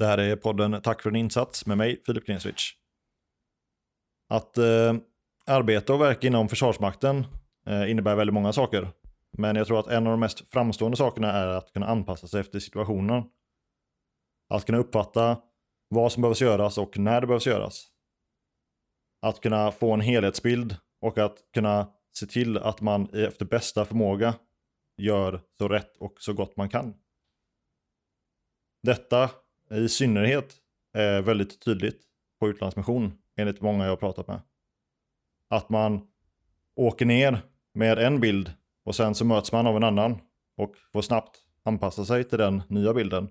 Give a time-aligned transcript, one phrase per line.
[0.00, 2.72] Det här är podden Tack för din insats med mig, Filip Klinswitch.
[4.28, 4.94] Att eh,
[5.46, 7.26] arbeta och verka inom Försvarsmakten
[7.66, 8.88] eh, innebär väldigt många saker.
[9.38, 12.40] Men jag tror att en av de mest framstående sakerna är att kunna anpassa sig
[12.40, 13.24] efter situationen.
[14.48, 15.40] Att kunna uppfatta
[15.88, 17.86] vad som behövs göras och när det behövs göras.
[19.22, 24.34] Att kunna få en helhetsbild och att kunna se till att man efter bästa förmåga
[24.96, 26.94] gör så rätt och så gott man kan.
[28.82, 29.30] Detta
[29.74, 30.56] i synnerhet
[30.92, 32.02] är väldigt tydligt
[32.40, 34.40] på utlandsmission enligt många jag har pratat med.
[35.48, 36.06] Att man
[36.76, 37.42] åker ner
[37.74, 38.52] med en bild
[38.84, 40.18] och sen så möts man av en annan
[40.56, 43.28] och får snabbt anpassa sig till den nya bilden.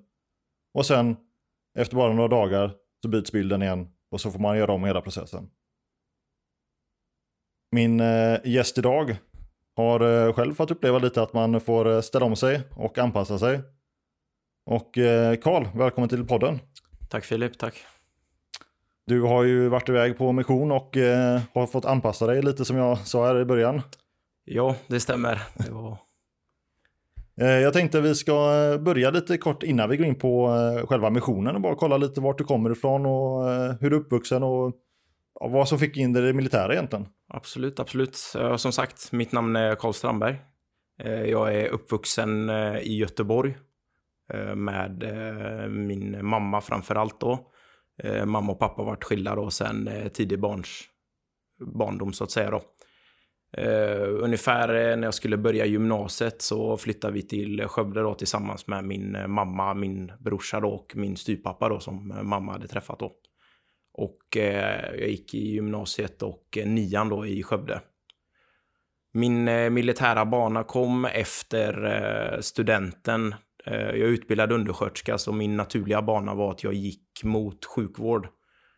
[0.73, 1.15] Och sen
[1.77, 5.01] efter bara några dagar så byts bilden igen och så får man göra om hela
[5.01, 5.49] processen.
[7.71, 9.17] Min eh, gäst idag
[9.75, 13.61] har eh, själv fått uppleva lite att man får ställa om sig och anpassa sig.
[14.71, 16.59] Och eh, Karl, välkommen till podden.
[17.09, 17.85] Tack Filip, tack.
[19.05, 22.77] Du har ju varit iväg på mission och eh, har fått anpassa dig lite som
[22.77, 23.81] jag sa här i början.
[24.45, 25.41] Ja, det stämmer.
[25.53, 25.97] Det var...
[27.41, 28.33] Eh, jag tänkte vi ska
[28.81, 30.49] börja lite kort innan vi går in på
[30.89, 33.43] själva missionen och bara kolla lite vart du kommer ifrån och
[33.79, 34.73] hur du är uppvuxen och
[35.33, 37.07] vad som fick in dig i det militära egentligen.
[37.27, 38.15] Absolut, absolut.
[38.57, 40.35] Som sagt, mitt namn är Karl Strandberg.
[41.25, 42.49] Jag är uppvuxen
[42.81, 43.55] i Göteborg
[44.33, 47.51] Eh, med eh, min mamma framför allt då.
[48.03, 50.83] Eh, mamma och pappa har varit skilda då sen tidig barns
[51.59, 52.61] barndom så att säga då.
[54.21, 59.17] Ungefär när jag skulle börja gymnasiet så flyttade vi till Skövde då tillsammans med min
[59.27, 63.11] mamma, min brorsa då och min styvpappa då som mamma hade träffat då.
[63.93, 64.19] Och
[64.97, 67.81] jag gick i gymnasiet och nian då i Skövde.
[69.13, 73.35] Min militära bana kom efter studenten.
[73.69, 78.27] Eh, jag är utbildad undersköterska så min naturliga bana var att jag gick mot sjukvård.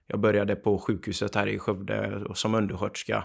[0.07, 3.23] Jag började på sjukhuset här i Skövde som undersköterska.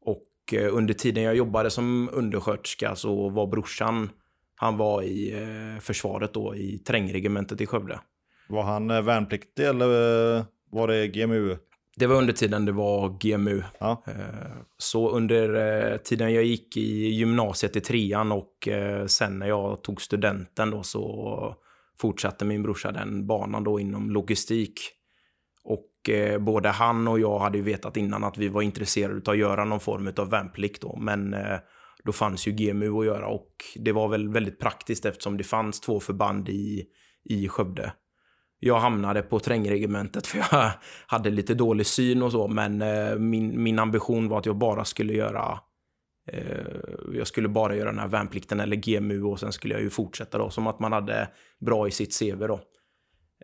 [0.00, 4.10] Och eh, under tiden jag jobbade som undersköterska så var brorsan,
[4.56, 8.00] han var i eh, försvaret då i trängregementet i Skövde.
[8.48, 9.86] Var han värnpliktig eller
[10.70, 11.56] var det GMU?
[11.96, 13.62] Det var under tiden det var GMU.
[13.78, 14.02] Ja.
[14.06, 15.54] Eh, Så under
[15.92, 20.70] eh, tiden jag gick i gymnasiet i trean och eh, sen när jag tog studenten
[20.70, 21.56] då så
[21.98, 24.80] fortsatte min brorsa den banan då inom logistik.
[25.64, 25.90] Och
[26.40, 29.64] både han och jag hade ju vetat innan att vi var intresserade av att göra
[29.64, 30.96] någon form av värnplikt då.
[30.96, 31.36] Men
[32.04, 35.80] då fanns ju GMU att göra och det var väl väldigt praktiskt eftersom det fanns
[35.80, 36.84] två förband i,
[37.24, 37.92] i Skövde.
[38.66, 40.70] Jag hamnade på trängregementet för jag
[41.06, 44.84] hade lite dålig syn och så, men eh, min, min ambition var att jag bara
[44.84, 45.58] skulle göra
[46.32, 46.66] eh,
[47.12, 50.38] jag skulle bara göra den här värnplikten eller GMU och sen skulle jag ju fortsätta
[50.38, 51.28] då, som att man hade
[51.60, 52.60] bra i sitt CV då.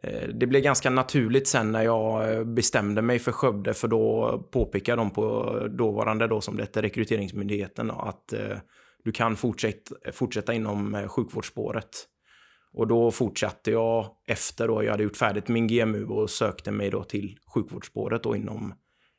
[0.02, 4.38] Eh, det blev ganska naturligt sen när jag eh, bestämde mig för Skövde för då
[4.52, 8.34] påpekade de på dåvarande då som det hette rekryteringsmyndigheten att
[9.04, 12.06] du kan fortsätta, fortsätta inom sjukvårdsspåret.
[12.72, 16.90] Och då fortsatte jag efter då jag hade gjort färdigt min GMU och sökte mig
[16.90, 18.74] då till sjukvårdsspåret då inom,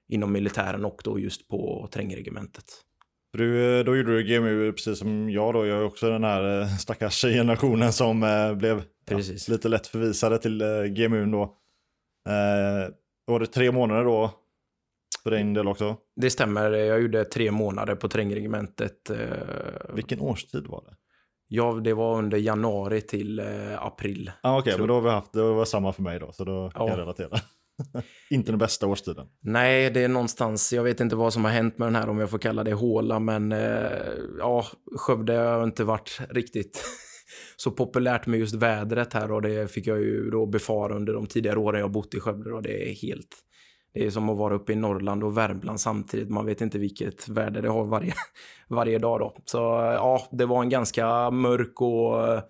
[0.10, 2.66] inom militären och då just på trängregementet.
[3.34, 5.66] Du, eh, då gjorde du GMU precis som jag då.
[5.66, 9.18] Jag är också den här eh, stackars generationen som eh, blev ja,
[9.48, 11.44] lite lätt förvisade till GMU då.
[12.30, 12.94] Eh,
[13.26, 14.32] var det tre månader då
[15.24, 15.98] för din del också?
[16.16, 19.12] Det stämmer, jag gjorde tre månader på trängregementet.
[19.94, 20.96] Vilken årstid var det?
[21.54, 24.32] Ja, det var under januari till eh, april.
[24.44, 26.44] Ah, Okej, Tror- men då har vi haft, det var samma för mig då, så
[26.44, 26.90] då kan Ja.
[26.90, 27.40] jag relatera.
[28.30, 29.28] Inte den bästa årstiden.
[29.42, 32.20] Nej, det är någonstans, jag vet inte vad som har hänt med den här om
[32.20, 33.92] jag får kalla det håla, men eh,
[34.40, 34.66] ja,
[34.98, 36.84] Skövde har inte varit riktigt
[37.56, 41.26] så populärt med just vädret här och det fick jag ju då befara under de
[41.28, 43.36] tidigare åren jag bott i Skövde och det är helt
[43.94, 46.30] det är som att vara uppe i Norrland och Värmland samtidigt.
[46.30, 48.14] Man vet inte vilket väder det har varje,
[48.68, 49.36] varje dag då.
[49.46, 49.58] Så
[49.96, 52.42] ja, det var en ganska mörk och eh,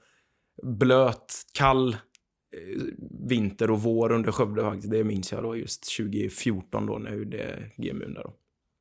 [0.63, 2.81] blöt, kall eh,
[3.29, 4.91] vinter och vår under Skövde faktiskt.
[4.91, 8.33] Det minns jag då just 2014 då när jag gjorde GMU där då.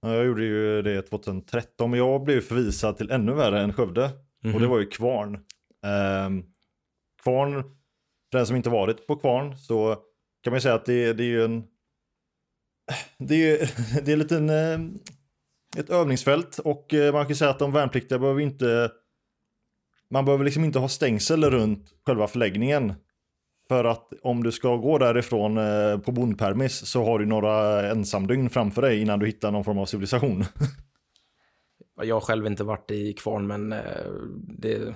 [0.02, 4.10] Ja, Jag gjorde ju det 2013, men jag blev förvisad till ännu värre än Skövde.
[4.44, 4.54] Mhm.
[4.54, 5.34] Och det var ju Kvarn.
[5.86, 6.42] Ehm,
[7.22, 7.62] Kvarn,
[8.30, 9.96] för den som inte varit på Kvarn, så
[10.42, 11.64] kan man ju säga att det, det är ju en
[13.18, 13.70] det är,
[14.04, 14.80] det är lite en, eh,
[15.76, 18.90] ett övningsfält och eh, man kan säga att de värnpliktiga behöver inte
[20.10, 22.94] man behöver liksom inte ha stängsel runt själva förläggningen.
[23.68, 28.50] För att om du ska gå därifrån eh, på bondpermis så har du några ensamdygn
[28.50, 30.44] framför dig innan du hittar någon form av civilisation.
[32.02, 33.74] Jag har själv inte varit i Kvarn, men
[34.58, 34.94] det,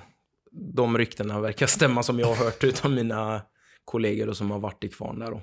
[0.52, 3.42] de ryktena verkar stämma som jag har hört utav mina
[3.84, 5.32] kollegor som har varit i Kvarn där.
[5.32, 5.40] Och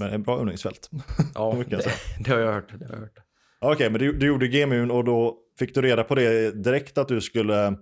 [0.00, 0.90] men ett bra övningsfält.
[1.34, 1.92] Ja, det,
[2.24, 2.72] det, har jag hört.
[2.78, 3.18] Det har jag hört.
[3.60, 6.98] Okej, okay, men du, du gjorde GMUn och då fick du reda på det direkt
[6.98, 7.76] att du skulle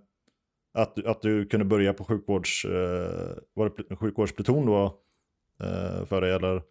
[0.74, 2.70] att, att du kunde börja på sjukvårds, eh,
[3.54, 4.84] var det sjukvårdspluton då
[5.60, 6.62] eh, för dig eller?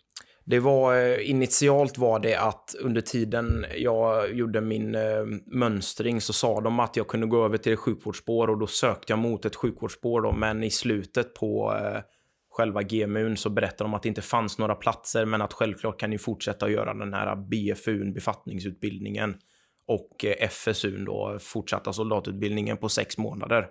[0.46, 6.34] Det var eh, initialt var det att under tiden jag gjorde min eh, mönstring så
[6.34, 9.56] sa de att jag kunde gå över till sjukvårdsspår och då sökte jag mot ett
[9.56, 12.02] sjukvårdsspår då, men i slutet på eh,
[12.56, 16.10] själva GMUn så berättade de att det inte fanns några platser men att självklart kan
[16.10, 19.36] ni fortsätta att göra den här BFUn, befattningsutbildningen
[19.88, 23.68] och eh, FSU FSUn då, fortsatta soldatutbildningen på sex månader.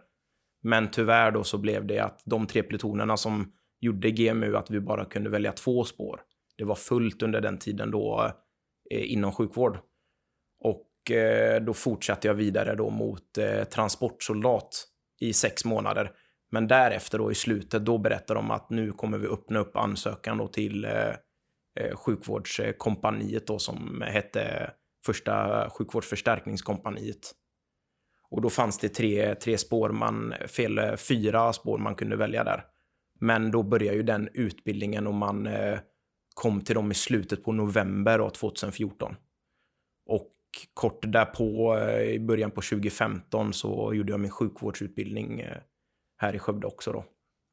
[0.63, 4.81] Men tyvärr då så blev det att de tre plutonerna som gjorde GMU att vi
[4.81, 6.21] bara kunde välja två spår.
[6.59, 8.33] Det var fullt under den tiden då
[8.91, 9.79] eh, inom sjukvård.
[10.59, 14.87] Och eh, då fortsatte jag vidare då mot eh, transportsoldat
[15.21, 16.11] i sex månader.
[16.55, 20.39] Men därefter då i slutet, då berättar de att nu kommer vi öppna upp ansökan
[20.39, 21.09] då till eh,
[21.81, 24.71] eh sjukvårdskompaniet då som hette
[25.07, 27.33] första sjukvårdsförstärkningskompaniet.
[28.31, 32.45] Och då fanns det tre, tre spår, man, fel, eh, fyra spår man kunde välja
[32.45, 32.65] där.
[33.21, 35.79] Men då började ju den utbildningen och man eh,
[36.35, 39.17] kom till dem i slutet på november då, 2014.
[40.07, 40.33] Och
[40.75, 45.59] kort därpå, eh, i början på 2015, så gjorde jag min sjukvårdsutbildning eh,
[46.25, 47.05] här i Skövde också då.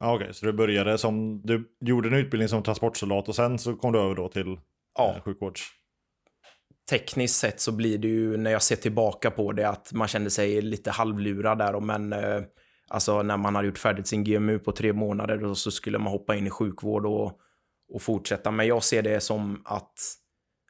[0.04, 3.76] Okej, okay, så du började som, du gjorde en utbildning som transportsoldat och sen så
[3.76, 4.60] kom du över då till
[4.98, 5.14] ja.
[5.16, 5.62] eh, sjukvårds?
[6.90, 10.30] Tekniskt sett så blir det ju, när jag ser tillbaka på det, att man kände
[10.30, 11.80] sig lite halvlurad där.
[11.80, 12.42] Men eh,
[12.90, 16.12] alltså när man hade gjort färdigt sin GMU på tre månader då, så skulle man
[16.12, 17.40] hoppa in i sjukvård och,
[17.94, 18.52] och fortsätta.
[18.52, 19.94] Men jag ser det som att,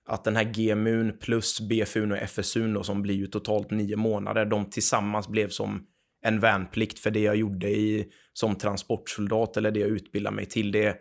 [0.05, 4.45] att den här GMUn plus BFUn och FSUn då, som blir ju totalt nio månader,
[4.45, 5.87] de tillsammans blev som
[6.21, 10.71] en värnplikt för det jag gjorde i, som transportsoldat eller det jag utbildade mig till.
[10.71, 10.97] Det,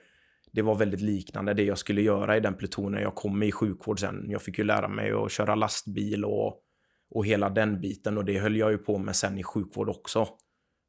[0.52, 4.00] det var väldigt liknande det jag skulle göra i den plutonen jag kom i sjukvård
[4.00, 4.25] sen.
[4.28, 6.55] Jag fick ju lära mig att köra lastbil och,
[7.11, 10.28] och hela den biten och det höll jag ju på med sen i sjukvård också.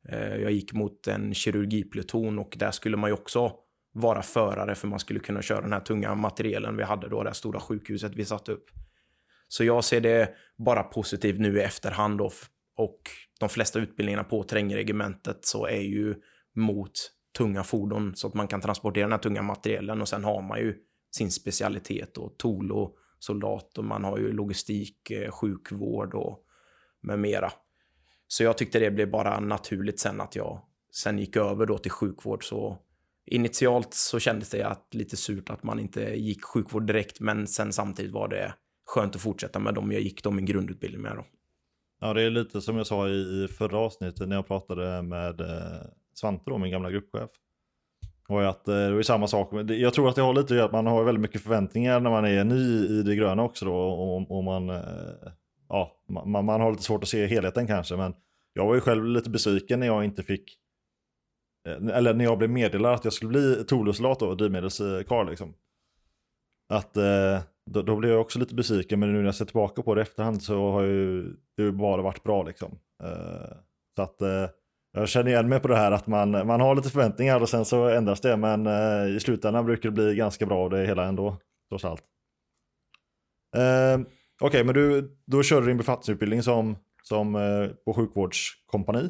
[0.10, 3.52] Eh, jag gick mot en kirurgipluton och där skulle man ju också
[3.94, 7.34] vara förare för man skulle kunna köra den här tunga materielen vi hade då, det
[7.34, 8.66] stora sjukhuset vi satte upp.
[9.48, 12.32] Så jag ser det bara positivt nu i efterhand då,
[12.82, 13.02] och
[13.40, 16.16] de flesta utbildningarna på terrängregementet så är ju
[16.56, 16.92] mot
[17.38, 20.60] tunga fordon så att man kan transportera den här tunga materielen och sen har man
[20.60, 20.76] ju
[21.12, 26.46] sin specialitet och tool och soldat och man har ju logistik, eh, sjukvård och
[27.02, 27.52] med mera.
[28.28, 30.62] Så jag tyckte det blev bara naturligt sen att jag
[30.92, 32.78] sen gick över då till sjukvård så
[33.26, 37.74] initialt så kändes det att lite surt att man inte gick sjukvård direkt men sen
[37.74, 38.54] samtidigt var det
[38.86, 41.26] skönt att fortsätta med dem jag gick då min grundutbildning med då.
[42.04, 45.42] Ja, det är lite som jag sa i, i förra avsnittet när jag pratade med
[45.42, 45.82] eh,
[46.14, 47.30] Svante, då, min gamla gruppchef.
[48.28, 49.70] Och att eh, det är samma sak.
[49.70, 52.10] Jag tror att det har lite att göra att man har väldigt mycket förväntningar när
[52.10, 53.76] man är ny i det gröna också då.
[53.76, 54.84] Och, och man, eh,
[55.70, 57.96] ja, man, man har lite svårt att se helheten kanske.
[57.96, 58.14] Men
[58.54, 60.58] jag var ju själv lite besviken när jag inte fick
[61.68, 65.54] eh, eller när jag blev meddelad att jag skulle bli Tolusoldat och drivmedelskarl liksom.
[66.70, 69.82] Att eh, då, då blev jag också lite besviken, men nu när jag ser tillbaka
[69.82, 72.72] på det i efterhand så har ju det bara varit bra liksom.
[73.04, 73.54] Uh,
[73.96, 74.50] så att uh,
[74.92, 77.66] jag känner igen mig på det här att man, man har lite förväntningar och sen
[77.66, 81.06] så ändras det, men uh, i slutändan brukar det bli ganska bra av det hela
[81.06, 81.38] ändå,
[81.70, 82.04] trots allt.
[83.54, 84.06] Okej,
[84.42, 87.34] okay, men du, då körde din befattningsutbildning som, som
[87.86, 89.10] på sjukvårdskompani?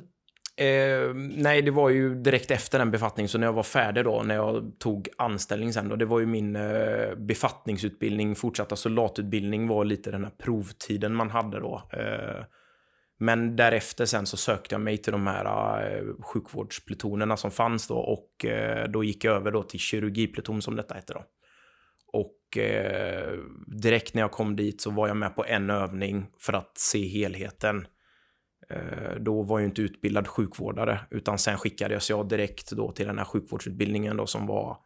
[0.62, 4.24] Eh, nej, det var ju direkt efter den befattningen, så när jag var färdig då,
[4.24, 9.86] när jag tog anställning sen då, det var ju min eh, befattningsutbildning, fortsatta soldatutbildning var
[9.86, 11.90] lite den här provtiden man hade då.
[11.94, 12.46] Eh,
[13.20, 15.46] men därefter sen så sökte jag mig till de här
[15.92, 20.76] eh, sjukvårdsplutonerna som fanns då och eh, då gick jag över då till kirurgipluton som
[20.76, 21.24] detta hette då.
[22.14, 23.38] Och eh,
[23.68, 27.08] direkt när jag kom dit så var jag med på en övning för att se
[27.08, 27.86] helheten.
[28.72, 33.18] Eh, då var jag inte utbildad sjukvårdare, utan sen skickades jag direkt då till den
[33.18, 34.78] här sjukvårdsutbildningen då som var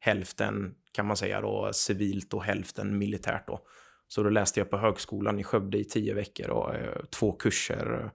[0.00, 3.60] hälften kan man säga då civilt och hälften militärt då.
[4.08, 8.00] Så då läste jag på högskolan i Skövde i tio veckor och eh, två kurser
[8.04, 8.10] eh,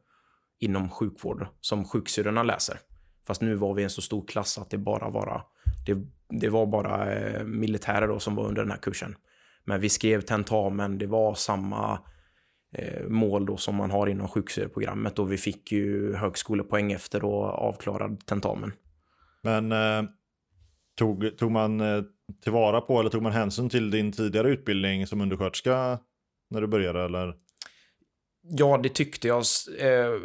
[0.60, 2.80] inom sjukvård som sjuksyrrorna läser.
[3.28, 5.44] Fast nu var vi en så stor klass att det bara var,
[5.86, 5.98] det,
[6.30, 7.08] det var bara
[7.44, 9.16] militärer då som var under den här kursen.
[9.64, 12.00] Men vi skrev tentamen, det var samma
[13.08, 18.26] mål då som man har inom sjuksyrprogrammet och vi fick ju högskolepoäng efter då avklarad
[18.26, 18.72] tentamen.
[19.44, 20.10] Men eh,
[20.98, 22.04] tog, tog man eh,
[22.44, 26.00] tillvara på eller tog man hänsyn till din tidigare utbildning som undersköterska
[26.50, 27.36] när du började eller?
[28.50, 29.44] Ja, det tyckte jag.
[29.80, 30.20] Eh,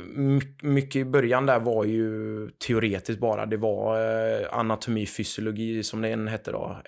[0.63, 3.47] mycket i början där var ju teoretiskt bara.
[3.47, 6.83] Det var eh, anatomi, fysiologi som den hette då,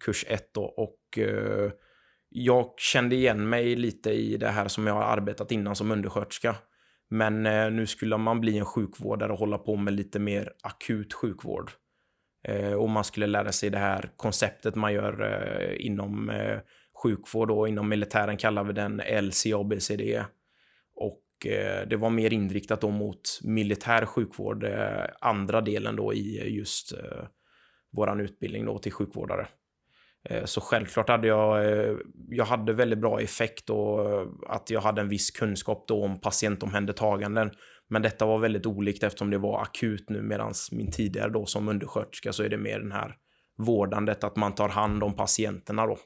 [0.00, 0.64] kurs 1 då.
[0.64, 1.70] Och eh,
[2.38, 6.56] jag kände igen mig lite i det här som jag har arbetat innan som undersköterska.
[7.10, 11.12] Men eh, nu skulle man bli en sjukvårdare och hålla på med lite mer akut
[11.12, 11.70] sjukvård.
[12.48, 16.30] Eh, och man skulle lära sig det här konceptet man gör eh, inom
[17.02, 20.24] sjukvård och inom militären kallar vi den LCABCD.
[20.94, 26.56] Och eh, det var mer inriktat då mot militär sjukvård, eh, andra delen då i
[26.56, 27.24] just eh,
[27.92, 29.46] våran utbildning då till sjukvårdare.
[30.30, 31.96] Eh, så självklart hade jag, eh,
[32.28, 36.20] jag hade väldigt bra effekt och eh, att jag hade en viss kunskap då om
[36.20, 37.50] patientomhändertaganden.
[37.88, 41.68] Men detta var väldigt olikt eftersom det var akut nu medan min tidigare då som
[41.68, 43.16] undersköterska så är det mer den här
[43.58, 45.98] vårdandet, att man tar hand om patienterna då.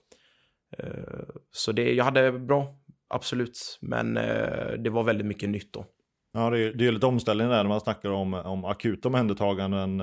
[1.52, 2.74] Så det, jag hade bra,
[3.08, 3.78] absolut.
[3.80, 4.14] Men
[4.84, 5.86] det var väldigt mycket nytt då.
[6.32, 10.02] Ja, det är, det är lite omställning där när man snackar om, om akuta omhändertaganden.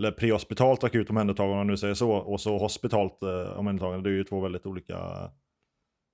[0.00, 2.10] Eller prehospitalt akut omhändertagande om man nu säger så.
[2.10, 4.10] Och så hospitalt eh, omhändertagande.
[4.10, 5.30] Det är ju två väldigt olika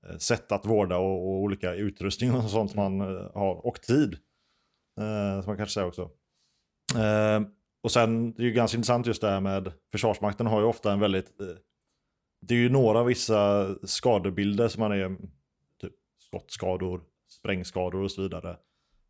[0.07, 3.67] eh, sätt att vårda och, och, olika utrustning och sånt man eh, har.
[3.67, 4.13] Och tid.
[5.01, 6.11] Eh, som man kanske säger också.
[6.97, 7.41] Eh,
[7.83, 10.93] och sen det är ju ganska intressant just det här med Försvarsmakten har ju ofta
[10.93, 11.47] en väldigt eh,
[12.41, 15.17] det är ju några vissa skadebilder som man är
[15.81, 18.57] typ skottskador, sprängskador och så vidare.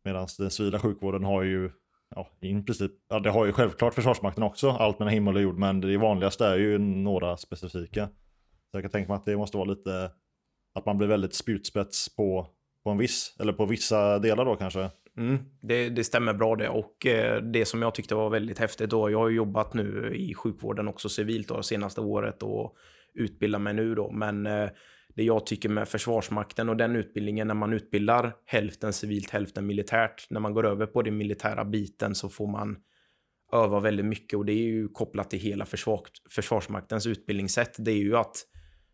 [0.03, 1.71] Medan den civila sjukvården har ju,
[2.15, 5.57] ja, i princip, ja, det har ju självklart Försvarsmakten också, allt mellan himmel och jord,
[5.57, 8.07] men det vanligaste är ju några specifika.
[8.71, 10.11] Så jag kan tänka mig att det måste vara lite,
[10.75, 12.47] att man blir väldigt spjutspets på,
[12.83, 14.89] på en viss, eller på vissa delar då kanske.
[15.17, 16.69] Mm, det, det, stämmer bra det.
[16.69, 20.33] Och eh, det som jag tyckte var väldigt häftigt då, jag har jobbat nu i
[20.33, 22.75] sjukvården också civilt då, senaste året och
[23.13, 24.69] utbildar mig nu då, men eh,
[25.17, 30.27] det jag tycker med Försvarsmakten och den utbildningen när man utbildar hälften civilt, hälften militärt.
[30.29, 32.77] När man går över på den militära biten så får man
[33.53, 37.75] öva väldigt mycket och det är ju kopplat till hela försvar, Försvarsmaktens utbildningssätt.
[37.79, 38.35] Det är ju att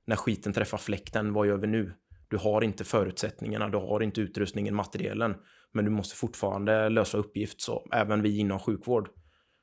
[0.08, 1.94] när skiten träffar fläkten, vad gör vi nu?
[2.27, 5.36] Du har inte förutsättningarna, du har inte utrustningen, materielen.
[5.74, 9.10] men du måste fortfarande lösa uppgift, så även vi inom sjukvård.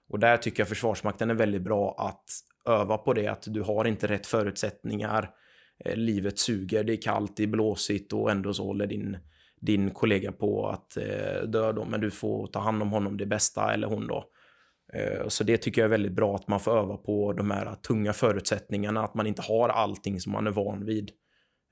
[0.08, 2.24] Och där tycker jag Försvarsmakten är väldigt bra att
[2.74, 5.30] öva på det, att du har inte rätt förutsättningar,
[5.84, 9.18] Eh, livet suger, det är kallt, det är blåsigt och ändå så håller din,
[9.60, 13.26] din kollega på att eh, dö då, men du får ta hand om honom det
[13.26, 14.24] bästa, eller hon då.
[14.92, 17.74] Eh, så det tycker jag är väldigt bra att man får öva på de här
[17.74, 21.10] tunga förutsättningarna, att man inte har allting som man är van vid.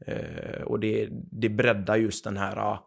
[0.06, 2.78] Eh, och det, det breddar just den här, eh,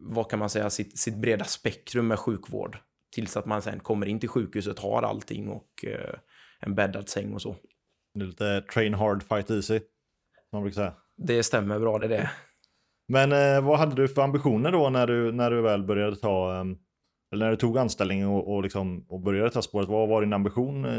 [0.00, 2.78] vad kan man säga, sitt, sitt breda spektrum med sjukvård.
[3.14, 6.14] Tills att man sen kommer in till sjukhuset, har allting och eh,
[6.60, 7.56] en bäddad säng och så.
[8.14, 9.80] Det är lite train hard, fight easy
[10.54, 10.94] man brukar säga.
[11.16, 12.30] Det stämmer bra det det.
[13.08, 16.54] Men eh, vad hade du för ambitioner då när du, när du väl började ta,
[16.54, 16.64] eh,
[17.32, 19.88] eller när du tog anställning och, och, liksom, och började ta spåret?
[19.88, 20.98] Vad var din ambition eh,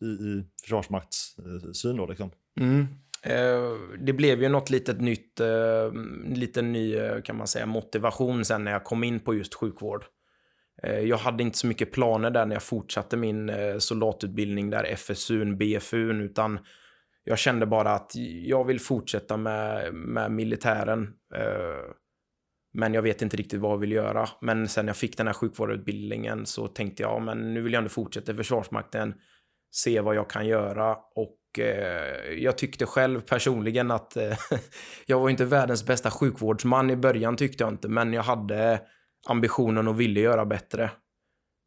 [0.00, 2.30] i, i försvarsmaktssyn då liksom?
[2.60, 2.86] Mm.
[3.22, 5.92] Eh, det blev ju något litet nytt, eh,
[6.26, 10.04] lite ny eh, kan man säga motivation sen när jag kom in på just sjukvård.
[10.82, 14.84] Eh, jag hade inte så mycket planer där när jag fortsatte min eh, soldatutbildning där,
[14.96, 16.58] FSU, BFU, utan
[17.24, 18.12] jag kände bara att
[18.42, 21.02] jag vill fortsätta med, med militären.
[21.34, 21.94] Eh,
[22.72, 24.28] men jag vet inte riktigt vad jag vill göra.
[24.40, 27.90] Men sen jag fick den här sjukvårdsutbildningen så tänkte jag, men nu vill jag ändå
[27.90, 29.14] fortsätta i Försvarsmakten,
[29.70, 30.96] se vad jag kan göra.
[31.14, 34.36] Och eh, jag tyckte själv personligen att eh,
[35.06, 38.80] jag var inte världens bästa sjukvårdsman i början tyckte jag inte, men jag hade
[39.28, 40.90] ambitionen och ville göra bättre.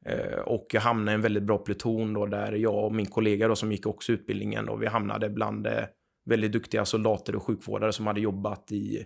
[0.06, 3.48] Eh, och jag hamnade i en väldigt bra pluton då, där jag och min kollega
[3.48, 5.84] då, som gick också utbildningen och vi hamnade bland eh,
[6.26, 9.06] väldigt duktiga soldater och sjukvårdare som hade jobbat i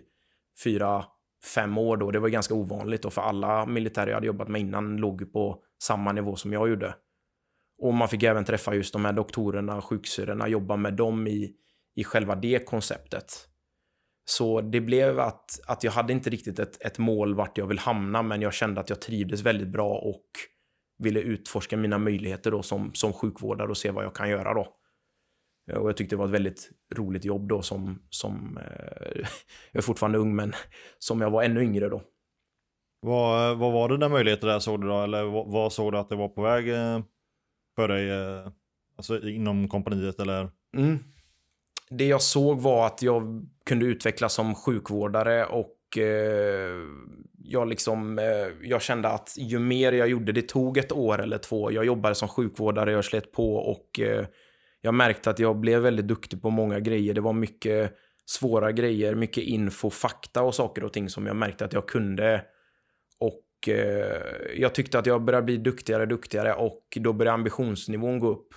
[0.64, 1.04] fyra,
[1.54, 2.10] fem år då.
[2.10, 5.62] Det var ganska ovanligt och för alla militärer jag hade jobbat med innan låg på
[5.82, 6.94] samma nivå som jag gjorde.
[7.82, 11.54] Och man fick även träffa just de här doktorerna, sjuksyrrorna, jobba med dem i,
[11.96, 13.48] i själva det konceptet.
[14.24, 17.78] Så det blev att, att jag hade inte riktigt ett, ett mål vart jag vill
[17.78, 20.26] hamna, men jag kände att jag trivdes väldigt bra och
[20.98, 24.74] ville utforska mina möjligheter då som, som sjukvårdare och se vad jag kan göra då.
[25.70, 29.16] Eh, och jag tyckte det var ett väldigt roligt jobb då som, som eh,
[29.72, 30.52] jag är fortfarande ung men
[30.98, 32.02] som jag var ännu yngre då.
[33.00, 35.02] Vad, vad var det där möjligheter där såg du då?
[35.02, 37.00] Eller vad, vad såg du att det var på väg eh,
[37.76, 38.10] för dig?
[38.10, 38.48] Eh,
[38.96, 40.50] alltså inom kompaniet eller?
[40.76, 40.98] Mm.
[41.90, 46.76] det jag såg var att jag kunde utvecklas som sjukvårdare och eh,
[47.50, 51.38] jag, liksom, eh, jag kände att ju mer jag gjorde, det tog ett år eller
[51.38, 54.26] två, jag jobbade som sjukvårdare, jag slet på och eh,
[54.80, 57.14] jag märkte att jag blev väldigt duktig på många grejer.
[57.14, 57.92] Det var mycket
[58.26, 62.44] svåra grejer, mycket info, fakta och saker och ting som jag märkte att jag kunde.
[63.20, 64.22] Och eh,
[64.56, 68.48] jag tyckte att jag började bli duktigare och duktigare och då började ambitionsnivån gå upp.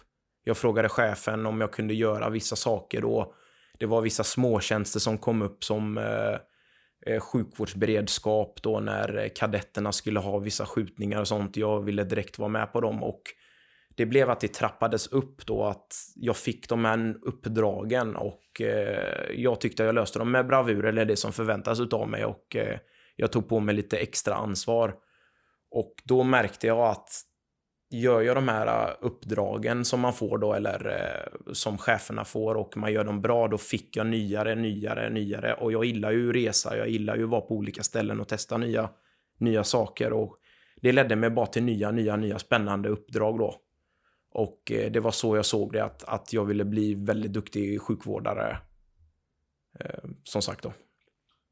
[0.44, 3.34] Jag frågade chefen om jag kunde göra vissa saker då.
[3.80, 6.36] Det var vissa småtjänster som kom upp som eh
[7.06, 11.58] Eh, sjukvårdsberedskap då när eh, kadetterna skulle ha vissa skjutningar och sånt.
[11.58, 13.22] Jag ville direkt vara med på dem och
[13.96, 19.32] det blev att det trappades upp då att jag fick de här uppdragen och eh,
[19.36, 22.56] jag tyckte jag löste dem med bravur eller det som förväntas av mig och
[23.16, 24.96] jag tog på mig lite extra ansvar.
[25.72, 27.10] Och då märkte jag att
[27.92, 32.56] gör jag de här äh, uppdragen som man får då eller eh, som cheferna får
[32.56, 36.34] och man gör dem bra, då fick jag nyare, nyare, nyare och jag gillar ju
[36.34, 38.90] resa, jag gillar ju att vara på olika ställen och testa nya,
[39.38, 40.38] nya saker och
[40.82, 43.56] det ledde mig bara till nya, nya, nya spännande uppdrag då.
[44.32, 47.82] Och eh, det var så jag såg det, att, att jag ville bli väldigt duktig
[47.82, 48.58] sjukvårdare.
[49.80, 50.74] Eh, som sagt då.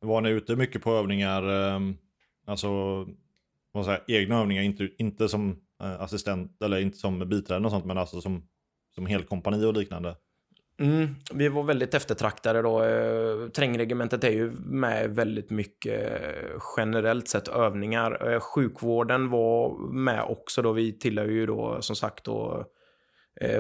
[0.02, 1.80] Var ni ute mycket på övningar, eh,
[2.46, 2.70] alltså
[3.72, 7.86] vad säger, egna övningar, inte, inte som Eh, assistent eller inte som biträden och sånt,
[7.86, 8.48] men alltså som,
[8.96, 10.16] som helkompani och liknande?
[10.80, 12.84] Mm, vi var väldigt eftertraktade då.
[12.84, 18.40] Eh, trängregementet är ju med väldigt mycket eh, generellt sett övningar.
[18.40, 20.72] Sjukvården var med också då.
[20.72, 22.66] Vi tillhör ju då som sagt då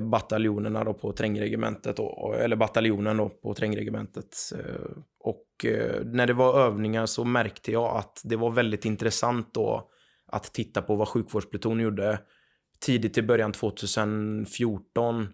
[0.01, 4.35] bataljonerna då på trängregementet, då, eller bataljonen då på trängregementet.
[5.19, 5.45] Och
[6.03, 9.89] när det var övningar så märkte jag att det var väldigt intressant då
[10.31, 12.19] att titta på vad sjukvårdspluton gjorde.
[12.79, 15.27] Tidigt i början 2014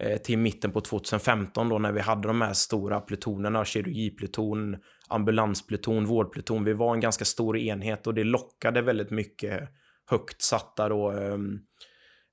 [0.00, 4.76] eh, till mitten på 2015 då när vi hade de här stora plutonerna, kirurgipluton,
[5.08, 6.64] ambulanspluton, vårdpluton.
[6.64, 9.68] Vi var en ganska stor enhet och det lockade väldigt mycket
[10.10, 11.58] högt satta då, ehm,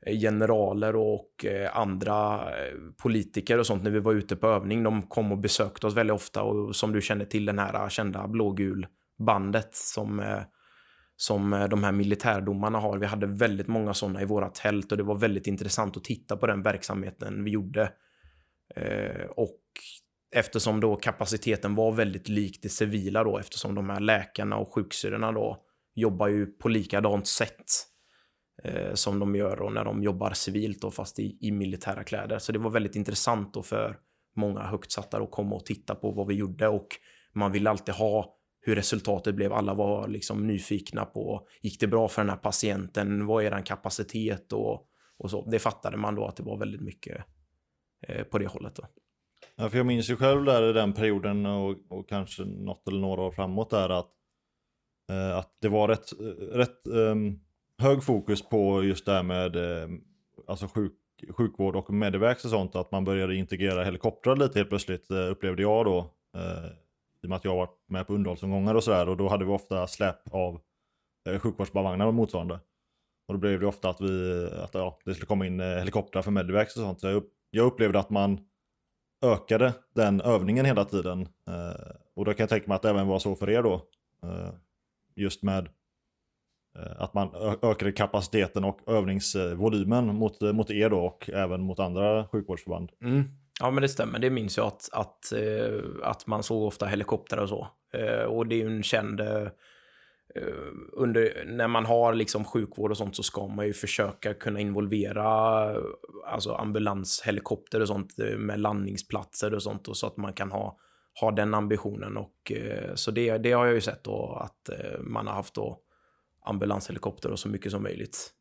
[0.06, 4.84] generaler och eh, andra eh, politiker och sånt när vi var ute på övning.
[4.84, 8.28] De kom och besökte oss väldigt ofta och som du känner till den här kända
[8.28, 8.88] blågul
[9.26, 10.42] bandet som eh,
[11.24, 12.98] som eh, de här militärdomarna har.
[12.98, 16.38] Vi hade väldigt många sådana i våra tält och det var väldigt intressant att titta
[16.38, 17.92] på den verksamheten vi gjorde.
[18.76, 19.60] Eh, och
[20.36, 25.32] eftersom då kapaciteten var väldigt lik det civila då, eftersom de här läkarna och sjuksyrrorna
[25.32, 25.64] då
[25.96, 27.66] jobbar ju på likadant sätt
[28.64, 32.40] eh, som de gör då när de jobbar civilt då, fast i, i militära kläder.
[32.40, 33.98] Så det var väldigt intressant då för
[34.36, 36.88] många högt satta att komma och titta på vad vi gjorde och
[37.34, 39.54] man vill alltid ha hur resultatet blev.
[39.54, 43.26] Alla var liksom nyfikna på, gick det bra för den här patienten?
[43.26, 44.54] Vad är den kapacitet?
[44.54, 45.50] Och, och så.
[45.50, 47.26] Det fattade man då att det var väldigt mycket
[48.08, 48.76] eh, på det hållet.
[48.76, 48.84] Då.
[49.56, 53.00] Ja, för jag minns ju själv där i den perioden och, och kanske något eller
[53.00, 54.12] några år framåt där att,
[55.10, 56.26] eh, att det var rätt, eh,
[56.58, 57.16] rätt eh,
[57.78, 59.90] hög fokus på just det här med eh,
[60.48, 60.94] alltså sjuk,
[61.38, 62.76] sjukvård och medivacs och sånt.
[62.76, 66.14] Att man började integrera helikoptrar lite helt plötsligt eh, upplevde jag då.
[66.38, 66.83] Eh,
[67.24, 69.46] i och med att jag har varit med på underhållsomgångar och sådär och då hade
[69.46, 70.62] vi ofta släp av
[71.30, 72.60] eh, sjukvårdsbarnvagnar och motsvarande.
[73.28, 76.22] Och då blev det ofta att, vi, att ja, det skulle komma in eh, helikoptrar
[76.22, 77.00] för Medivacs och sånt.
[77.00, 78.40] Så jag, jag upplevde att man
[79.24, 81.22] ökade den övningen hela tiden.
[81.22, 83.74] Eh, och då kan jag tänka mig att det även var så för er då.
[84.24, 84.54] Eh,
[85.16, 85.70] just med
[86.78, 92.28] eh, att man ökade kapaciteten och övningsvolymen mot, mot er då och även mot andra
[92.28, 92.92] sjukvårdsförband.
[93.02, 93.43] Mm.
[93.60, 94.20] Ja, men det stämmer.
[94.20, 97.68] Det minns jag att, att, eh, att man såg ofta helikoptrar och så.
[97.94, 99.20] Eh, och det är ju en känd...
[99.20, 99.48] Eh,
[100.94, 105.26] under, när man har liksom sjukvård och sånt så ska man ju försöka kunna involvera
[106.26, 110.78] alltså ambulanshelikopter och sånt med landningsplatser och sånt och så att man kan ha,
[111.22, 112.18] ha den ambitionen.
[112.18, 112.52] Och,
[112.96, 115.80] så det, det har jag ju sett då att man har haft då
[116.46, 118.32] ambulanshelikopter och så mycket som möjligt.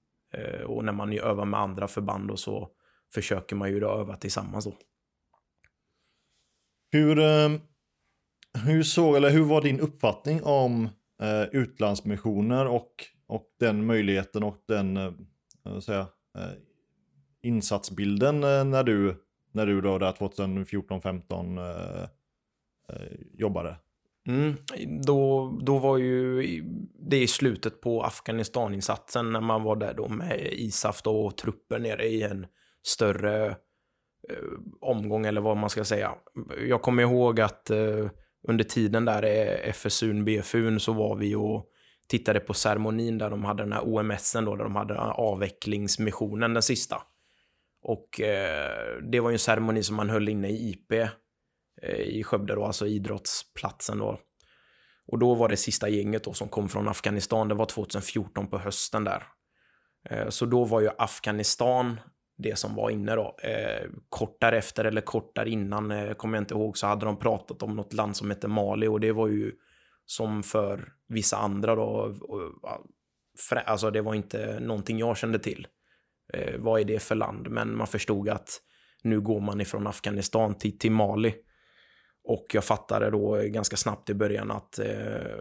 [0.66, 2.68] Och när man övar med andra förband och så
[3.14, 4.74] försöker man ju då öva tillsammans då.
[6.92, 7.60] Hur, ehm,
[8.64, 10.84] hur, såg, eller hur var din uppfattning om
[11.22, 12.90] eh, utlandsmissioner och,
[13.26, 16.06] och den möjligheten och den eh, säga,
[16.38, 16.52] eh,
[17.42, 19.16] insatsbilden eh, när du,
[19.52, 22.02] när du då där 2014-15 eh,
[22.88, 23.76] eh, jobbade?
[24.28, 24.54] Mm,
[25.06, 26.42] då, då var ju
[26.98, 31.78] det i slutet på Afghanistaninsatsen när man var där då med ISAF då och trupper
[31.78, 32.46] nere i en
[32.82, 33.54] större Eh,
[34.30, 34.36] Eh,
[34.80, 36.14] omgång eller vad man ska säga.
[36.68, 38.10] Jag kommer ihåg att eh,
[38.48, 39.22] under tiden där
[39.72, 41.68] FSUn, BFUn så var vi och
[42.08, 46.54] tittade på ceremonin där de hade den här OMSen då, där de hade den avvecklingsmissionen,
[46.54, 47.02] den sista.
[47.82, 50.92] Och eh, det var ju en ceremoni som man höll inne i IP
[51.82, 54.18] eh, i Skövde då, alltså idrottsplatsen då.
[55.06, 58.58] Och då var det sista gänget då som kom från Afghanistan, det var 2014 på
[58.58, 59.24] hösten där.
[60.10, 62.00] Eh, så då var ju Afghanistan
[62.42, 63.36] det som var inne då.
[63.42, 67.16] Eh, kort därefter eller kort där innan, eh, kommer jag inte ihåg, så hade de
[67.16, 69.52] pratat om något land som hette Mali och det var ju
[70.06, 71.82] som för vissa andra då,
[72.20, 72.40] och,
[73.48, 75.66] för, alltså det var inte någonting jag kände till.
[76.32, 77.50] Eh, vad är det för land?
[77.50, 78.60] Men man förstod att
[79.02, 81.34] nu går man ifrån Afghanistan till, till Mali.
[82.24, 85.36] Och jag fattade då ganska snabbt i början att eh,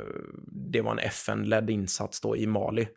[0.48, 2.88] det var en FN-ledd insats då i Mali.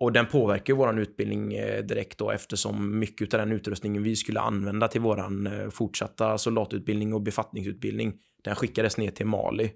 [0.00, 4.40] Och den påverkar vår utbildning eh, direkt då eftersom mycket av den utrustningen vi skulle
[4.40, 9.70] använda till vår eh, fortsatta soldatutbildning och befattningsutbildning, den skickades ner till Mali.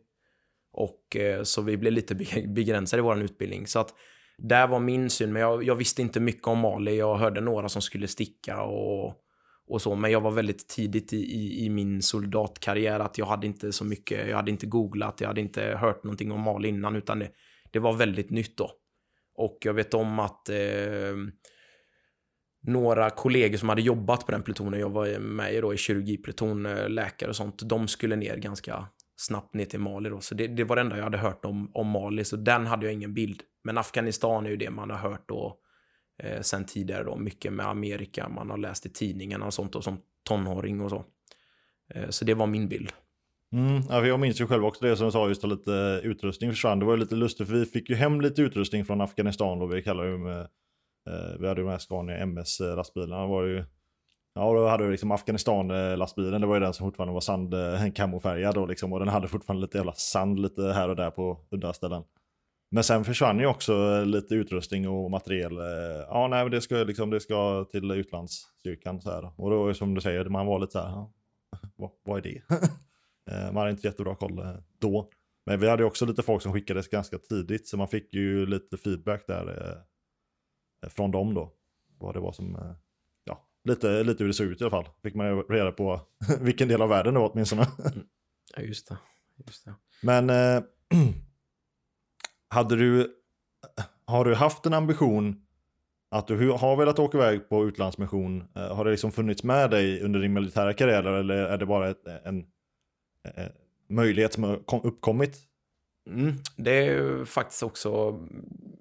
[0.73, 2.15] Och eh, så vi blev lite
[2.49, 3.67] begränsade i vår utbildning.
[3.67, 3.95] Så att
[4.39, 6.97] där var min syn, men jag, jag, visste inte mycket om Mali.
[6.97, 9.15] Jag hörde några som skulle sticka och,
[9.69, 13.47] och så, men jag var väldigt tidigt i, i, i, min soldatkarriär att jag hade
[13.47, 16.97] inte så mycket, jag hade inte googlat, jag hade inte hört någonting om Mali innan,
[16.97, 17.31] utan det,
[17.71, 18.71] det var väldigt nytt då.
[19.35, 21.15] Och jag vet om att eh,
[22.63, 26.67] några kollegor som hade jobbat på den plutonen, jag var med i då i kirurgipluton,
[26.67, 30.21] eh, läkare och sånt, de skulle ner ganska snabbt ner till Mali då.
[30.21, 32.87] Så det, det, var det enda jag hade hört om, om Mali, så den hade
[32.87, 33.43] jag ingen bild.
[33.65, 35.59] Men Afghanistan är ju det man har hört då
[36.23, 39.85] eh, sen tidigare då, mycket med Amerika, man har läst i tidningarna och sånt och
[39.85, 41.05] som tonåring och så.
[41.95, 42.93] Eh, så det var min bild.
[43.53, 46.51] Mm, ja, jag minns ju själv också det som jag sa, just att lite utrustning
[46.51, 46.79] försvann.
[46.79, 49.67] Det var ju lite lustigt för vi fick ju hem lite utrustning från Afghanistan då.
[49.67, 50.41] vi kallar ju, med,
[51.11, 53.65] eh, vi hade ju de här Scania MS-lastbilarna var ju
[54.35, 58.63] Ja, då hade vi liksom Afghanistan-lastbilen, det var ju den som fortfarande var sandkamofärgad eh,
[58.63, 61.73] då liksom, och den hade fortfarande lite jävla sand lite här och där på udda
[61.73, 62.05] ställen.
[62.71, 65.59] Men sen försvann ju också eh, lite utrustning och materiel.
[65.59, 69.41] Eh, ja, nej, det ska, liksom, det ska till utlandsstyrkan så här.
[69.41, 71.13] Och då som du säger, man var lite så här, ja,
[71.77, 72.43] vad, vad är det?
[73.31, 75.11] Eh, man hade inte jättebra koll eh, då.
[75.47, 78.77] Men vi hade också lite folk som skickades ganska tidigt, så man fick ju lite
[78.77, 79.77] feedback där
[80.83, 81.53] eh, från dem då.
[81.99, 82.75] Vad det var som,
[83.25, 84.89] ja, lite, lite hur det såg ut i alla fall.
[85.03, 86.01] Fick man ju reda på
[86.41, 87.67] vilken del av världen det var åtminstone.
[87.79, 88.07] Mm.
[88.57, 88.97] Ja, just det.
[89.47, 89.75] Just det.
[90.03, 90.63] Men eh,
[92.49, 93.17] hade du,
[94.05, 95.47] har du haft en ambition
[96.11, 98.45] att du har velat åka iväg på utlandsmission?
[98.55, 102.47] Har det liksom funnits med dig under din militära karriär eller är det bara en
[103.25, 103.47] Eh,
[103.89, 105.37] möjlighet som har uppkommit.
[106.11, 108.21] Mm, det är faktiskt också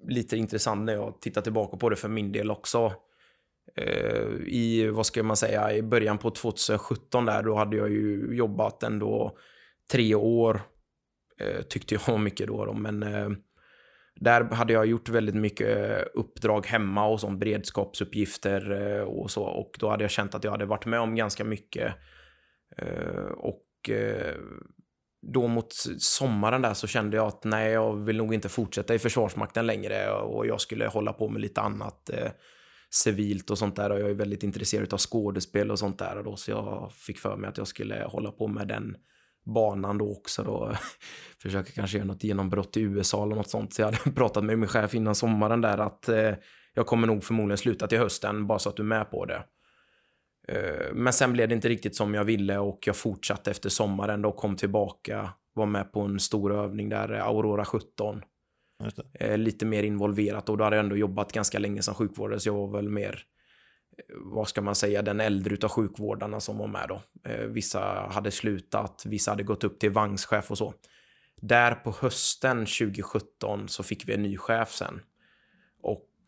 [0.08, 2.92] lite intressant när jag tittar tillbaka på det för min del också.
[3.76, 8.34] Eh, I, vad ska man säga, i början på 2017 där, då hade jag ju
[8.36, 9.36] jobbat ändå
[9.92, 10.62] tre år.
[11.40, 13.00] Eh, tyckte jag var mycket då, då men
[14.20, 18.70] där hade jag gjort väldigt mycket uppdrag hemma och sånt, beredskapsuppgifter
[19.04, 19.42] och så.
[19.42, 21.94] Och då hade jag känt att jag hade varit med om ganska mycket.
[23.36, 24.34] Och och Eh,
[25.32, 28.98] då mot sommaren där så kände jag att nej, jag vill nog inte fortsätta i
[28.98, 30.12] Försvarsmakten längre.
[30.12, 32.30] Och jag skulle hålla på med lite annat eh,
[32.90, 33.90] civilt och sånt där.
[33.90, 36.18] Och jag är väldigt intresserad av skådespel och sånt där.
[36.18, 38.96] Och då så jag fick för mig att jag skulle hålla på med den
[39.54, 40.76] banan då också då.
[41.42, 43.74] Försöka kanske göra något genombrott i USA eller något sånt.
[43.74, 46.34] Så jag hade pratat med min chef innan sommaren där att eh,
[46.74, 49.42] jag kommer nog förmodligen sluta till hösten bara så att du är med på det.
[50.48, 54.24] Eh, men sen blev det inte riktigt som jag ville och jag fortsatte efter sommaren
[54.24, 55.30] och kom tillbaka.
[55.54, 58.22] Var med på en stor övning där, Aurora 17.
[59.14, 62.48] Eh, lite mer involverat och då hade jag ändå jobbat ganska länge som sjukvårdare så
[62.48, 63.22] jag var väl mer,
[63.98, 67.02] eh, vad ska man säga, den äldre utav sjukvårdarna som var med då.
[67.48, 70.74] Vissa hade slutat, vissa hade gått upp till vagnschef och så.
[71.40, 75.00] Där på hösten 2017 så fick vi en ny chef sen.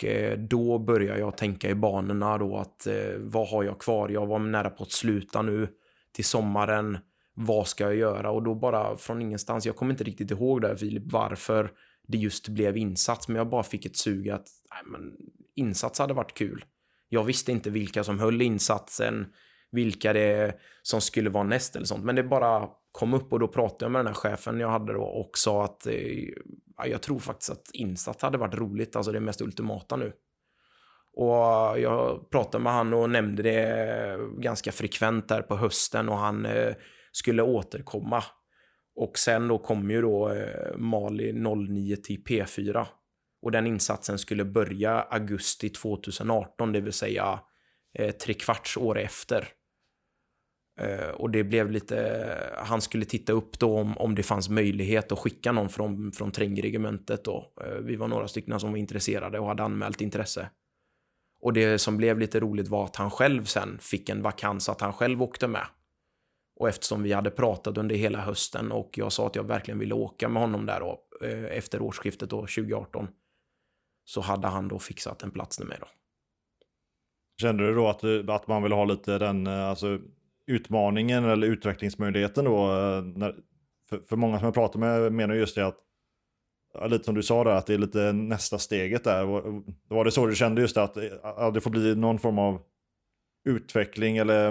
[0.05, 4.09] Och då börjar jag tänka i banorna då att eh, vad har jag kvar?
[4.09, 5.69] Jag var nära på att sluta nu
[6.13, 6.99] till sommaren.
[7.35, 8.31] Vad ska jag göra?
[8.31, 11.71] Och då bara från ingenstans, jag kommer inte riktigt ihåg där Filip, varför
[12.09, 15.13] det just blev insats, men jag bara fick ett sug att nej, men,
[15.55, 16.65] insats hade varit kul.
[17.09, 19.27] Jag visste inte vilka som höll insatsen,
[19.75, 23.49] vilka det som skulle vara näst eller sånt, men det bara kom upp och då
[23.49, 26.29] pratade jag med den här chefen jag hade då och sa att eh,
[26.85, 30.13] jag tror faktiskt att insats hade varit roligt, alltså det mest ultimata nu.
[31.17, 36.47] Och jag pratade med han och nämnde det ganska frekvent där på hösten och han
[36.47, 36.75] eh,
[37.13, 38.25] skulle återkomma.
[38.97, 42.87] Och sen då kom ju då eh, Mali 09 till P4.
[43.43, 47.41] Och den insatsen skulle börja augusti 2018, det vill säga
[47.99, 49.49] eh, tre kvarts år efter.
[50.77, 55.13] Eh, och det blev lite, han skulle titta upp då om, om det fanns möjlighet
[55.13, 57.53] att skicka någon från, från trängregementet då.
[57.65, 60.51] Eh, vi var några stycken som var intresserade och hade anmält intresse.
[61.41, 64.81] Och det som blev lite roligt var att han själv sen fick en vakans att
[64.81, 65.67] han själv åkte med.
[66.57, 69.95] Och eftersom vi hade pratat under hela hösten och jag sa att jag verkligen ville
[69.95, 73.09] åka med honom där då, eh, efter årsskiftet då, 2018,
[74.05, 75.87] så hade han då fixat en plats till mig då.
[77.41, 79.99] Kände du då att, att man vill ha lite den alltså,
[80.47, 82.57] utmaningen eller utvecklingsmöjligheten då?
[82.57, 83.35] Eh, när,
[83.91, 85.79] för, för många som jag pratar med menar just det att,
[86.91, 89.25] lite som du sa där, att det är lite nästa steget där.
[89.25, 92.19] Var, var det så du kände just det, att, eh, att det får bli någon
[92.19, 92.61] form av
[93.49, 94.49] utveckling eller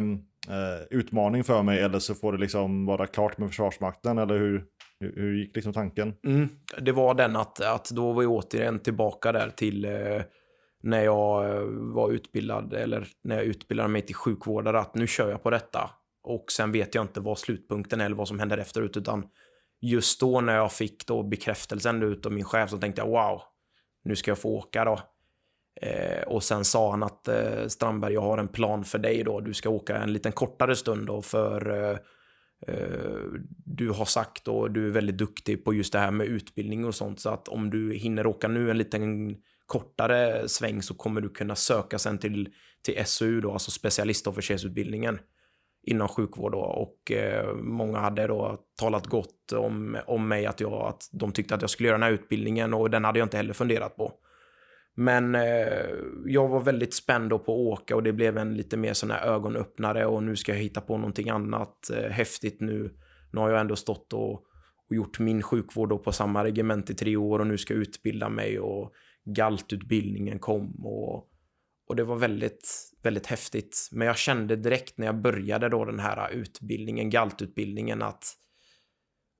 [0.49, 4.65] eh, utmaning för mig eller så får det liksom vara klart med Försvarsmakten eller hur,
[4.99, 6.13] hur, hur gick liksom tanken?
[6.25, 6.49] Mm,
[6.82, 10.21] det var den att, att då var vi återigen tillbaka där till eh,
[10.84, 15.30] när jag eh, var utbildad eller när jag utbildade mig till sjukvårdare att nu kör
[15.30, 15.91] jag på detta
[16.24, 19.26] och sen vet jag inte vad slutpunkten är eller vad som händer efteråt utan
[19.82, 23.41] just då när jag fick då bekräftelsen utav min chef så tänkte jag wow,
[24.04, 25.00] nu ska jag få åka då.
[25.82, 29.39] Eh, och sen sa han att eh, Strandberg, jag har en plan för dig då.
[29.39, 31.98] Du ska åka en liten kortare stund då för eh,
[32.67, 33.24] eh
[33.65, 36.96] du har sagt och du är väldigt duktig på just det här med utbildning och
[36.96, 37.19] sånt.
[37.19, 41.56] Så att om du hinner åka nu en liten kortare sväng så kommer du kunna
[41.56, 42.49] söka sen till,
[42.86, 45.19] till SU då, alltså specialistofficersutbildningen
[45.84, 46.60] inom sjukvård då.
[46.60, 51.56] Och eh, många hade då talat gott om, om mig, att, jag, att de tyckte
[51.56, 54.13] att jag skulle göra den här utbildningen och den hade jag inte heller funderat på.
[54.95, 55.89] Men eh,
[56.26, 59.28] jag var väldigt spänd på att åka och det blev en lite mer sån här
[59.28, 62.93] ögonöppnare och nu ska jag hitta på någonting annat eh, häftigt nu.
[63.32, 64.34] Nu har jag ändå stått och,
[64.89, 68.30] och gjort min sjukvård på samma regement i tre år och nu ska jag utbilda
[68.30, 68.91] mig och
[69.25, 71.27] galtutbildningen kom och,
[71.88, 73.89] och det var väldigt, väldigt häftigt.
[73.91, 78.38] Men jag kände direkt när jag började då den här utbildningen, galtutbildningen att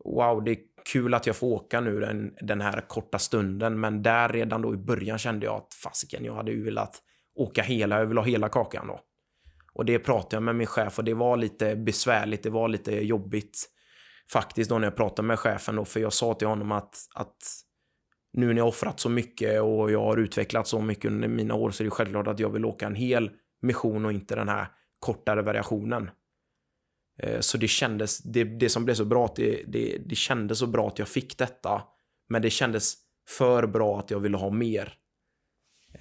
[0.06, 0.58] wow, det är
[0.94, 4.74] kul att jag får åka nu den, den här korta stunden, men där redan då
[4.74, 7.02] i början kände jag att fasiken, jag hade ju velat
[7.36, 9.00] åka hela, jag vill ha hela kakan då.
[9.74, 12.92] Och det pratade jag med min chef och det var lite besvärligt, det var lite
[12.92, 13.70] jobbigt
[14.32, 17.38] faktiskt då när jag pratade med chefen då, för jag sa till honom att, att
[18.34, 21.72] nu när jag offrat så mycket och jag har utvecklat så mycket under mina år
[21.72, 24.68] så är det självklart att jag vill åka en hel mission och inte den här
[25.00, 26.10] kortare variationen.
[27.20, 30.68] Eh, så det kändes, det, det som blev så bra, det, det, det kändes så
[30.68, 31.82] bra att jag fick detta.
[32.30, 32.96] Men det kändes
[33.30, 34.94] för bra att jag ville ha mer.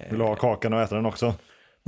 [0.09, 1.35] Vill du ha kakan och äta den också?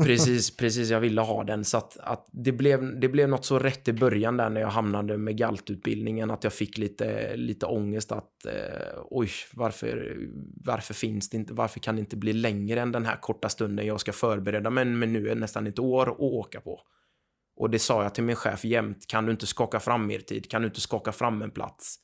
[0.04, 0.90] Precis, precis.
[0.90, 1.66] Jag ville ha den.
[1.66, 4.68] Så att, att det, blev, det blev något så rätt i början där när jag
[4.68, 10.18] hamnade med galtutbildningen att jag fick lite, lite ångest att eh, oj, varför,
[10.66, 13.86] varför finns det inte, varför kan det inte bli längre än den här korta stunden
[13.86, 16.82] jag ska förbereda mig men nu är nästan ett år att åka på.
[17.58, 19.08] Och det sa jag till min chef jämt.
[19.08, 20.50] Kan du inte skaka fram mer tid?
[20.52, 21.96] Kan du inte skaka fram en plats?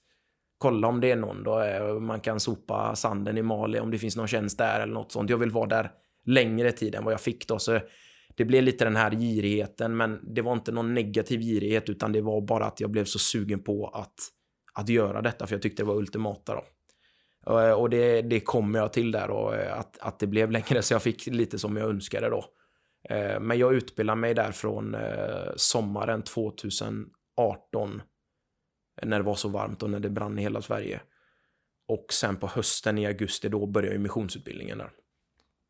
[0.58, 1.62] Kolla om det är någon då.
[1.62, 5.12] Eh, man kan sopa sanden i Mali om det finns någon tjänst där eller något
[5.12, 5.30] sånt.
[5.30, 5.91] Jag vill vara där
[6.26, 7.60] längre tid än vad jag fick då.
[7.60, 7.80] Så
[8.36, 12.22] det blev lite den här girigheten, men det var inte någon negativ girighet utan det
[12.22, 14.16] var bara att jag blev så sugen på att,
[14.74, 16.64] att göra detta för jag tyckte det var ultimata då.
[17.48, 20.82] Eh, och det, det kom jag till där och eh, att, att det blev längre
[20.82, 22.46] så jag fick lite som jag önskade då.
[23.10, 24.96] Eh, men jag utbildade mig där från
[25.56, 28.02] sommaren 2018
[29.04, 31.02] när det var så varmt och när det brann i hela Sverige.
[31.88, 34.92] Och sen på hösten i augusti då började missionsutbildningen där.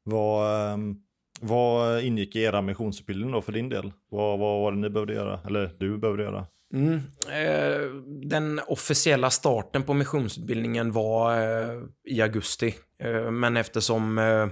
[0.04, 0.96] Vad, ehm,
[1.42, 3.94] vad ingick i era missionsutbildning då för din del?
[4.10, 5.40] Vad, vad var det ni behövde göra?
[5.46, 6.48] Eller du behövde göra?
[6.74, 6.96] Mm.
[7.32, 7.82] Eh,
[8.30, 12.76] den officiella starten på missionsutbildningen var eh, i augusti.
[13.00, 14.48] Eh, men eftersom eh,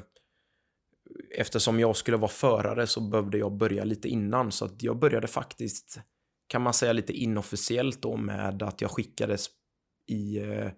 [1.35, 4.51] eftersom jag skulle vara förare så behövde jag börja lite innan.
[4.51, 5.99] Så att jag började faktiskt,
[6.47, 9.49] kan man säga lite inofficiellt då med att jag skickades
[10.07, 10.71] i eh,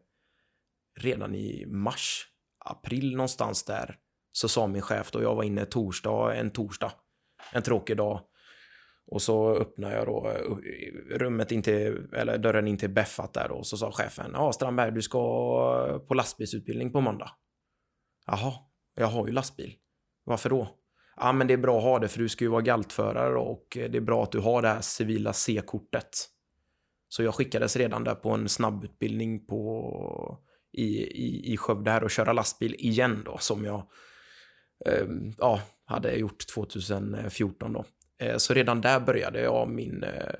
[1.00, 2.28] redan i mars,
[2.66, 3.98] april någonstans där.
[4.32, 6.91] Så sa min chef då, jag var inne torsdag, en torsdag,
[7.54, 8.22] en tråkig dag.
[9.08, 13.52] Och så öppnade jag då eh, rummet in till, eller dörren in till Beffat där
[13.52, 15.17] och så sa chefen, ja Strandberg du ska
[15.89, 17.32] eh, på lastbilsutbildning på måndag.
[18.28, 18.54] Jaha,
[18.96, 19.74] jag har ju lastbil.
[20.24, 20.67] Varför då?
[21.15, 23.78] Ja, men det är bra att ha det för du ska ju vara galtförare och
[23.78, 26.28] eh, det är bra att du har det här civila C-kortet.
[27.08, 30.39] Så jag skickades redan där på en snabbutbildning på,
[30.74, 33.88] i, i, i Skövde här och köra lastbil igen då som jag
[34.86, 37.86] Ehm, ja, hade gjort 2014 då.
[38.20, 40.36] Eh, så redan där började jag min eh,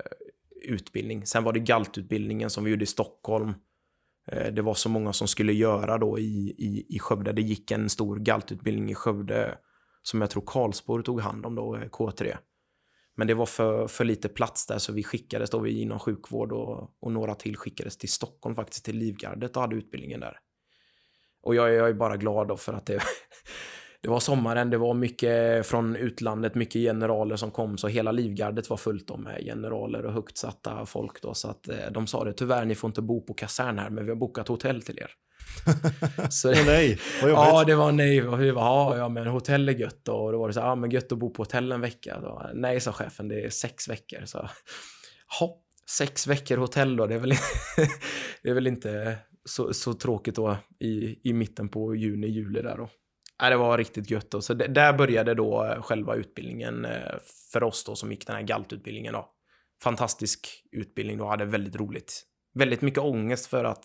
[0.62, 1.26] utbildning.
[1.26, 3.54] Sen var det galtutbildningen som vi gjorde i Stockholm.
[4.26, 7.32] Eh, det var så många som skulle göra då i, i, i Skövde.
[7.32, 9.58] Det gick en stor galtutbildning i Skövde
[10.02, 12.36] som jag tror Karlsborg tog hand om då, K3.
[13.16, 16.52] Men det var för, för lite plats där så vi skickades då vi inom sjukvård
[16.52, 20.38] och, och några till skickades till Stockholm faktiskt till Livgardet och hade utbildningen där.
[21.42, 23.02] Och jag, jag är bara glad då för att det,
[24.02, 28.70] det var sommaren, det var mycket från utlandet, mycket generaler som kom, så hela livgardet
[28.70, 32.32] var fullt med generaler och högt satta folk då, så att eh, de sa det,
[32.32, 35.10] tyvärr, ni får inte bo på kasern här, men vi har bokat hotell till er.
[36.30, 37.44] så, oh, nej, vad jobbigt.
[37.46, 38.28] Ja, det var nej.
[38.28, 40.12] Och vi bara, ja, men hotell är gött då.
[40.12, 42.20] Och då var det så ja, men gött att bo på hotell en vecka.
[42.20, 44.24] Då, nej, sa chefen, det är sex veckor.
[44.24, 44.48] Så,
[45.40, 45.64] hopp,
[45.98, 47.32] sex veckor hotell då, det är väl,
[48.42, 52.76] det är väl inte så, så tråkigt då i, i mitten på juni, juli där
[52.76, 52.88] då.
[53.42, 54.40] Ja, det var riktigt gött då.
[54.40, 57.18] Så där började då eh, själva utbildningen eh,
[57.52, 59.28] för oss då som gick den här galtutbildningen då.
[59.82, 62.22] Fantastisk utbildning då, hade väldigt roligt.
[62.54, 63.84] Väldigt mycket ångest för att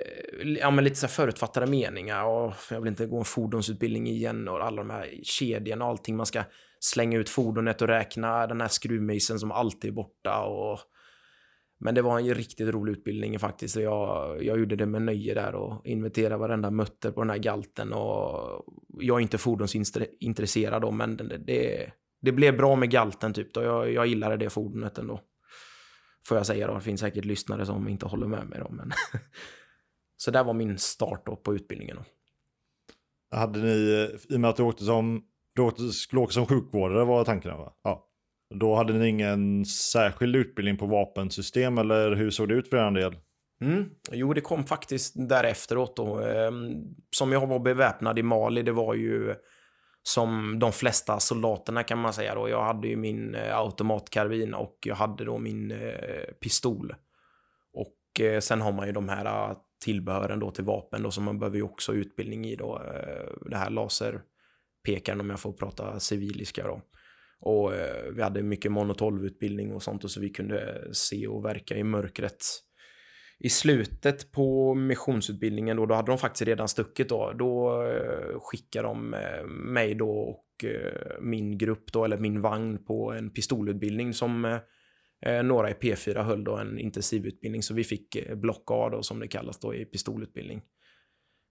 [0.00, 4.48] eh, ja, men lite så förutfattade meningar och jag vill inte gå en fordonsutbildning igen
[4.48, 6.16] och alla de här kedjorna och allting.
[6.16, 6.42] Man ska
[6.80, 10.78] slänga ut fordonet och räkna den här skruvmejseln som alltid är borta och
[11.80, 13.76] men det var en riktigt rolig utbildning faktiskt.
[13.76, 17.92] Jag, jag gjorde det med nöje där och inventerade varenda mutter på den här galten.
[17.92, 18.64] Och
[19.00, 23.54] jag är inte fordonsintresserad då, men det, det, det blev bra med galten typ.
[23.54, 23.62] Då.
[23.62, 25.20] Jag, jag gillade det fordonet ändå.
[26.26, 26.74] Får jag säga då.
[26.74, 28.68] Det finns säkert lyssnare som inte håller med mig då.
[28.70, 28.92] Men
[30.16, 31.96] Så där var min start då på utbildningen.
[31.96, 32.04] Då.
[33.36, 33.70] Hade ni,
[34.28, 37.58] i och med att du åkte som, du åkte, skulle åka som sjukvårdare var tanken
[37.58, 37.72] va?
[37.82, 38.09] Ja.
[38.54, 42.90] Då hade ni ingen särskild utbildning på vapensystem eller hur såg det ut för er
[42.90, 43.16] del?
[43.60, 43.90] Mm.
[44.12, 46.20] Jo, det kom faktiskt därefteråt då.
[46.20, 46.74] Ehm,
[47.16, 49.34] som jag var beväpnad i Mali, det var ju
[50.02, 52.48] som de flesta soldaterna kan man säga då.
[52.48, 56.94] Jag hade ju min eh, automatkarbin och jag hade då min eh, pistol.
[57.72, 61.38] Och eh, sen har man ju de här tillbehören då till vapen då som man
[61.38, 62.82] behöver ju också utbildning i då.
[63.50, 66.80] Det här laserpekaren om jag får prata civiliska då.
[67.40, 71.44] Och eh, vi hade mycket monotolvutbildning och sånt och så vi kunde eh, se och
[71.44, 72.44] verka i mörkret.
[73.38, 77.32] I slutet på missionsutbildningen då, då hade de faktiskt redan stuckit då.
[77.38, 82.84] Då eh, skickade de eh, mig då och eh, min grupp då, eller min vagn
[82.84, 84.58] på en pistolutbildning som eh,
[85.26, 87.62] eh några i P4 höll då en intensivutbildning.
[87.62, 90.62] Så vi fick eh, block A då som det kallas då i pistolutbildning.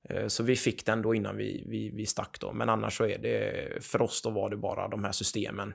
[0.03, 2.53] Eh, så vi fick den då innan vi, vi, vi stack då.
[2.53, 5.73] Men annars så är det, för oss då var det bara de här systemen.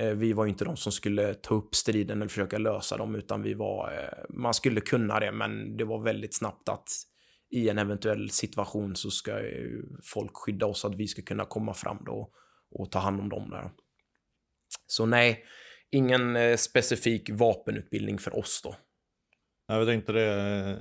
[0.00, 3.42] Eh, vi var inte de som skulle ta upp striden eller försöka lösa dem, utan
[3.42, 6.88] vi var, eh, man skulle kunna det, men det var väldigt snabbt att
[7.50, 9.40] i en eventuell situation så ska
[10.02, 12.30] folk skydda oss, att vi ska kunna komma fram då
[12.70, 13.70] och ta hand om dem där.
[14.86, 15.44] Så nej,
[15.90, 18.76] ingen specifik vapenutbildning för oss då.
[19.66, 20.78] Jag tänkte det,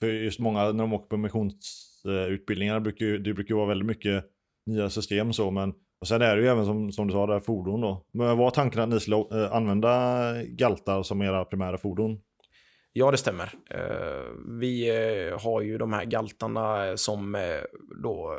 [0.00, 3.56] för just många när de åker på missions Eh, utbildningar brukar ju, det brukar ju
[3.56, 4.24] vara väldigt mycket
[4.66, 7.40] nya system så, men och sen är det ju även som, som du sa, där
[7.40, 8.06] fordon då.
[8.12, 12.20] Men var tanken att ni skulle äh, använda galtar som era primära fordon?
[12.92, 13.52] Ja, det stämmer.
[13.74, 17.40] Uh, vi uh, har ju de här galtarna som uh,
[18.02, 18.34] då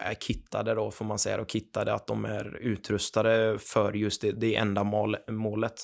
[0.00, 4.32] är kittade då, får man säga, och kittade att de är utrustade för just det,
[4.32, 5.74] det enda mål, målet.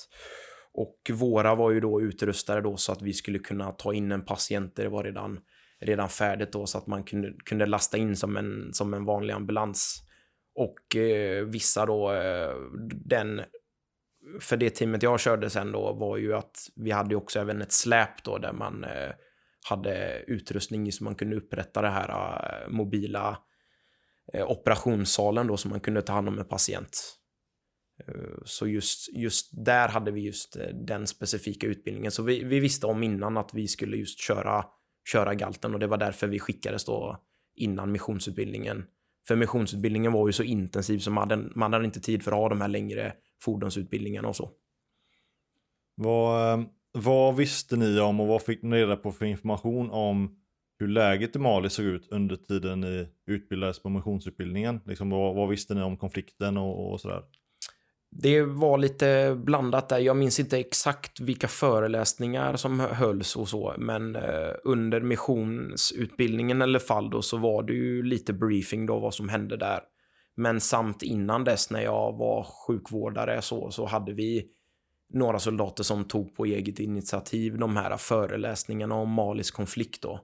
[0.73, 4.25] Och våra var ju då utrustade då så att vi skulle kunna ta in en
[4.25, 5.39] patient där det var redan
[5.81, 9.33] redan färdigt då så att man kunde, kunde lasta in som en, som en vanlig
[9.33, 10.03] ambulans.
[10.55, 12.55] Och eh, vissa då, eh,
[13.05, 13.41] den,
[14.39, 17.71] för det teamet jag körde sen då var ju att vi hade också även ett
[17.71, 19.11] släp då där man eh,
[19.69, 23.37] hade utrustning så man kunde upprätta det här eh, mobila
[24.33, 27.19] eh, operationssalen då så man kunde ta hand om en patient.
[28.07, 32.11] Eh, så just, just där hade vi just eh, den specifika utbildningen.
[32.11, 34.65] Så vi, vi visste om innan att vi skulle just köra
[35.11, 37.17] köra galten och det var därför vi skickades då
[37.55, 38.85] innan missionsutbildningen.
[39.27, 42.37] För missionsutbildningen var ju så intensiv så man hade, man hade inte tid för att
[42.37, 44.51] ha de här längre fordonsutbildningarna och så.
[45.95, 50.35] Vad, ehm, vad visste ni om och vad fick ni reda på för information om
[50.79, 54.79] hur läget i Mali såg ut under tiden ni utbildades på missionsutbildningen?
[54.85, 57.23] Liksom, vad, vad visste ni om konflikten och, och sådär?
[58.11, 59.99] Det var lite blandat där.
[59.99, 66.79] Jag minns inte exakt vilka föreläsningar som hölls och så, men eh, under missionsutbildningen eller
[66.79, 69.79] fall då så var det ju lite briefing då vad som hände där.
[70.35, 74.45] Men samt innan dess när jag var sjukvårdare så, så hade vi
[75.13, 80.19] några soldater som tog på eget initiativ de här föreläsningarna om Malis konflikt då.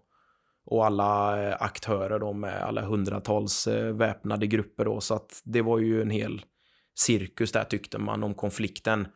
[0.65, 5.61] Och alla eh, aktörer då med alla hundratals eh, väpnade grupper då, så att det
[5.61, 6.41] var ju en hel
[6.95, 9.07] cirkus där tyckte man om konflikten.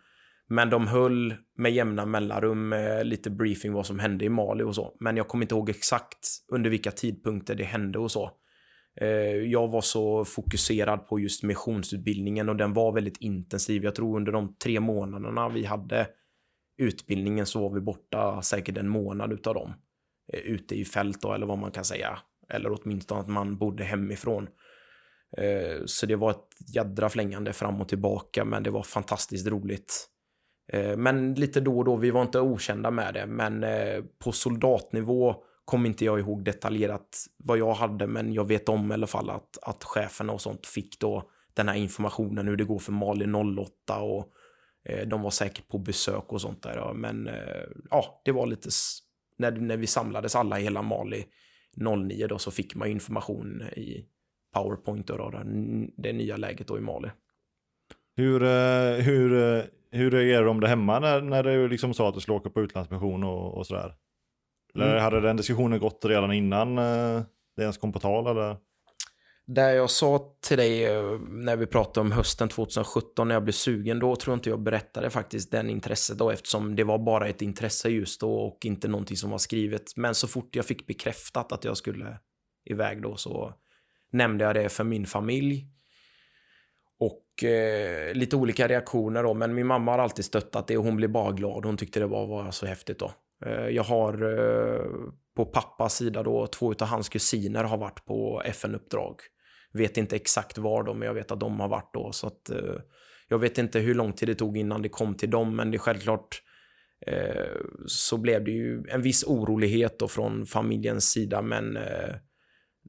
[0.48, 4.76] Men de höll med jämna mellanrum med lite briefing vad som hände i Mali och
[4.76, 4.98] så.
[5.00, 8.32] Men jag kommer inte ihåg exakt under vilka tidpunkter det hände och så.
[9.02, 13.84] Eh, jag var så fokuserad på just missionsutbildningen och den var väldigt intensiv.
[13.84, 16.08] Jag tror under de tre månaderna vi hade
[16.78, 19.74] utbildningen så var vi borta säkert en månad utav dem.
[20.34, 22.20] Eh, ute i fält då, eller vad man kan säga.
[22.50, 24.48] Eller åtminstone att man bodde hemifrån.
[25.38, 30.08] Eh, så det var ett jädra flängande fram och tillbaka, men det var fantastiskt roligt.
[30.74, 34.32] Eh, men lite då och då, vi var inte okända med det, men eh, på
[34.32, 39.08] soldatnivå kom inte jag ihåg detaljerat vad jag hade, men jag vet om i alla
[39.08, 42.92] fall att, att cheferna och sånt fick då den här informationen hur det går för
[42.92, 44.34] Mali 08 och
[45.08, 46.94] de var säkert på besök och sånt där.
[46.94, 47.30] Men
[47.90, 48.70] ja, det var lite
[49.38, 51.26] när, när vi samlades alla i hela Mali
[51.78, 54.06] 09 då så fick man information i
[54.54, 55.32] Powerpoint då, då
[55.98, 57.10] det nya läget då i Mali.
[58.16, 62.16] Hur, eh, hur, eh, hur reagerar de där hemma när, när det liksom sa att
[62.16, 63.96] du skulle åka på utlandsmission och, och sådär?
[64.76, 65.04] Eller mm.
[65.04, 67.22] hade den diskussionen gått redan innan eh,
[67.56, 68.28] det ens kom på tal?
[68.28, 68.58] Eller?
[69.46, 70.88] Det jag sa till dig
[71.30, 74.62] när vi pratade om hösten 2017 när jag blev sugen, då tror jag inte jag
[74.62, 78.88] berättade faktiskt den intresset då eftersom det var bara ett intresse just då och inte
[78.88, 79.84] någonting som var skrivet.
[79.96, 82.18] Men så fort jag fick bekräftat att jag skulle
[82.66, 83.54] iväg då så
[84.12, 85.66] nämnde jag det för min familj.
[87.00, 90.96] Och eh, lite olika reaktioner då, men min mamma har alltid stöttat det och hon
[90.96, 91.66] blev bara glad.
[91.66, 93.12] Hon tyckte det var, var så häftigt då.
[93.46, 94.86] Eh, jag har eh,
[95.36, 99.16] på pappas sida då, två av hans kusiner har varit på FN-uppdrag.
[99.74, 102.12] Vet inte exakt var de, men jag vet att de har varit då.
[102.12, 102.76] Så att, eh,
[103.28, 105.78] jag vet inte hur lång tid det tog innan det kom till dem, men det
[105.78, 106.42] är självklart
[107.08, 107.56] eh,
[107.88, 112.16] så blev det ju en viss orolighet då från familjens sida, men eh,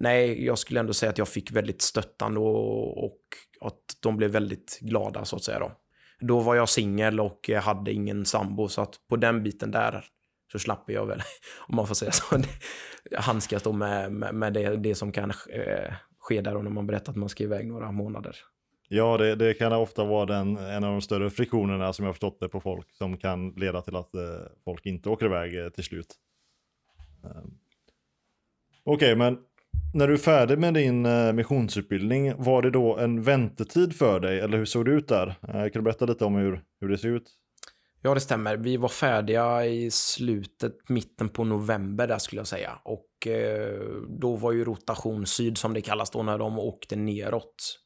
[0.00, 3.20] nej, jag skulle ändå säga att jag fick väldigt stöttande och, och
[3.60, 5.72] att de blev väldigt glada så att säga då.
[6.20, 10.04] Då var jag singel och hade ingen sambo, så att på den biten där
[10.52, 11.22] så slapp jag väl,
[11.68, 12.42] om man får säga så,
[13.16, 17.12] handskas då med, med, med det, det som kan eh, ske där när man berättar
[17.12, 18.36] att man ska iväg några månader.
[18.88, 22.40] Ja, det, det, kan ofta vara den, en av de större friktionerna som jag förstått
[22.40, 24.22] det på folk som kan leda till att eh,
[24.64, 26.14] folk inte åker iväg eh, till slut.
[27.22, 27.58] Um.
[28.84, 29.38] Okej, okay, men
[29.94, 34.40] när du är färdig med din eh, missionsutbildning, var det då en väntetid för dig
[34.40, 35.26] eller hur såg det ut där?
[35.26, 37.30] Eh, kan du berätta lite om hur, hur det ser ut?
[38.02, 38.56] Ja, det stämmer.
[38.56, 42.78] Vi var färdiga i slutet, mitten på november där skulle jag säga.
[42.84, 47.78] Och eh, då var ju rotation syd som det kallas då när de åkte neråt.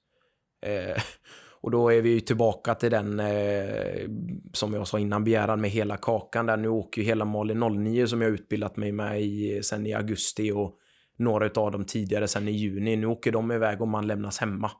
[0.67, 1.03] Eh,
[1.61, 4.09] och då är vi ju tillbaka till den, eh,
[4.53, 6.57] som jag sa innan, begäran med hela kakan där.
[6.57, 10.53] Nu åker ju hela Mali 09 som jag utbildat mig med i, sen i augusti
[10.53, 10.79] och
[11.17, 12.97] några av dem tidigare sen i juni.
[12.97, 14.71] Nu åker de iväg och man lämnas hemma.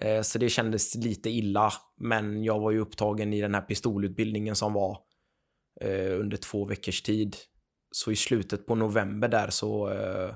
[0.00, 4.56] Eh, så det kändes lite illa, men jag var ju upptagen i den här pistolutbildningen
[4.56, 4.98] som var
[5.80, 7.36] eh, under två veckors tid.
[7.90, 10.34] Så i slutet på november där så, eh,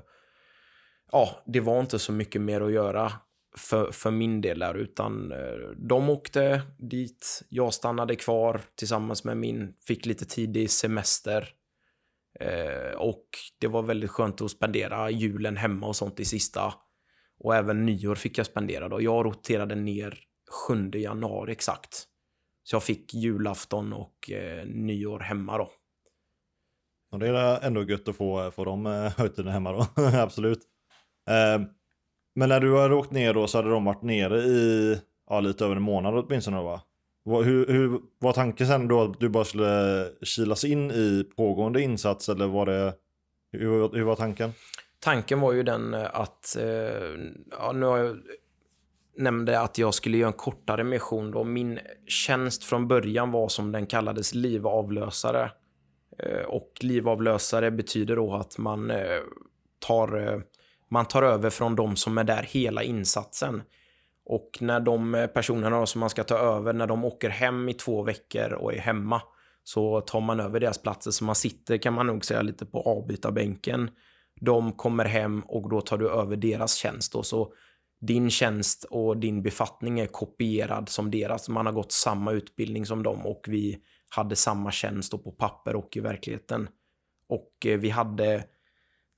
[1.11, 3.11] ja, det var inte så mycket mer att göra
[3.57, 5.33] för, för min del där, utan
[5.77, 11.49] de åkte dit, jag stannade kvar tillsammans med min, fick lite tidig semester.
[12.39, 13.25] Eh, och
[13.59, 16.73] det var väldigt skönt att spendera julen hemma och sånt i sista
[17.39, 19.01] och även nyår fick jag spendera då.
[19.01, 20.19] Jag roterade ner
[20.67, 22.07] 7 januari exakt.
[22.63, 25.69] Så jag fick julafton och eh, nyår hemma då.
[27.11, 28.85] Och det är ändå gött att få, eh, få de
[29.17, 30.59] högtiderna eh, hemma då, absolut.
[31.29, 31.67] Eh,
[32.35, 34.97] men när du har åkt ner då så hade de varit nere i
[35.29, 36.81] ja, lite över en månad åtminstone va?
[37.25, 42.29] Hur, hur var tanken sen då att du bara skulle kilas in i pågående insats
[42.29, 42.93] eller var det,
[43.51, 44.51] hur, hur var tanken?
[45.05, 46.65] tanken var ju den eh, att, eh,
[47.51, 48.17] ja, nu har jag
[49.17, 51.43] nämnde att jag skulle göra en kortare mission då.
[51.43, 55.51] Min tjänst från början var som den kallades livavlösare.
[56.19, 59.19] Eh, och livavlösare betyder då att man eh,
[59.79, 60.39] tar, eh,
[60.89, 63.61] man tar över från de som är där hela insatsen.
[64.25, 67.73] Och när de eh, personerna som man ska ta över, när de åker hem i
[67.73, 69.21] två veckor och är hemma,
[69.63, 71.11] så tar man över deras platser.
[71.11, 73.89] Så man sitter, kan man nog säga, lite på avbytarbänken
[74.41, 77.13] de kommer hem och då tar du över deras tjänst.
[77.13, 77.23] Då.
[77.23, 77.53] Så
[78.01, 81.49] din tjänst och din befattning är kopierad som deras.
[81.49, 83.77] Man har gått samma utbildning som dem och vi
[84.09, 86.69] hade samma tjänst på papper och i verkligheten.
[87.29, 88.43] Och eh, vi hade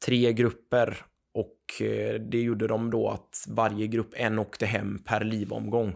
[0.06, 1.06] tre grupper
[1.38, 5.96] och eh, det gjorde de då att varje grupp en åkte hem per livomgång.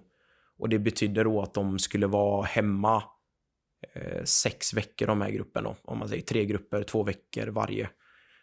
[0.57, 3.03] Och det betydde då att de skulle vara hemma
[3.93, 5.75] eh, sex veckor de här grupperna.
[5.83, 7.89] Om man säger tre grupper, två veckor varje.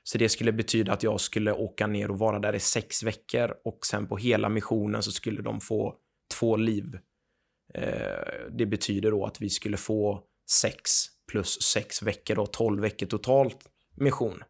[0.03, 3.55] Så det skulle betyda att jag skulle åka ner och vara där i sex veckor
[3.65, 5.95] och sen på hela missionen så skulle de få
[6.39, 6.99] två liv.
[7.75, 10.91] Eh, det betyder då att vi skulle få sex
[11.31, 14.43] plus sex veckor, och tolv veckor totalt mission.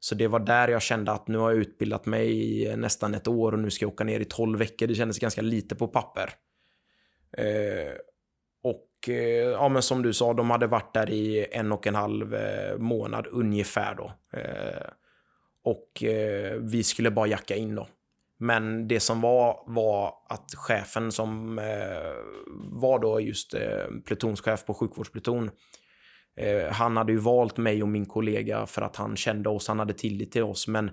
[0.00, 3.14] Så det var där jag kände att nu har jag utbildat mig i eh, nästan
[3.14, 4.86] ett år och nu ska jag åka ner i tolv veckor.
[4.86, 6.30] Det kändes ganska lite på papper.
[7.32, 7.92] Eh,
[8.62, 11.94] och eh, ja, men som du sa, de hade varit där i en och en
[11.94, 14.12] halv eh, månad ungefär då.
[14.38, 14.90] Eh,
[15.64, 17.88] och eh, vi skulle bara jacka in då.
[18.38, 22.14] Men det som var, var att chefen som eh,
[22.70, 25.50] var då just eh, plutonschef på sjukvårdspluton,
[26.38, 29.78] eh, han hade ju valt mig och min kollega för att han kände oss, han
[29.78, 30.68] hade tillit till oss.
[30.68, 30.90] Men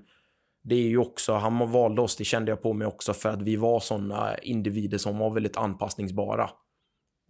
[0.63, 3.41] det är ju också, han valde oss, det kände jag på mig också, för att
[3.41, 6.49] vi var sådana individer som var väldigt anpassningsbara.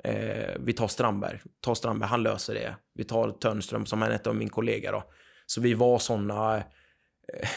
[0.04, 2.76] Eh, vi tar Strandberg, tar Strandberg, han löser det.
[2.94, 5.04] Vi tar Törnström som är ett av min kollega då.
[5.46, 7.50] Så vi var sådana eh,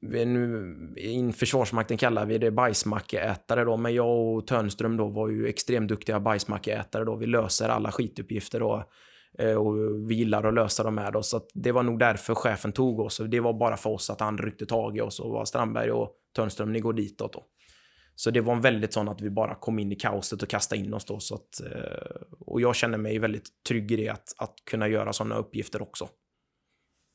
[0.00, 5.48] nu, in Försvarsmakten kallar vi det bajsmackeätare då, men jag och Törnström då var ju
[5.48, 7.16] extremt duktiga bajsmackeätare då.
[7.16, 8.84] Vi löser alla skituppgifter då
[9.38, 9.74] Eh, och
[10.10, 11.30] vi gillar att lösa dem med oss.
[11.30, 13.20] Så det var nog därför chefen tog oss.
[13.28, 16.14] Det var bara för oss att han ryckte tag i oss och var Strandberg och
[16.36, 17.44] Törnström, ni går ditåt då.
[18.14, 20.80] Så det var en väldigt sån att vi bara kom in i kaoset och kastade
[20.80, 21.20] in oss då.
[21.20, 25.12] Så att, eh, och jag känner mig väldigt trygg i det, att, att kunna göra
[25.12, 26.08] sådana uppgifter också.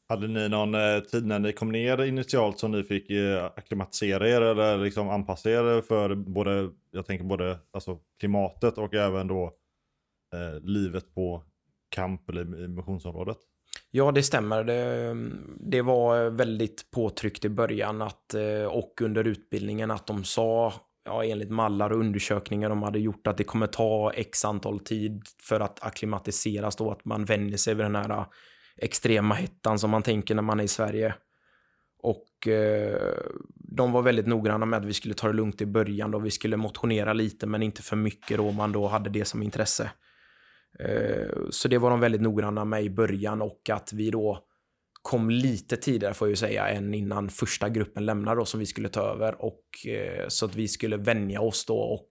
[0.09, 3.11] Hade ni någon eh, tid när ni kom ner initialt som ni fick
[3.55, 9.27] akklimatisera er eller liksom anpassa er för både, jag tänker både alltså, klimatet och även
[9.27, 9.53] då
[10.33, 11.43] eh, livet på
[11.93, 13.37] kamp eller i missionsområdet?
[13.91, 14.63] Ja, det stämmer.
[14.63, 15.15] Det,
[15.59, 20.73] det, var väldigt påtryckt i början att, eh, och under utbildningen att de sa,
[21.05, 25.21] ja, enligt mallar och undersökningar de hade gjort, att det kommer ta x antal tid
[25.41, 28.25] för att akklimatiseras då, att man vänjer sig vid den här eh,
[28.77, 31.15] extrema hettan som man tänker när man är i Sverige.
[31.99, 32.97] Och eh,
[33.55, 36.19] de var väldigt noggranna med att vi skulle ta det lugnt i början då.
[36.19, 39.91] Vi skulle motionera lite men inte för mycket då man då hade det som intresse.
[40.79, 44.39] Eh, så det var de väldigt noggranna med i början och att vi då
[45.01, 48.65] kom lite tidigare får jag ju säga än innan första gruppen lämnade då som vi
[48.65, 52.09] skulle ta över och eh, så att vi skulle vänja oss då och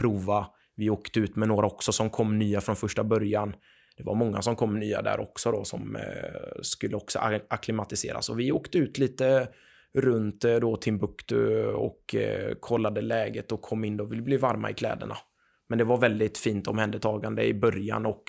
[0.00, 0.46] prova.
[0.76, 3.54] Vi åkte ut med några också som kom nya från första början
[3.98, 8.28] det var många som kom nya där också då som eh, skulle också akklimatiseras.
[8.28, 9.48] Och vi åkte ut lite
[9.94, 12.14] runt då Timbuktu och
[12.60, 14.04] kollade läget och kom in då.
[14.04, 15.16] Vi blev varma i kläderna.
[15.68, 18.22] Men det var väldigt fint omhändertagande i början och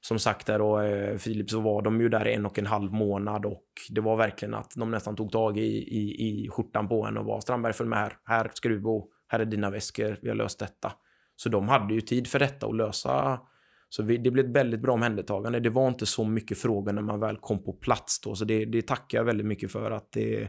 [0.00, 2.92] som sagt där då, eh, Filip, så var de ju där en och en halv
[2.92, 7.06] månad och det var verkligen att de nästan tog tag i, i, i skjortan på
[7.06, 10.18] en och var Strandberg följ med här, här ska du bo, här är dina väskor,
[10.22, 10.92] vi har löst detta.
[11.36, 13.40] Så de hade ju tid för detta att lösa
[13.88, 15.60] så vi, det blev ett väldigt bra omhändertagande.
[15.60, 18.64] Det var inte så mycket frågor när man väl kom på plats då, så det,
[18.64, 20.48] det tackar jag väldigt mycket för att det,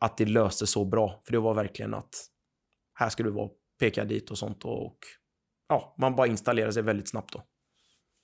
[0.00, 1.20] att det löste så bra.
[1.24, 2.10] För det var verkligen att
[2.94, 3.50] här ska du vara,
[3.80, 4.98] peka dit och sånt och
[5.68, 7.42] ja, man bara installerade sig väldigt snabbt då.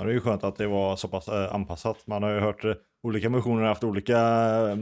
[0.00, 2.06] Ja, det är ju skönt att det var så pass eh, anpassat.
[2.06, 4.78] Man har ju hört eh, olika missioner haft olika eh,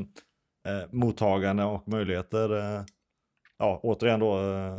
[0.69, 2.59] eh, mottagande och möjligheter.
[2.59, 2.85] Eh,
[3.59, 4.79] ja, återigen då, eh,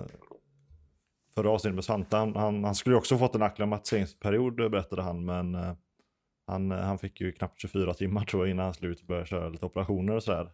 [1.36, 5.25] förra avsnittet med Svante, han, han, han, skulle ju också fått en acklimatiseringsperiod berättade han,
[5.25, 5.57] men
[6.47, 9.65] han, han fick ju knappt 24 timmar tror jag innan han slut började köra lite
[9.65, 10.51] operationer och sådär.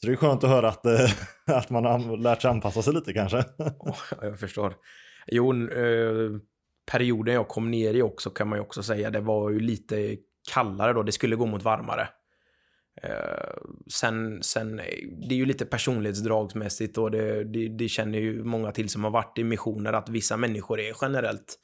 [0.00, 0.86] Så det är skönt att höra att,
[1.46, 3.44] att man har lärt sig anpassa sig lite kanske.
[4.20, 4.74] jag förstår.
[5.26, 6.30] Jo, eh,
[6.90, 10.16] perioden jag kom ner i också kan man ju också säga, det var ju lite
[10.52, 12.08] kallare då, det skulle gå mot varmare.
[13.02, 13.54] Eh,
[13.92, 14.76] sen, sen,
[15.28, 19.10] det är ju lite personlighetsdragsmässigt och det, det, det, känner ju många till som har
[19.10, 21.58] varit i missioner att vissa människor är generellt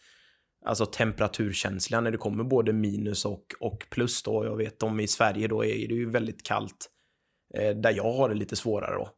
[0.64, 4.44] alltså temperaturkänsliga när det kommer både minus och, och plus då.
[4.44, 6.90] Jag vet om i Sverige då är det ju väldigt kallt
[7.54, 9.10] eh, där jag har det lite svårare då.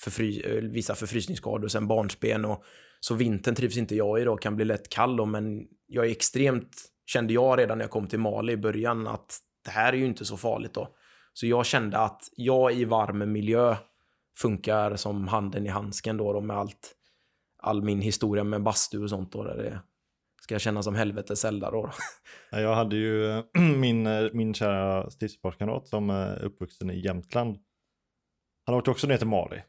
[0.00, 2.64] Förfry, eh, vissa förfrysningsskador, sen barnsben och
[3.00, 6.10] så vintern trivs inte jag i då, kan bli lätt kall då, men jag är
[6.10, 9.96] extremt, kände jag redan när jag kom till Mali i början att det här är
[9.96, 10.88] ju inte så farligt då.
[11.32, 13.76] Så jag kände att jag i varm miljö
[14.38, 16.94] funkar som handen i handsken då, då med allt,
[17.58, 19.44] all min historia med bastu och sånt då.
[19.44, 19.80] Där det
[20.42, 21.90] ska kännas som helvete sällan då.
[22.50, 23.42] Jag hade ju
[23.76, 27.58] min, eh, min kära stiftspartskamrat som är uppvuxen i Jämtland.
[28.66, 29.62] Han åkte också ner till Mali.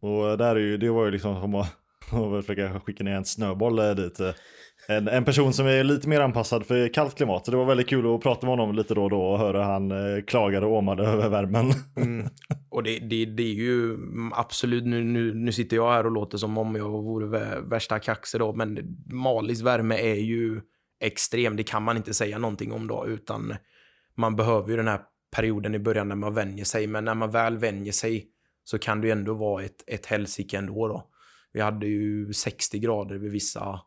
[0.00, 1.76] Och där är ju, det var ju liksom som att
[2.12, 4.20] och försöka skicka ner en snöboll eh, dit.
[4.20, 4.34] Eh.
[4.88, 7.44] En, en person som är lite mer anpassad för kallt klimat.
[7.44, 9.64] Så det var väldigt kul att prata med honom lite då och då och höra
[9.64, 11.72] han eh, klagade och åmade över värmen.
[11.96, 12.28] Mm.
[12.70, 16.12] Och det, det, det är ju mm, absolut, nu, nu, nu sitter jag här och
[16.12, 20.60] låter som om jag vore värsta kaxe då, men Malis värme är ju
[21.00, 21.56] extrem.
[21.56, 23.54] Det kan man inte säga någonting om då, utan
[24.16, 25.00] man behöver ju den här
[25.36, 26.86] perioden i början när man vänjer sig.
[26.86, 28.26] Men när man väl vänjer sig
[28.64, 31.10] så kan det ju ändå vara ett, ett helsike ändå då.
[31.56, 33.80] Vi hade ju 60 grader vid vissa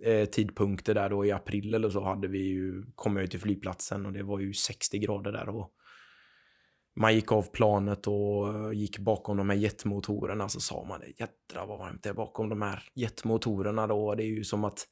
[0.00, 3.40] eh, tidpunkter där då i april eller så hade vi ju, kom jag ju till
[3.40, 5.72] flygplatsen och det var ju 60 grader där och
[6.96, 11.66] man gick av planet och gick bakom de här jetmotorerna så sa man det jädra
[11.66, 14.14] vad varmt det är bakom de här jetmotorerna då.
[14.14, 14.86] Det är ju som att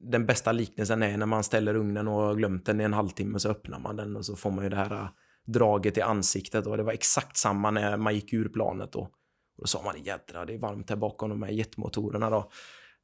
[0.00, 3.38] den bästa liknelsen är när man ställer ugnen och har glömt den i en halvtimme
[3.38, 5.08] så öppnar man den och så får man ju det här eh,
[5.46, 9.10] draget i ansiktet och det var exakt samma när man gick ur planet då.
[9.60, 12.50] Och då sa man jädra, det är varmt här bakom de här jetmotorerna då.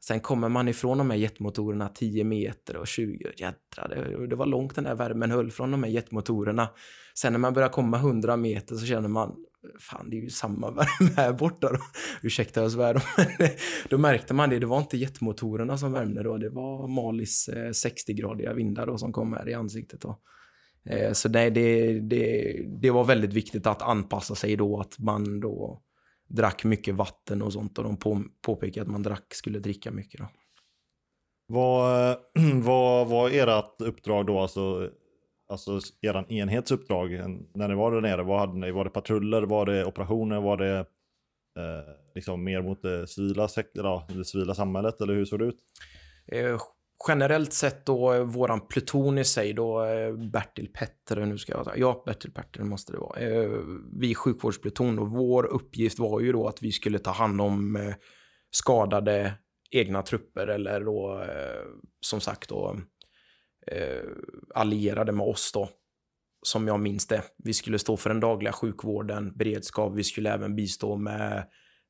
[0.05, 4.47] Sen kommer man ifrån de här jetmotorerna 10 meter och 20, jädra, det, det var
[4.47, 6.69] långt den där värmen höll från de här jetmotorerna.
[7.19, 9.37] Sen när man börjar komma 100 meter så känner man,
[9.81, 11.79] fan det är ju samma värme här borta då.
[12.23, 13.03] Ursäkta jag svär,
[13.89, 18.51] då märkte man det, det var inte jetmotorerna som värmde då, det var Malis 60-gradiga
[18.51, 20.19] eh, vindar då som kom här i ansiktet då.
[20.91, 25.41] Eh, så nej, det, det, det var väldigt viktigt att anpassa sig då, att man
[25.41, 25.83] då
[26.27, 30.21] drack mycket vatten och sånt och de på, påpekade att man drack, skulle dricka mycket
[30.21, 30.29] då.
[31.47, 32.17] Vad,
[32.63, 34.91] vad var ert uppdrag då, alltså,
[35.49, 37.11] alltså er enhets uppdrag
[37.55, 38.23] när ni var där nere?
[38.23, 38.71] Vad hade ni?
[38.71, 40.79] Var det patruller, var det operationer, var det
[41.59, 45.59] eh, liksom mer mot det civila, ja, det civila samhället eller hur såg det ut?
[47.09, 51.65] Generellt sett då eh, våran pluton i sig då eh, Bertil Petter, nu ska jag
[51.65, 53.21] säga, ja Bertil Petter måste det vara.
[53.21, 53.51] Eh,
[54.01, 57.95] vi sjukvårdspluton och vår uppgift var ju då att vi skulle ta hand om
[58.51, 59.35] skadade
[59.71, 61.25] egna trupper eller då
[62.01, 62.77] som sagt då
[64.55, 65.69] allierade med oss då.
[66.43, 67.23] Som jag minns det.
[67.45, 71.47] Vi skulle stå för den dagliga sjukvården, beredskap, vi skulle även bistå med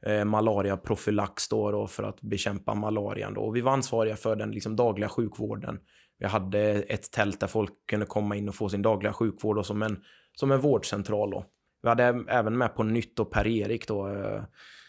[0.06, 3.34] eh, malariaprofylax då, då för att bekämpa malarian.
[3.34, 3.40] Då.
[3.40, 5.78] Och vi var ansvariga för den liksom, dagliga sjukvården.
[6.18, 9.82] Vi hade ett tält där folk kunde komma in och få sin dagliga sjukvård som
[9.82, 10.00] en,
[10.34, 11.30] som en vårdcentral.
[11.30, 11.44] Då.
[11.82, 14.42] Vi hade även med på nytt och Per-Erik då, eh,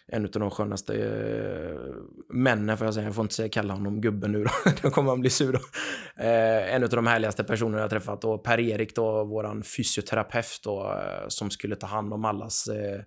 [0.07, 1.93] en av de skönaste eh,
[2.33, 3.05] männen, får jag säga.
[3.05, 4.51] Jag får inte kalla honom gubben nu då.
[4.81, 5.59] då kommer han bli sur då.
[6.23, 8.23] Eh, en av de härligaste personerna jag träffat.
[8.23, 13.01] Och Per-Erik då, våran fysioterapeut då, eh, som skulle ta hand om allas eh,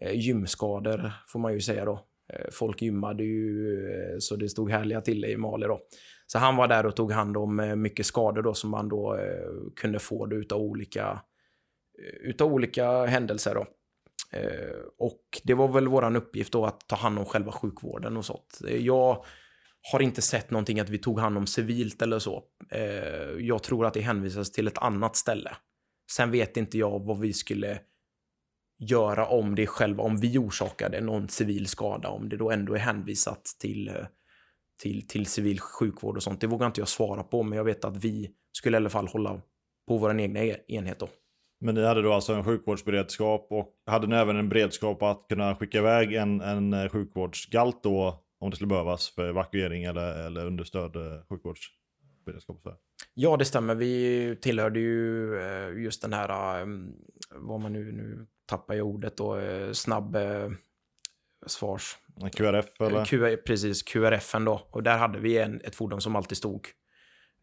[0.00, 2.06] Eh, gymskador får man ju säga då.
[2.32, 5.80] Eh, folk gymmade ju eh, så det stod härliga till i Mali då.
[6.26, 9.16] Så han var där och tog hand om eh, mycket skador då som man då
[9.16, 11.22] eh, kunde få då utav olika,
[11.98, 13.66] eh, utav olika händelser då.
[14.38, 18.24] Eh, och det var väl våran uppgift då att ta hand om själva sjukvården och
[18.24, 18.60] sånt.
[18.78, 19.24] Jag
[19.92, 22.44] har inte sett någonting att vi tog hand om civilt eller så.
[23.38, 25.50] jag tror att det hänvisas till ett annat ställe.
[26.12, 27.80] Sen vet inte jag vad vi skulle
[28.80, 32.78] göra om det själva, om vi orsakade någon civil skada, om det då ändå är
[32.78, 33.94] hänvisat till, eh,
[34.82, 36.40] till, till civil sjukvård och sånt.
[36.40, 39.08] Det vågar inte jag svara på, men jag vet att vi skulle i alla fall
[39.08, 39.40] hålla
[39.88, 41.08] på vår egna e-, enhet då.
[41.60, 45.54] Men ni hade då alltså en sjukvårdsberedskap och hade ni även en beredskap att kunna
[45.54, 50.46] skicka iväg en, en eh, sjukvårdsgalt då om det skulle behövas för evakuering eller, eller
[50.46, 52.60] understöd eh, sjukvårdsberedskap?
[52.62, 52.76] Så
[53.14, 53.74] Ja, det stämmer.
[53.74, 55.34] Vi tillhörde ju
[55.84, 56.66] just den här,
[57.34, 60.48] vad man nu, nu tappar jag ordet då, eh, snabb eh,
[61.46, 61.96] svars...
[62.36, 63.04] QRF eller?
[63.04, 64.68] Q, precis, QRF då.
[64.70, 66.66] Och där hade vi en, ett fordon som alltid stod.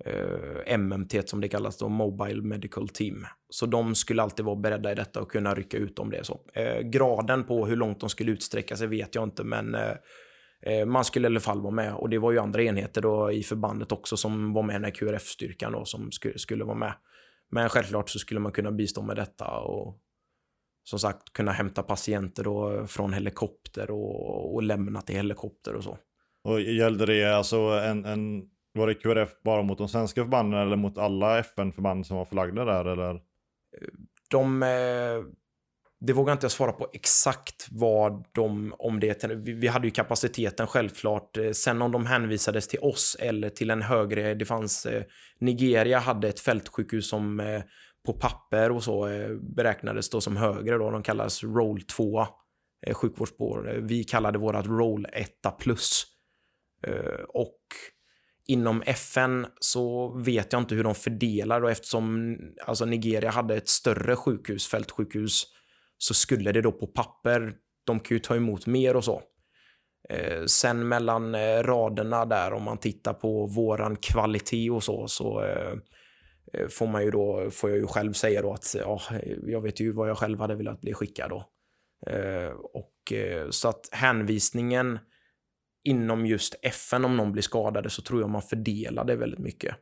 [0.06, 3.26] Eh, MMT som det kallas då, Mobile Medical Team.
[3.50, 6.24] Så de skulle alltid vara beredda i detta och kunna rycka ut om det är
[6.24, 6.40] så.
[6.54, 9.94] Eh, graden på hur långt de skulle utsträcka sig vet jag inte, men eh,
[10.62, 11.94] eh man skulle i alla fall vara med.
[11.94, 15.72] Och det var ju andra enheter då i förbandet också som var med när QRF-styrkan
[15.72, 16.94] då som skulle, skulle vara med.
[17.52, 20.02] Men självklart så skulle man kunna bistå med detta och
[20.90, 25.98] som sagt kunna hämta patienter då från helikopter och, och lämna till helikopter och så.
[26.44, 30.76] Och gällde det alltså en, en var det QRF bara mot de svenska förbanden eller
[30.76, 33.22] mot alla FN-förband som var förlagda där eller?
[34.30, 35.24] De, eh,
[36.00, 40.68] det vågar inte jag svara på exakt vad de, om det, vi hade ju kapaciteten
[40.68, 41.38] självklart.
[41.38, 45.04] Eh, sen om de hänvisades till oss eller till en högre, det fanns, eh,
[45.40, 47.40] Nigeria hade ett fältsjukhus som
[48.08, 50.78] på papper och så eh, beräknades då som högre.
[50.78, 50.92] Då.
[50.92, 52.28] De kallas roll 2,
[52.88, 53.80] eh, sjukvårdsspår.
[53.82, 55.30] Vi kallade vårat roll 1
[55.60, 56.06] plus.
[56.88, 57.60] Eh, och
[58.48, 63.70] inom FN så vet jag inte hur de fördelar och eftersom alltså Nigeria hade ett
[63.70, 65.44] större sjukhus, fältsjukhus,
[65.98, 67.54] så skulle det då på papper,
[67.86, 69.22] de kan ju ta emot mer och så.
[70.10, 75.74] Eh, sen mellan raderna där om man tittar på våran kvalitet och så, så Eh,
[76.54, 79.02] Eh, får man ju då, får jag ju själv säga då att ja,
[79.44, 81.50] jag vet ju vad jag själv hade velat bli skickad då.
[82.06, 85.00] Eh, och eh, så att hänvisningen
[85.84, 89.76] inom just FN om någon blir skadade så tror jag man fördelade väldigt mycket.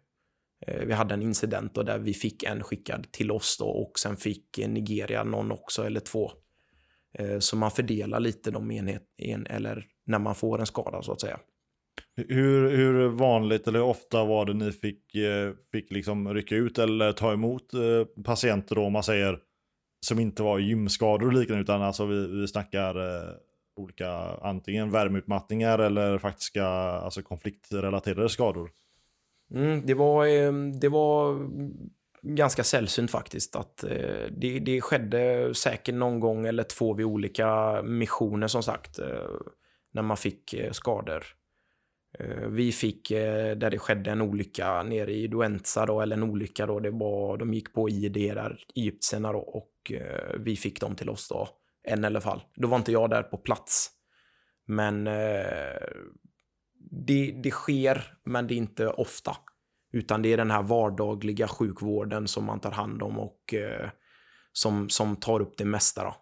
[0.67, 3.99] Eh, vi hade en incident då där vi fick en skickad till oss då och
[3.99, 6.31] sen fick Nigeria någon också eller två.
[7.39, 11.21] Så man fördelar lite de enhet, en, eller när man får en skada så att
[11.21, 11.39] säga.
[12.17, 16.79] Hur, hur vanligt eller hur ofta var det ni fick, eh, fick liksom rycka ut
[16.79, 19.39] eller ta emot eh, patienter då, om man säger,
[20.05, 23.29] som inte var gymskador och liknande, utan alltså vi, vi snackar eh,
[23.75, 24.09] olika
[24.41, 28.71] antingen värmeutmattningar eller faktiska alltså konfliktrelaterade skador?
[29.53, 31.49] Mm, det, var, ehm, det var
[32.21, 33.55] ganska sällsynt faktiskt.
[33.55, 33.83] Att,
[34.31, 38.99] det, det skedde säkert någon gång eller två vid olika missioner som sagt.
[39.93, 41.23] När man fick skador.
[42.19, 46.23] Eh, vi fick, eh, där det skedde en olycka nere i Duenza då, eller en
[46.23, 50.81] olycka då, det var, de gick på ID där, egyptierna då, och eh, vi fick
[50.81, 51.49] dem till oss då,
[51.83, 52.43] en eller fall.
[52.55, 53.91] Då var inte jag där på plats.
[54.67, 55.03] Men
[57.05, 59.37] det, det sker, men det är inte ofta.
[59.93, 63.53] Utan det är den här vardagliga sjukvården som man tar hand om och
[64.51, 66.03] som, som tar upp det mesta.
[66.03, 66.15] Då.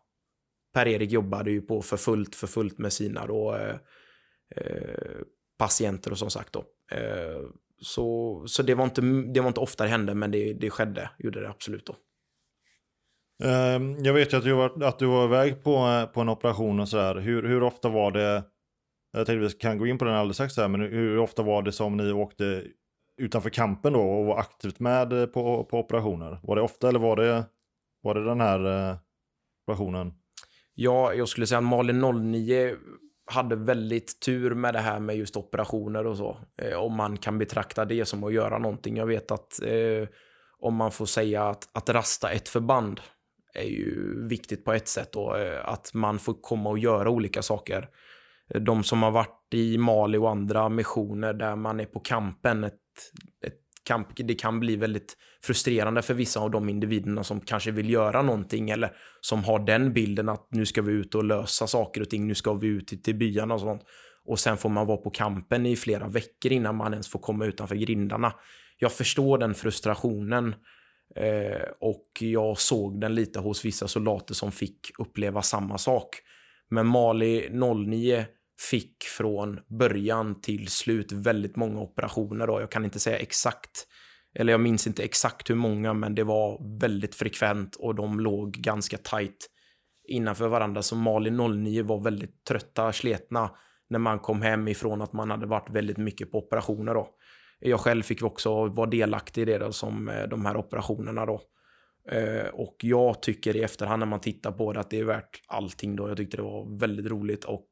[0.73, 3.55] Per-Erik jobbade ju på för fullt, för fullt med sina då,
[4.55, 5.19] eh,
[5.57, 6.59] patienter och som sagt då.
[6.91, 7.41] Eh,
[7.81, 9.01] så så det, var inte,
[9.33, 11.95] det var inte ofta det hände, men det, det skedde, gjorde det absolut då.
[13.43, 16.79] Ehm, Jag vet ju att du var, att du var iväg på, på en operation
[16.79, 17.15] och sådär.
[17.15, 18.43] Hur, hur ofta var det,
[19.11, 21.61] jag tänkte vi kan gå in på den alldeles strax här, men hur ofta var
[21.61, 22.63] det som ni åkte
[23.21, 26.39] utanför kampen då och var aktivt med på, på operationer?
[26.43, 27.45] Var det ofta eller var det,
[28.01, 28.97] var det den här eh,
[29.67, 30.13] operationen?
[30.73, 32.01] Ja, jag skulle säga att Malin
[32.33, 32.75] 09
[33.33, 36.37] hade väldigt tur med det här med just operationer och så.
[36.61, 38.97] Eh, om man kan betrakta det som att göra någonting.
[38.97, 40.07] Jag vet att eh,
[40.59, 43.01] om man får säga att, att rasta ett förband
[43.53, 45.15] är ju viktigt på ett sätt.
[45.15, 47.89] Och, eh, att man får komma och göra olika saker.
[48.59, 52.73] De som har varit i Mali och andra missioner där man är på kampen, ett,
[53.45, 57.89] ett kamp, det kan bli väldigt frustrerande för vissa av de individerna som kanske vill
[57.89, 58.91] göra någonting eller
[59.21, 62.35] som har den bilden att nu ska vi ut och lösa saker och ting, nu
[62.35, 63.81] ska vi ut till, byarna och sånt.
[64.25, 67.45] Och sen får man vara på kampen i flera veckor innan man ens får komma
[67.45, 68.33] utanför grindarna.
[68.77, 70.55] Jag förstår den frustrationen
[71.15, 76.09] eh, och jag såg den lite hos vissa soldater som fick uppleva samma sak.
[76.69, 77.49] Men Mali
[77.85, 78.25] 09
[78.69, 82.47] fick från början till slut väldigt många operationer.
[82.47, 82.59] Då.
[82.59, 83.87] Jag kan inte säga exakt,
[84.35, 88.51] eller jag minns inte exakt hur många, men det var väldigt frekvent och de låg
[88.51, 89.49] ganska tight
[90.07, 90.81] innanför varandra.
[90.81, 93.51] Så Malin09 var väldigt trötta, sletna
[93.89, 96.93] när man kom hem ifrån att man hade varit väldigt mycket på operationer.
[96.93, 97.09] Då.
[97.59, 101.25] Jag själv fick också vara delaktig i det då, som eh, de här operationerna.
[101.25, 101.41] Då.
[102.11, 105.41] Eh, och jag tycker i efterhand när man tittar på det att det är värt
[105.47, 105.95] allting.
[105.95, 106.09] Då.
[106.09, 107.69] Jag tyckte det var väldigt roligt och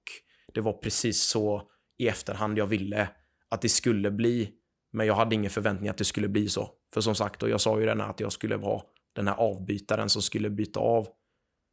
[0.53, 1.61] det var precis så
[1.97, 3.09] i efterhand jag ville
[3.49, 4.51] att det skulle bli.
[4.91, 6.69] Men jag hade ingen förväntning att det skulle bli så.
[6.93, 8.81] För som sagt, och jag sa ju den här att jag skulle vara
[9.13, 11.07] den här avbytaren som skulle byta av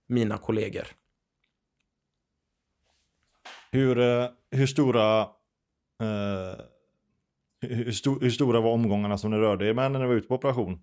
[0.09, 0.87] mina kollegor.
[3.71, 5.21] Hur, eh, hur stora
[6.03, 6.61] eh,
[7.61, 10.29] hur, sto, hur stora var omgångarna som ni rörde er med när ni var ute
[10.29, 10.81] på operation?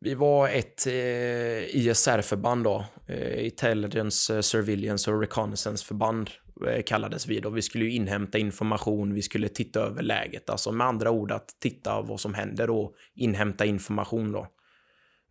[0.00, 6.30] Vi var ett eh, ISR-förband då, eh, Intelligence, eh, Surveillance och Reconnaissance-förband
[6.64, 7.50] Eh, kallades vi då.
[7.50, 10.50] Vi skulle ju inhämta information, vi skulle titta över läget.
[10.50, 14.46] Alltså med andra ord att titta vad som händer och inhämta information då.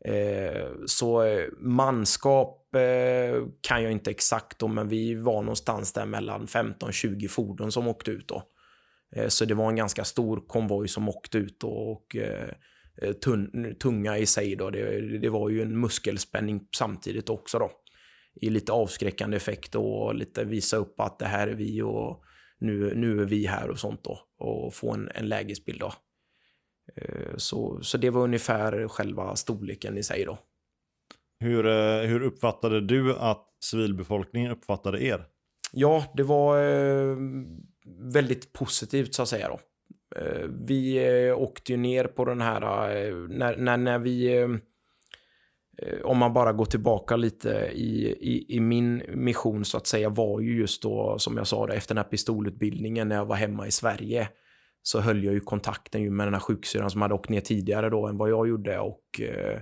[0.05, 2.61] Eh, så eh, manskap
[3.61, 8.11] kan jag inte exakt då, men vi var någonstans där mellan 15-20 fordon som åkte
[8.11, 8.43] ut då.
[9.27, 12.15] Så det var en ganska stor konvoj som åkte ut då, och
[13.81, 14.69] tunga i sig då.
[14.69, 17.71] Det, det var ju en muskelspänning samtidigt också då.
[18.41, 22.23] I lite avskräckande effekt och lite visa upp att det här är vi och
[22.59, 24.19] nu, nu är vi här och sånt då.
[24.37, 25.93] Och få en, en lägesbild då.
[26.95, 30.37] Eh, Så, så det var ungefär själva storleken i sig då.
[31.39, 35.25] Hur, eh, hur uppfattade du att civilbefolkningen uppfattade er?
[35.71, 37.17] Ja, det var eh,
[38.13, 39.59] väldigt positivt så att säga då.
[40.67, 42.61] Vi åkte ju ner på den här,
[43.27, 44.47] när, när, när vi,
[45.77, 50.09] Eh, om man bara går tillbaka lite i, i, i min mission så att säga,
[50.09, 53.35] var ju just då, som jag sa, det, efter den här pistolutbildningen när jag var
[53.35, 54.29] hemma i Sverige,
[54.81, 57.89] så höll jag ju kontakten ju med den här sjuksyrran som hade åkt ner tidigare
[57.89, 59.59] då än vad jag gjorde och, eh,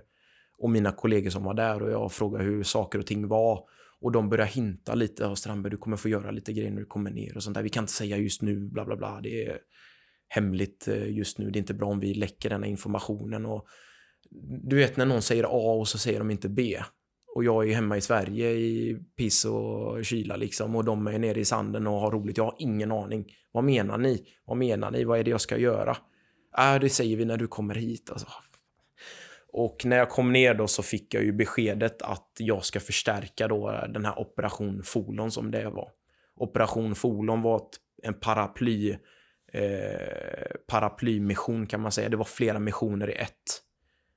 [0.57, 3.59] och mina kollegor som var där och jag frågade hur saker och ting var.
[4.01, 6.85] Och de började hinta lite, och Strandberg du kommer få göra lite grejer när du
[6.85, 7.63] kommer ner och sånt där.
[7.63, 9.19] Vi kan inte säga just nu, bla bla bla.
[9.21, 9.57] Det är
[10.27, 11.49] hemligt eh, just nu.
[11.49, 13.45] Det är inte bra om vi läcker den här informationen.
[13.45, 13.67] Och,
[14.41, 16.79] du vet när någon säger A och så säger de inte B.
[17.35, 21.39] Och jag är hemma i Sverige i piss och kyla liksom och de är nere
[21.39, 22.37] i sanden och har roligt.
[22.37, 23.25] Jag har ingen aning.
[23.51, 24.25] Vad menar ni?
[24.45, 25.03] Vad menar ni?
[25.03, 25.97] Vad är det jag ska göra?
[26.57, 28.09] Äh, det säger vi när du kommer hit.
[28.09, 28.27] Alltså.
[29.53, 33.47] Och när jag kom ner då så fick jag ju beskedet att jag ska förstärka
[33.47, 35.89] då den här operation Folon som det var.
[36.35, 38.91] Operation Folon var ett, en paraply
[39.53, 42.09] eh, paraplymission kan man säga.
[42.09, 43.61] Det var flera missioner i ett.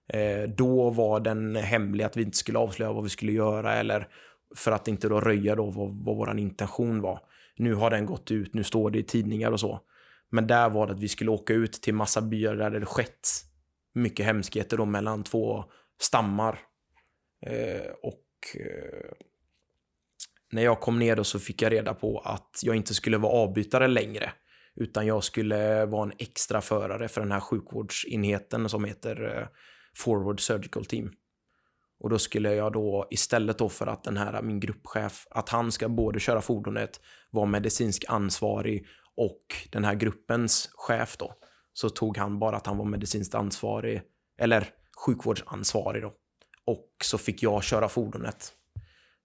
[0.08, 4.08] Eh, då var den hemlig att vi inte skulle avslöja vad vi skulle göra eller
[4.56, 7.20] för att inte då röja då vad, vad vår intention var.
[7.56, 9.80] Nu har den gått ut, nu står det i tidningar och så.
[10.30, 13.28] Men där var det att vi skulle åka ut till massa byar där det skett
[13.94, 15.64] mycket hemskheter då mellan två
[16.00, 16.58] stammar.
[17.46, 19.12] Eh, och eh,
[20.52, 23.32] när jag kom ner då så fick jag reda på att jag inte skulle vara
[23.32, 24.32] avbytare längre.
[24.74, 29.46] Utan jag skulle vara en extra förare för den här sjukvårdsenheten som heter eh,
[29.96, 31.12] Forward Surgical Team.
[32.00, 35.72] Och då skulle jag då istället då för att den här min gruppchef, att han
[35.72, 38.86] ska både köra fordonet, vara medicinsk ansvarig
[39.16, 39.42] och
[39.72, 41.34] den här gruppens chef då,
[41.72, 44.02] så tog han bara att han var medicinskt ansvarig,
[44.38, 44.68] eller
[45.06, 46.12] sjukvårdsansvarig då.
[46.64, 48.52] Och så fick jag köra fordonet.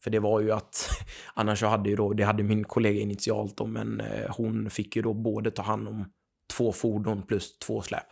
[0.04, 0.90] För det var ju att,
[1.34, 4.96] annars så hade ju då, det hade min kollega initialt då, men eh, hon fick
[4.96, 6.12] ju då både ta hand om
[6.58, 8.08] två fordon plus två släp.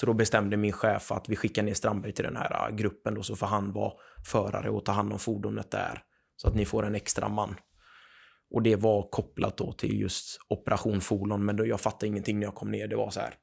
[0.00, 3.14] Så då bestämde min chef att vi skickar ner Strandberg till den här äh, gruppen
[3.14, 3.92] då, så får han vara
[4.26, 6.02] förare och ta hand om fordonet där.
[6.36, 7.54] Så att ni får en extra man.
[8.50, 12.46] Och det var kopplat då till just operation Folon, men då jag fattade ingenting när
[12.46, 12.88] jag kom ner.
[12.88, 13.34] Det var så här,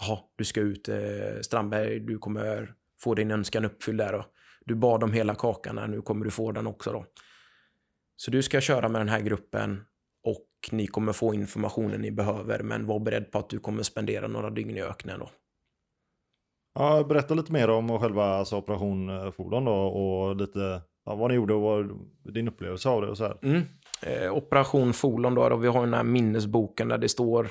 [0.00, 4.12] jaha, du ska ut, eh, Strandberg, du kommer få din önskan uppfylld där.
[4.12, 4.24] Då.
[4.64, 7.06] Du bad om hela kakan, nu kommer du få den också då.
[8.16, 9.84] Så du ska köra med den här gruppen
[10.22, 14.28] och ni kommer få informationen ni behöver, men var beredd på att du kommer spendera
[14.28, 15.30] några dygn i öknen då.
[16.78, 21.30] Ja, berätta lite mer om själva alltså, operation eh, Fordon då och lite ja, vad
[21.30, 21.90] ni gjorde och vad,
[22.34, 23.38] din upplevelse av det och så här.
[23.42, 23.62] Mm.
[24.02, 27.48] Eh, operation Folon då, då, vi har den här minnesboken där det står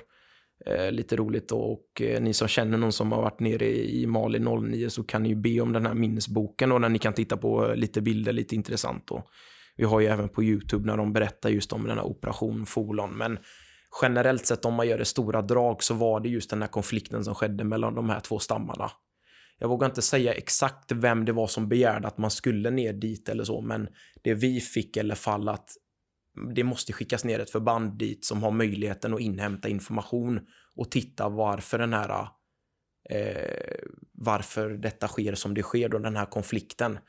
[0.65, 4.05] eh, lite roligt då, och eh, ni som känner någon som har varit nere i
[4.07, 7.13] Mali 09 så kan ni ju be om den här minnesboken då, där ni kan
[7.13, 9.23] titta på eh, lite bilder, lite intressant då.
[9.77, 13.17] Vi har ju även på YouTube när de berättar just om den här operation Folon,
[13.17, 13.37] men
[14.01, 17.23] generellt sett om man gör det stora drag så var det just den här konflikten
[17.23, 18.91] som skedde mellan de här två stammarna.
[19.59, 23.29] Jag vågar inte säga exakt vem det var som begärde att man skulle ner dit
[23.29, 23.87] eller så, men
[24.23, 25.69] det vi fick i alla fall att
[26.55, 30.39] det måste skickas ner ett förband dit som har möjligheten att inhämta information
[30.75, 32.27] och titta varför den här
[33.09, 33.75] eh,
[34.11, 36.99] varför detta sker som det sker då, den här konflikten.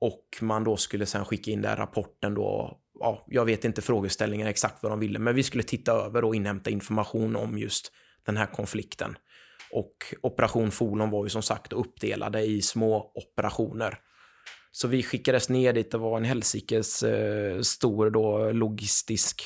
[0.00, 4.46] Och man då skulle sen skicka in den rapporten då, ja, jag vet inte frågeställningen
[4.46, 7.92] exakt vad de ville, men vi skulle titta över och inhämta information om just
[8.26, 9.16] den här konflikten.
[9.72, 13.98] Och Operation Folon var ju som sagt uppdelade i små operationer.
[14.70, 19.42] Så vi skickades ner dit, det var en helsikes eh, stor då, logistisk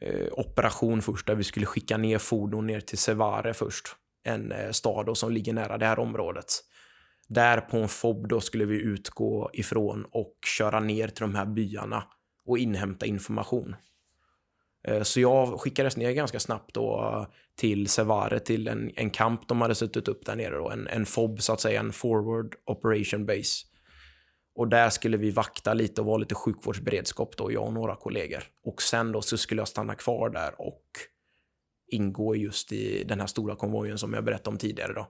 [0.00, 3.86] eh, operation först, där vi skulle skicka ner fordon ner till Sevare först.
[4.24, 6.46] En eh, stad då, som ligger nära det här området.
[7.28, 11.46] Där på en FOB då skulle vi utgå ifrån och köra ner till de här
[11.46, 12.04] byarna
[12.46, 13.76] och inhämta information.
[14.84, 17.26] Eh, så jag skickades ner ganska snabbt då
[17.56, 21.06] till Sevare, till en, en kamp de hade suttit upp där nere då, en, en
[21.06, 23.66] FOB så att säga, en Forward Operation Base.
[24.56, 28.44] Och där skulle vi vakta lite och vara lite sjukvårdsberedskap då, jag och några kollegor.
[28.64, 30.84] Och sen då så skulle jag stanna kvar där och
[31.92, 35.06] ingå just i den här stora konvojen som jag berättade om tidigare då.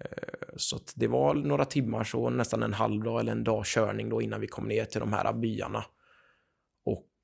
[0.00, 4.08] Eh, så det var några timmar, så nästan en halv dag eller en dag körning
[4.08, 5.84] då innan vi kom ner till de här byarna.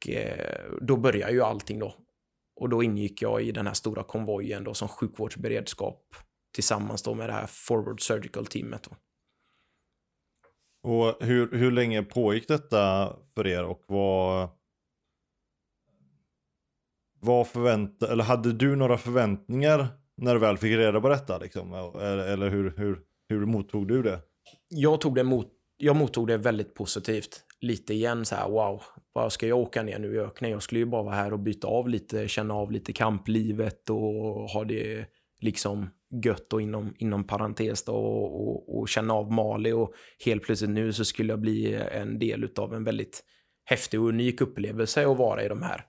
[0.08, 1.94] Eh, då började ju allting då.
[2.60, 6.14] Och då ingick jag i den här stora konvojen då som sjukvårdsberedskap
[6.54, 8.82] tillsammans då med det här Forward Surgical Teamet.
[8.82, 8.96] Då.
[10.84, 14.48] Och hur, hur länge pågick detta för er och vad...
[17.20, 19.86] Vad förväntade, eller hade du några förväntningar
[20.16, 21.72] när du väl fick reda på detta liksom?
[21.72, 24.20] Eller, eller hur, hur, hur mottog du det?
[24.68, 27.44] Jag tog det, mot, jag mottog det väldigt positivt.
[27.64, 30.50] Lite igen så här, wow, vad ska jag åka ner nu i öknen?
[30.50, 34.50] Jag skulle ju bara vara här och byta av lite, känna av lite kamplivet och
[34.50, 35.06] ha det
[35.40, 35.90] liksom
[36.24, 39.92] gött och inom, inom parentes då, och, och, och, känna av Mali och
[40.24, 43.24] helt plötsligt nu så skulle jag bli en del av en väldigt
[43.64, 45.86] häftig och unik upplevelse att vara i de här.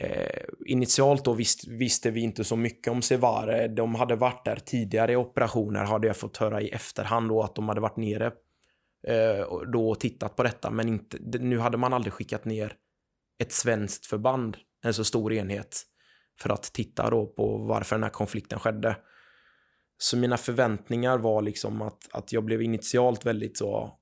[0.00, 3.68] Eh, initialt då visst, visste vi inte så mycket om Sevare.
[3.68, 7.54] De hade varit där tidigare i operationer hade jag fått höra i efterhand då att
[7.54, 8.32] de hade varit nere
[9.08, 10.70] eh, då och tittat på detta.
[10.70, 12.76] Men inte, nu hade man aldrig skickat ner
[13.38, 15.82] ett svenskt förband, en så stor enhet,
[16.40, 18.96] för att titta då på varför den här konflikten skedde.
[19.98, 23.98] Så mina förväntningar var liksom att, att jag blev initialt väldigt så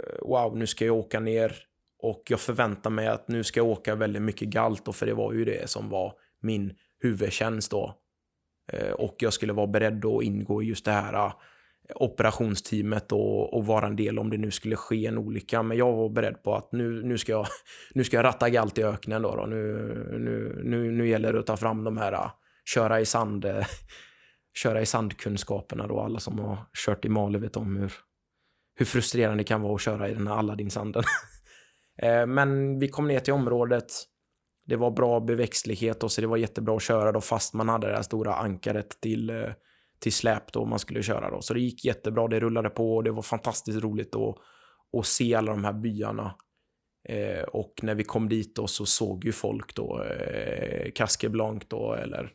[0.00, 1.56] eh, wow, nu ska jag åka ner
[1.98, 5.14] och jag förväntar mig att nu ska jag åka väldigt mycket galt då, för det
[5.14, 7.94] var ju det som var min huvudtjänst då.
[8.72, 11.32] Eh, och jag skulle vara beredd att ingå i just det här eh,
[11.94, 15.62] operationsteamet och, och vara en del om det nu skulle ske en olycka.
[15.62, 17.46] Men jag var beredd på att nu, nu, ska, jag,
[17.94, 19.22] nu ska jag ratta galt i öknen.
[19.22, 19.46] Då, då.
[19.46, 19.56] Nu,
[20.18, 22.30] nu, nu, nu gäller det att ta fram de här
[22.64, 23.46] köra i sand
[24.54, 26.00] köra i sandkunskaperna då.
[26.00, 27.92] Alla som har kört i Mali vet om hur,
[28.74, 31.02] hur frustrerande det kan vara att köra i den här Aladdin-sanden.
[32.02, 33.86] Eh, men vi kom ner till området.
[34.66, 37.86] Det var bra beväxtlighet och så det var jättebra att köra då fast man hade
[37.86, 39.50] det här stora ankaret till, eh,
[39.98, 41.42] till släp då man skulle köra då.
[41.42, 44.36] Så det gick jättebra, det rullade på och det var fantastiskt roligt att,
[44.98, 46.34] att se alla de här byarna.
[47.08, 51.62] Eh, och när vi kom dit då så såg ju folk då eh, Casque Blanc
[51.68, 52.32] då eller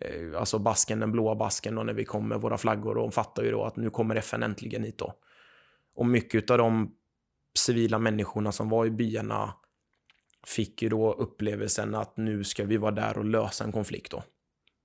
[0.00, 3.12] eh, alltså basken, den blåa basken och när vi kom med våra flaggor och de
[3.12, 5.14] fattar ju då att nu kommer FN äntligen hit då.
[5.94, 6.94] Och mycket av de
[7.58, 9.54] civila människorna som var i byarna
[10.46, 14.22] fick ju då upplevelsen att nu ska vi vara där och lösa en konflikt då.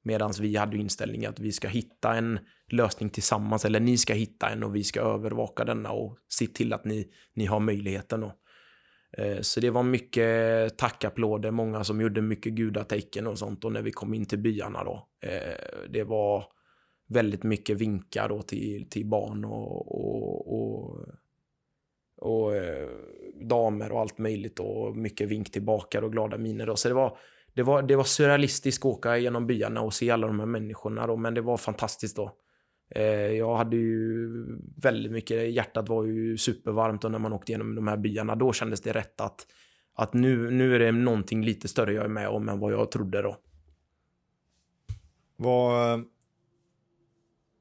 [0.04, 2.40] Medan vi hade inställningen att vi ska hitta en
[2.72, 6.74] lösning tillsammans, eller ni ska hitta en och vi ska övervaka denna och se till
[6.74, 8.24] att ni, ni har möjligheten.
[8.24, 8.34] Och,
[9.18, 13.82] Eh, så det var mycket tackapplåder, många som gjorde mycket gudatecken och sånt och när
[13.82, 15.08] vi kom in till byarna då.
[15.22, 16.46] Eh, det var
[17.08, 21.06] väldigt mycket vinkar då till, till barn och, och, och,
[22.18, 22.90] och eh,
[23.50, 26.66] damer och allt möjligt och mycket vink tillbaka och glada miner.
[26.66, 26.76] Då.
[26.76, 27.18] Så det var,
[27.54, 31.08] det var, det var surrealistiskt att åka genom byarna och se alla de här människorna
[31.08, 32.32] då, men det var fantastiskt då.
[32.96, 34.30] Eh, jag hade ju
[34.78, 38.54] väldigt mycket, hjärtat var ju supervarmt och när man åkte genom de här byarna då
[38.54, 39.48] kändes det rätt att,
[39.96, 42.92] att nu, nu är det någonting lite större jag är med om än vad jag
[42.92, 43.38] trodde då.
[45.36, 46.04] Vad,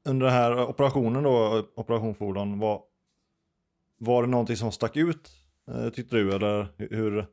[0.05, 2.81] under den här operationen då, Operation Fordon, var,
[3.97, 5.31] var det någonting som stack ut
[5.67, 6.33] eh, tyckte du?
[6.33, 7.27] Eller hur,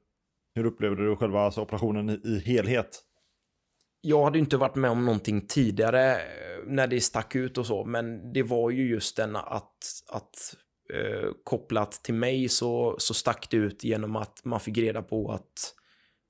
[0.59, 3.05] hur upplevde du själva alltså, operationen i, i helhet?
[4.01, 7.85] jag hade inte varit med om någonting tidigare eh, när det stack ut och så,
[7.85, 10.57] men det var ju just den att, att
[10.95, 15.33] eh, kopplat till mig så, så stack det ut genom att man fick reda på
[15.33, 15.75] att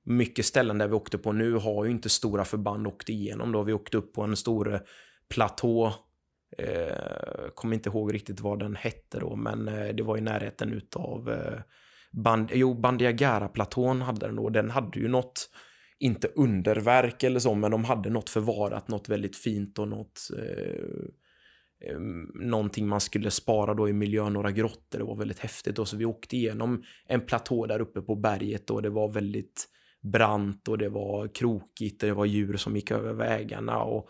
[0.05, 3.63] mycket ställen där vi åkte på nu har ju inte stora förband åkt igenom då.
[3.63, 4.79] Vi åkte upp på en stor eh,
[5.29, 5.93] platå.
[6.57, 10.73] Eh, kommer inte ihåg riktigt vad den hette då, men eh, det var i närheten
[10.73, 11.59] utav eh,
[12.11, 14.49] band, jo, Bandiagara-platån hade den då.
[14.49, 15.49] Den hade ju något
[15.99, 21.89] inte underverk eller så, men de hade något förvarat, något väldigt fint och något eh,
[21.89, 21.99] eh,
[22.33, 24.97] någonting man skulle spara då i miljön, några grottor.
[24.99, 25.79] Det var väldigt häftigt.
[25.79, 29.67] Och så vi åkte igenom en platå där uppe på berget och det var väldigt
[30.01, 33.83] brant och det var krokigt och det var djur som gick över vägarna.
[33.83, 34.09] Och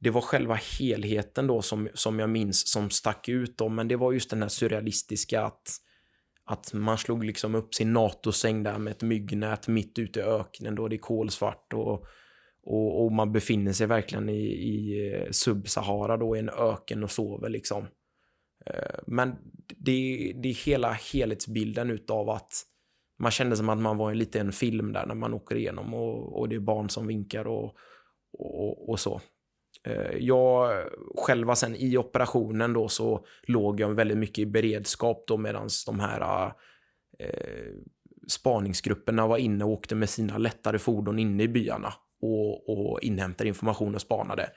[0.00, 3.58] det var själva helheten då som, som jag minns som stack ut.
[3.58, 5.78] Då, men det var just den här surrealistiska att
[6.44, 10.74] att man slog liksom upp sin NATO-säng där med ett myggnät mitt ute i öknen
[10.74, 12.04] då det är kolsvart och,
[12.62, 17.10] och, och man befinner sig verkligen i, i eh, Sub-Sahara då i en öken och
[17.10, 17.86] sover liksom.
[18.66, 19.36] Eh, men
[19.76, 22.52] det, det är hela helhetsbilden utav att
[23.18, 25.94] man kände som att man var i en liten film där när man åker igenom
[25.94, 27.74] och, och det är barn som vinkar och,
[28.38, 29.20] och, och så.
[29.84, 30.84] Eh, jag
[31.16, 36.00] själva sen i operationen då så låg jag väldigt mycket i beredskap då medan de
[36.00, 36.52] här
[37.18, 37.72] eh,
[38.28, 43.48] spaningsgrupperna var inne och åkte med sina lättare fordon inne i byarna och, och inhämtade
[43.48, 44.50] information och spanade.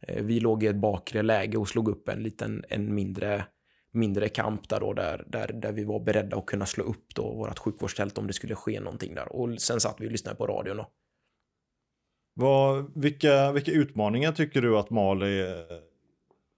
[0.00, 3.44] Eh, vi låg i ett bakre läge och slog upp en liten, en mindre,
[3.92, 7.34] mindre kamp där, då, där, där, där vi var beredda att kunna slå upp då
[7.34, 9.32] vårt sjukvårdstält om det skulle ske någonting där.
[9.32, 10.80] Och sen satt vi och lyssnade på radion.
[10.80, 10.88] och
[12.40, 15.78] vad, vilka, vilka utmaningar tycker du att Mali eh,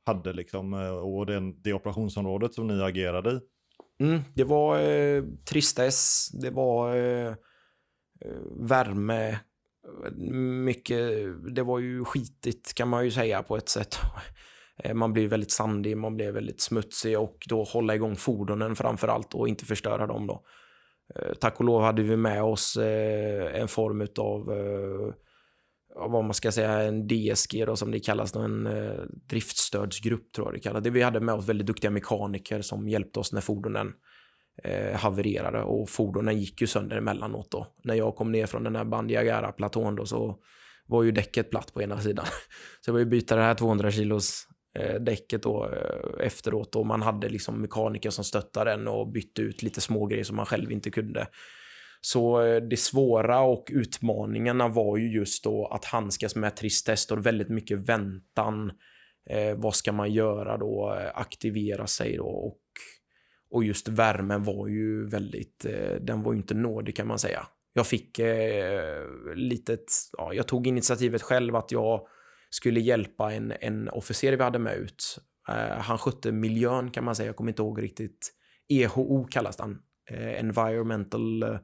[0.07, 3.41] hade liksom, eh, och den, det operationsområdet som ni agerade i?
[4.05, 7.35] Mm, det var eh, tristess, det var eh, eh,
[8.57, 9.39] värme,
[10.65, 11.01] mycket,
[11.55, 13.99] det var ju skitigt kan man ju säga på ett sätt.
[14.95, 19.35] Man blir väldigt sandig, man blir väldigt smutsig och då hålla igång fordonen framför allt
[19.35, 20.45] och inte förstöra dem då.
[21.41, 22.77] Tack och lov hade vi med oss
[23.53, 24.53] en form av
[25.95, 30.55] vad man ska säga, en DSG då, som det kallas, en eh, driftstödsgrupp tror jag
[30.55, 30.83] det kallas.
[30.83, 33.93] Det vi hade med oss väldigt duktiga mekaniker som hjälpte oss när fordonen
[34.63, 37.67] eh, havererade och fordonen gick ju sönder emellanåt då.
[37.85, 40.39] När jag kom ner från den här Bandiagara-platån då så
[40.87, 42.27] var ju däcket platt på ena sidan.
[42.81, 44.47] Så jag var ju byta det här 200 kilos
[44.79, 49.43] eh, däcket då eh, efteråt och man hade liksom mekaniker som stöttade den och bytte
[49.43, 51.27] ut lite smågrejer som man själv inte kunde.
[52.01, 57.27] Så eh, det svåra och utmaningarna var ju just då att handskas med tristess och
[57.27, 58.73] väldigt mycket väntan.
[59.31, 60.97] Eh, vad ska man göra då?
[61.01, 62.61] Eh, aktivera sig då och,
[63.51, 67.47] och just värmen var ju väldigt, eh, den var ju inte nådig kan man säga.
[67.73, 72.07] Jag fick eh, litet, ja, jag tog initiativet själv att jag
[72.51, 75.19] skulle hjälpa en, en officer vi hade med ut.
[75.49, 78.33] Eh, han skötte miljön kan man säga, jag kommer inte ihåg riktigt.
[78.69, 81.59] EHO kallas han, Eh, environmental eh,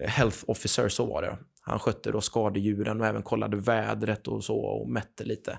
[0.00, 1.38] Health Officer, så var det.
[1.60, 5.58] Han skötte då skadedjuren och även kollade vädret och så och mätte lite.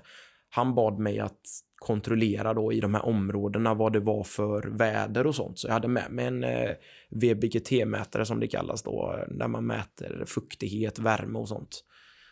[0.50, 1.40] Han bad mig att
[1.76, 5.58] kontrollera då i de här områdena vad det var för väder och sånt.
[5.58, 6.70] Så jag hade med mig en eh,
[7.10, 11.84] VBGT-mätare som det kallas då, Där man mäter fuktighet, värme och sånt.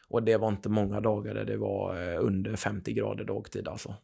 [0.09, 3.95] Och det var inte många dagar där det var under 50 grader dagtid alltså.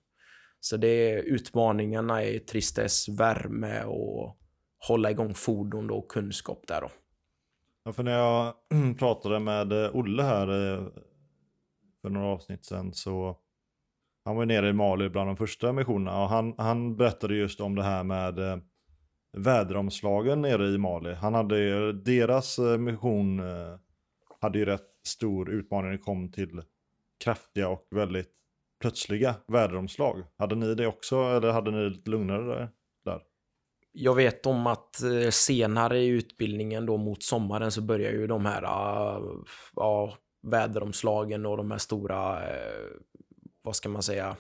[0.61, 4.39] Så det är utmaningarna är tristess, värme och
[4.79, 6.91] hålla igång fordon och kunskap där då.
[7.85, 8.55] Ja, för när jag
[8.99, 10.83] pratade med eh, Olle här eh,
[12.03, 13.37] för några avsnitt sedan så
[14.25, 17.75] han var nere i Mali bland de första missionerna och han, han berättade just om
[17.75, 18.59] det här med eh,
[19.37, 21.15] väderomslagen nere i Mali.
[21.15, 23.43] Han hade deras mission
[24.41, 26.63] hade ju rätt stor utmaning när det kom till
[27.25, 28.31] kraftiga och väldigt
[28.81, 30.25] plötsliga väderomslag.
[30.39, 32.69] Hade ni det också eller hade ni det lite lugnare där?
[34.01, 38.47] Jag vet om att eh, senare i utbildningen då mot sommaren så börjar ju de
[38.47, 39.23] här eh,
[39.77, 42.85] ja, väderomslagen och de här stora, eh,
[43.63, 44.37] vad ska man säga,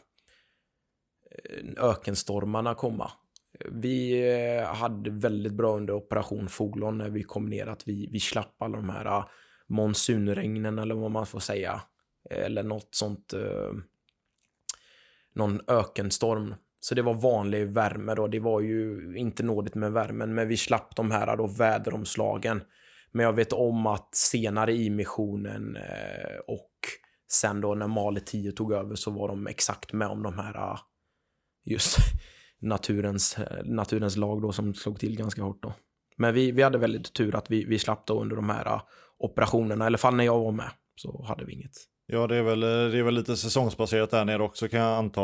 [1.77, 3.11] ökenstormarna komma.
[3.71, 4.23] Vi
[4.67, 8.77] hade väldigt bra under operation Folon när vi kom ner att vi, vi slapp alla
[8.77, 9.25] de här
[9.67, 11.83] monsunregnen eller vad man får säga.
[12.31, 13.35] Eller något sånt
[15.35, 16.55] någon ökenstorm.
[16.81, 18.27] Så det var vanlig värme då.
[18.27, 22.61] Det var ju inte nådigt med värmen, men vi slapp de här då väderomslagen.
[23.13, 26.71] Men jag vet om att senare i missionen eh, och
[27.33, 30.73] sen då när Mali 10 tog över så var de exakt med om de här
[30.73, 30.79] eh,
[31.65, 31.97] just
[32.61, 35.75] naturens, eh, naturens lag då som slog till ganska hårt då.
[36.17, 38.81] Men vi, vi hade väldigt tur att vi, vi slapp då under de här
[39.19, 41.73] operationerna, i alla fall när jag var med så hade vi inget.
[42.07, 45.23] Ja, det är väl, det är väl lite säsongsbaserat där nere också kan jag anta.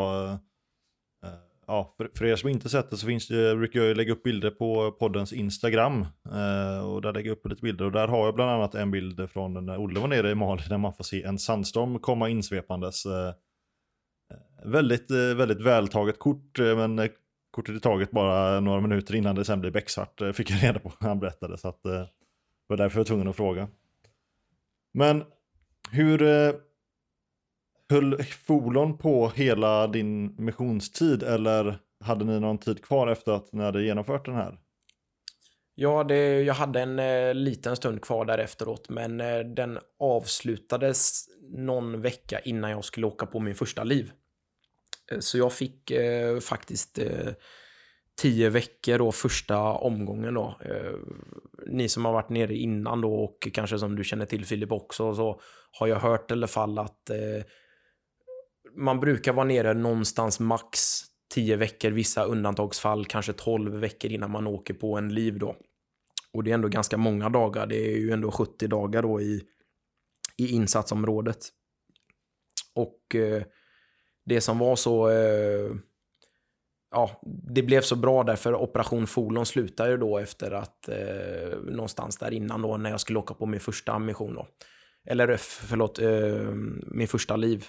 [1.67, 4.23] Ja, för, för er som inte sett det så finns det, brukar jag lägga upp
[4.23, 6.01] bilder på poddens Instagram.
[6.25, 7.85] Eh, och där lägger jag upp lite bilder.
[7.85, 10.61] Och där har jag bland annat en bild från när Olle var nere i Mali
[10.69, 13.05] där man får se en sandstorm komma insvepandes.
[13.05, 13.33] Eh, eh
[14.71, 17.09] väldigt, eh, väldigt vältaget kort, eh, men
[17.51, 20.91] kortet är taget bara några minuter innan det sen blir becksvart, fick jag reda på
[20.99, 21.57] när han berättade.
[21.57, 22.07] Så att, det
[22.67, 23.67] var därför jag var tvungen att fråga.
[24.93, 25.23] Men
[25.91, 26.19] hur,
[27.89, 33.63] Höll Folon på hela din missionstid eller hade ni någon tid kvar efter att ni
[33.63, 34.57] hade genomfört den här?
[35.75, 41.25] Ja, det, jag hade en eh, liten stund kvar där efteråt, men eh, den avslutades
[41.57, 44.11] någon vecka innan jag skulle åka på min första liv.
[45.11, 47.33] Eh, så jag fick eh, faktiskt eh,
[48.21, 50.59] tio veckor då, första omgången då.
[50.65, 50.93] Eh,
[51.67, 55.15] ni som har varit nere innan då och kanske som du känner till Filip också,
[55.15, 57.43] så har jag hört i alla fall att eh,
[58.75, 61.01] man brukar vara nere någonstans max
[61.33, 65.55] 10 veckor, vissa undantagsfall kanske 12 veckor innan man åker på en liv då.
[66.33, 69.41] Och det är ändå ganska många dagar, det är ju ändå 70 dagar då i,
[70.37, 71.49] i insatsområdet.
[72.75, 73.43] Och eh,
[74.25, 75.75] det som var så, eh,
[76.91, 77.21] ja,
[77.53, 82.33] det blev så bra därför Operation Folon slutade ju då efter att eh, någonstans där
[82.33, 84.47] innan då när jag skulle åka på min första mission då.
[85.07, 86.51] Eller eh, förlåt, eh,
[86.87, 87.65] min första liv.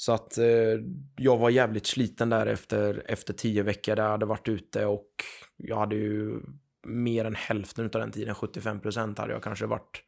[0.00, 0.80] Så att eh,
[1.16, 5.10] jag var jävligt sliten där efter, efter tio veckor där jag hade varit ute och
[5.56, 6.40] jag hade ju
[6.86, 10.02] mer än hälften av den tiden, 75 procent, hade jag kanske varit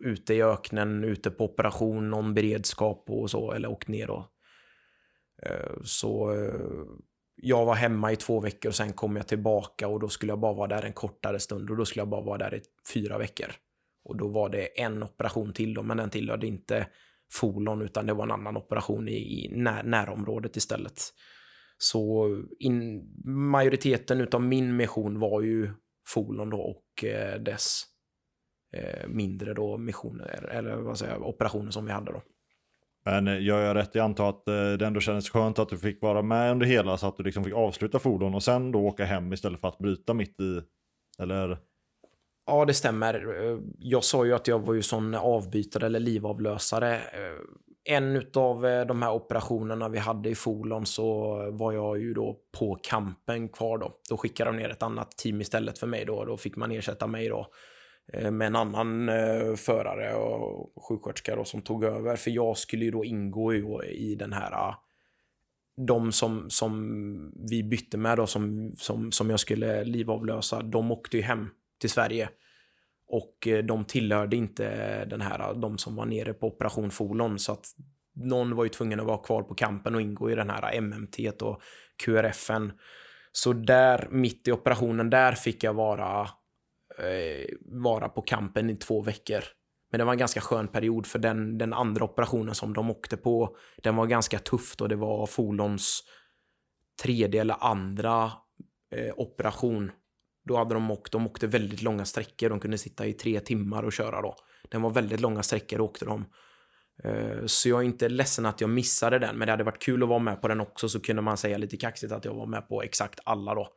[0.00, 4.30] ute i öknen, ute på operation, någon beredskap och så, eller åkt ner då.
[5.42, 6.84] Eh, så eh,
[7.36, 10.40] jag var hemma i två veckor och sen kom jag tillbaka och då skulle jag
[10.40, 12.62] bara vara där en kortare stund och då skulle jag bara vara där i
[12.94, 13.48] fyra veckor.
[14.04, 16.86] Och då var det en operation till då, men den tillhörde inte
[17.32, 21.02] Folon utan det var en annan operation i, i när, närområdet istället.
[21.78, 22.28] Så
[22.58, 25.70] in, majoriteten av min mission var ju
[26.08, 27.82] Folon då och eh, dess
[28.76, 32.22] eh, mindre då missioner, eller vad säger jag, operationer som vi hade då.
[33.04, 35.78] Men eh, gör jag rätt i antar att eh, det ändå kändes skönt att du
[35.78, 38.78] fick vara med under hela så att du liksom fick avsluta fordon och sen då
[38.78, 40.62] åka hem istället för att bryta mitt i,
[41.22, 41.58] eller?
[42.46, 43.14] Ja, det stämmer.
[43.14, 46.96] Eh, jag sa ju att jag var ju sån avbytare eller livavlösare.
[46.96, 47.38] Eh,
[47.84, 52.36] en av eh, de här operationerna vi hade i Folon så var jag ju då
[52.58, 53.92] på kampen kvar då.
[54.08, 56.24] Då skickade de ner ett annat team istället för mig då.
[56.24, 57.46] Då fick man ersätta mig då
[58.30, 59.06] med en annan
[59.56, 62.16] förare och sjuksköterska då som tog över.
[62.16, 63.54] För jag skulle ju då ingå
[63.84, 64.74] i, den här
[65.86, 71.16] de som, som vi bytte med då, som, som, som jag skulle livavlösa, de åkte
[71.16, 71.48] ju hem
[71.80, 72.28] till Sverige.
[73.06, 77.38] Och eh, de tillhörde inte den här, eh, de som var nere på Operation Folon.
[77.38, 77.66] Så att
[78.14, 80.82] någon var ju tvungen att vara kvar på kampen och ingå i den här eh,
[80.82, 81.62] MMT och
[82.04, 82.72] QRFen.
[83.32, 86.20] Så där, mitt i operationen, där fick jag vara,
[86.98, 89.40] eh, vara på kampen i två veckor.
[89.90, 93.16] Men det var en ganska skön period för den, den andra operationen som de åkte
[93.16, 96.02] på, den var ganska tufft och det var Folons
[97.02, 98.32] tredje eller andra
[98.94, 99.92] eh, operation
[100.44, 102.48] då hade de åkt, de åkte väldigt långa sträckor.
[102.48, 104.36] De kunde sitta i tre timmar och köra då.
[104.70, 106.24] Den var väldigt långa sträckor åkte de.
[107.04, 110.02] Eh, så jag är inte ledsen att jag missade den, men det hade varit kul
[110.02, 112.46] att vara med på den också, så kunde man säga lite kaxigt att jag var
[112.46, 113.68] med på exakt alla då.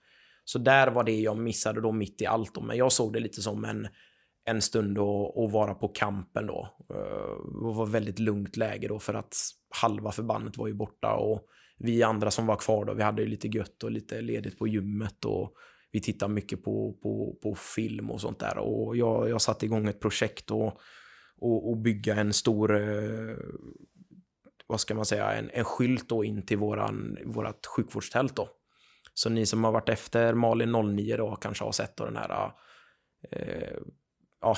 [0.45, 3.19] Så där var det jag missade då mitt i allt då, men jag såg det
[3.19, 3.87] lite som en,
[4.45, 6.77] en stund att vara på kampen då.
[6.89, 9.35] Eh, det var väldigt lugnt läge då för att
[9.81, 11.45] halva förbandet var ju borta och
[11.77, 14.67] vi andra som var kvar då, vi hade ju lite gött och lite ledigt på
[14.67, 15.53] gymmet och
[15.93, 18.57] vi tittar mycket på, på, på film och sånt där.
[18.57, 20.79] Och jag, jag satte igång ett projekt och,
[21.37, 23.37] och, och bygga en stor, eh,
[24.67, 28.49] vad ska man säga, en, en skylt då in till våran, vårat sjukvårdstält då.
[29.13, 32.51] Så ni som har varit efter Malin 09 då kanske har sett då den här,
[33.31, 33.77] eh,
[34.41, 34.57] ja,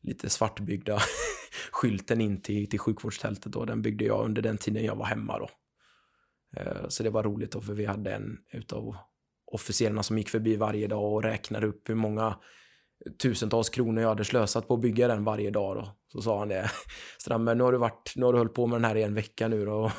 [0.00, 0.98] lite svartbyggda
[1.72, 3.64] skylten in till, till sjukvårdstältet då.
[3.64, 5.50] Den byggde jag under den tiden jag var hemma då.
[6.56, 8.96] Eh, så det var roligt då för vi hade en utav
[9.50, 12.36] officerarna som gick förbi varje dag och räknade upp hur många
[13.22, 15.88] tusentals kronor jag hade slösat på att bygga den varje dag då.
[16.12, 16.70] Så sa han det.
[17.18, 19.14] Strandberg, nu har du varit, nu har du hållit på med den här i en
[19.14, 19.92] vecka nu då.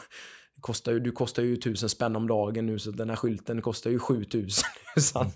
[0.61, 3.91] Kostar ju, du kostar ju tusen spänn om dagen nu så den här skylten kostar
[3.91, 4.65] ju 7000.
[4.97, 5.27] så, han,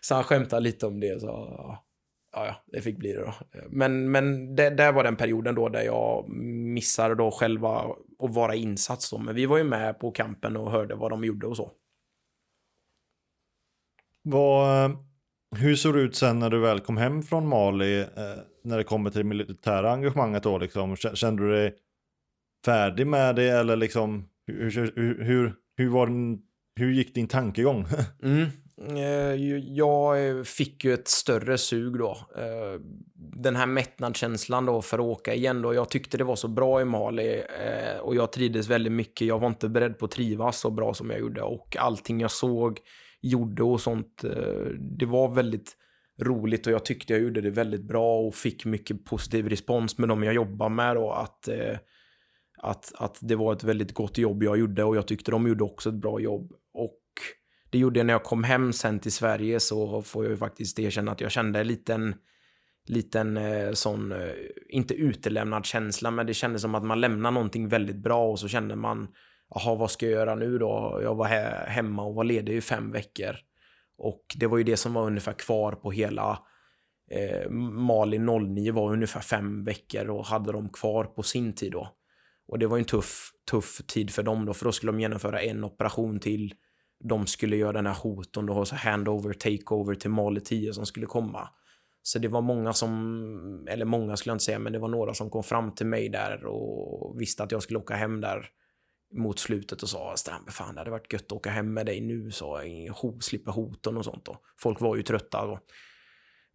[0.00, 1.20] så han skämtade lite om det.
[1.20, 1.26] Så,
[2.32, 3.34] ja, ja, det fick bli det då.
[3.70, 6.28] Men, men det, där var den perioden då där jag
[6.74, 7.84] missade då själva
[8.22, 9.18] att vara insats då.
[9.18, 11.72] Men vi var ju med på kampen och hörde vad de gjorde och så.
[14.30, 14.96] Vad, eh,
[15.56, 18.06] hur såg det ut sen när du väl kom hem från Mali, eh,
[18.64, 20.96] när det kommer till det militära engagemanget då liksom?
[20.96, 21.74] Kände du dig
[22.64, 26.38] färdig med det eller liksom, hur, hur, hur, hur, var den,
[26.76, 27.86] hur gick din tankegång?
[28.22, 28.46] mm.
[28.96, 29.34] Eh,
[29.76, 32.18] jag fick ju ett större sug då.
[33.14, 35.74] Den här mättnadskänslan då för att åka igen då.
[35.74, 37.42] Jag tyckte det var så bra i Mali
[38.00, 39.26] och jag trivdes väldigt mycket.
[39.26, 42.30] Jag var inte beredd på att trivas så bra som jag gjorde och allting jag
[42.30, 42.80] såg
[43.20, 44.24] gjorde och sånt.
[44.24, 45.76] Eh, det var väldigt
[46.20, 50.08] roligt och jag tyckte jag gjorde det väldigt bra och fick mycket positiv respons med
[50.08, 51.78] de jag jobbar med och Att, eh,
[52.58, 55.64] att, att det var ett väldigt gott jobb jag gjorde och jag tyckte de gjorde
[55.64, 56.52] också ett bra jobb.
[56.74, 57.02] Och
[57.70, 60.78] det gjorde jag när jag kom hem sen till Sverige så får jag ju faktiskt
[60.78, 62.14] erkänna att jag kände en liten
[62.86, 64.14] liten eh, sån,
[64.68, 68.48] inte utelämnad känsla, men det kändes som att man lämnar någonting väldigt bra och så
[68.48, 69.08] känner man
[69.54, 71.00] jaha, vad ska jag göra nu då?
[71.02, 73.36] Jag var he hemma och var ledig i fem veckor.
[73.98, 76.38] Och det var ju det som var ungefär kvar på hela
[77.10, 81.88] eh, Mali 09 var ungefär fem veckor och hade de kvar på sin tid då.
[82.48, 85.00] Och det var ju en tuff, tuff tid för dem då, för då skulle de
[85.00, 86.54] genomföra en operation till.
[87.04, 91.06] De skulle göra den här hoten då, så handover, takeover till Mali 10 som skulle
[91.06, 91.48] komma.
[92.02, 95.14] Så det var många som, eller många skulle jag inte säga, men det var några
[95.14, 98.50] som kom fram till mig där och visste att jag skulle åka hem där
[99.14, 102.00] mot slutet och sa Strandberg, fan det hade varit gött att åka hem med dig
[102.00, 102.62] nu så
[103.02, 104.40] jag, slippa hoten och sånt då.
[104.60, 105.60] Folk var ju trötta då.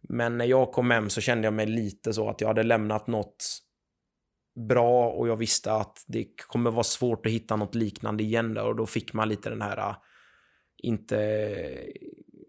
[0.08, 3.06] Men när jag kom hem så kände jag mig lite så att jag hade lämnat
[3.06, 3.44] något
[4.68, 8.66] bra och jag visste att det kommer vara svårt att hitta något liknande igen där
[8.66, 9.96] och då fick man lite den här
[10.76, 11.46] inte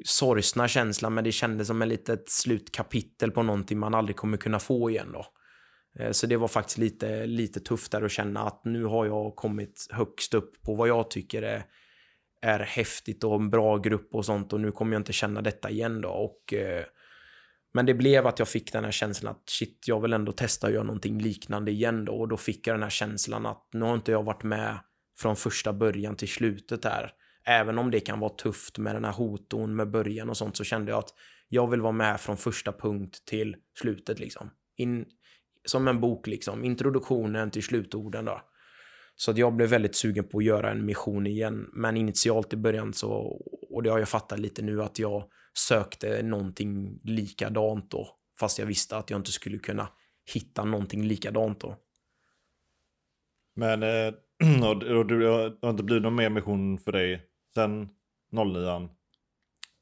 [0.06, 4.60] sorgsna känslan men det kändes som ett litet slutkapitel på någonting man aldrig kommer kunna
[4.60, 5.26] få igen då.
[6.00, 9.36] Eh, så det var faktiskt lite, lite tufft där att känna att nu har jag
[9.36, 11.64] kommit högst upp på vad jag tycker är,
[12.42, 15.70] är häftigt och en bra grupp och sånt och nu kommer jag inte känna detta
[15.70, 16.10] igen då.
[16.10, 16.86] Och, eh,
[17.74, 20.68] men det blev att jag fick den här känslan att shit, jag vill ändå testa
[20.68, 23.86] att göra någonting liknande igen då och då fick jag den här känslan att nu
[23.86, 24.80] har inte jag varit med
[25.18, 27.12] från första början till slutet här.
[27.48, 30.64] Även om det kan vara tufft med den här hoton med början och sånt så
[30.64, 31.14] kände jag att
[31.48, 34.50] jag vill vara med från första punkt till slutet liksom.
[34.78, 35.06] In,
[35.66, 38.42] som en bok liksom, introduktionen till slutorden då.
[39.16, 42.58] Så att jag blev väldigt sugen på att göra en mission igen, men initialt i
[42.58, 43.12] början så,
[43.70, 45.24] och det har jag fattat lite nu, att jag
[45.54, 48.08] sökte någonting likadant då,
[48.40, 49.88] fast jag visste att jag inte skulle kunna
[50.34, 51.76] hitta någonting likadant då.
[53.56, 53.84] Men
[54.64, 57.22] och, och, och, du har inte blivit någon mer mission för dig
[57.54, 57.90] sen
[58.32, 58.90] 09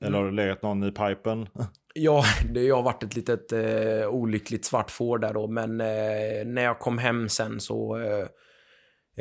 [0.04, 1.48] eller har det legat någon i pipen?
[1.96, 6.62] Ja, det har varit ett litet eh, olyckligt svart får där då, men eh, när
[6.62, 8.28] jag kom hem sen så eh,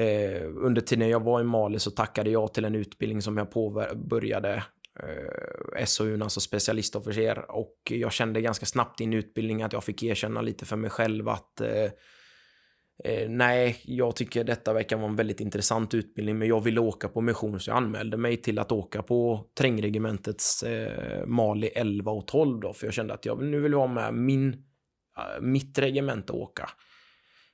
[0.04, 3.50] eh under tiden jag var i Mali så tackade jag till en utbildning som jag
[3.50, 4.62] påbörjade
[5.00, 10.40] eh, SOU, alltså specialistofficer och jag kände ganska snabbt i utbildningen att jag fick erkänna
[10.40, 11.90] lite för mig själv att eh,
[13.04, 17.08] eh, nej, jag tycker detta verkar vara en väldigt intressant utbildning, men jag ville åka
[17.08, 22.26] på mission så jag anmälde mig till att åka på trängregementets eh, Mali 11 och
[22.26, 26.32] 12 då, för jag kände att jag nu vill vara med min, äh, mitt regemente
[26.32, 26.70] åka.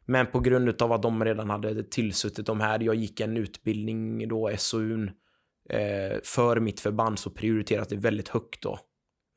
[0.06, 4.28] Men på grund av att de redan hade tillsuttit de här, jag gick en utbildning
[4.28, 5.10] då, SOUn,
[5.70, 8.78] eh, för mitt förband så prioriteras det väldigt högt då.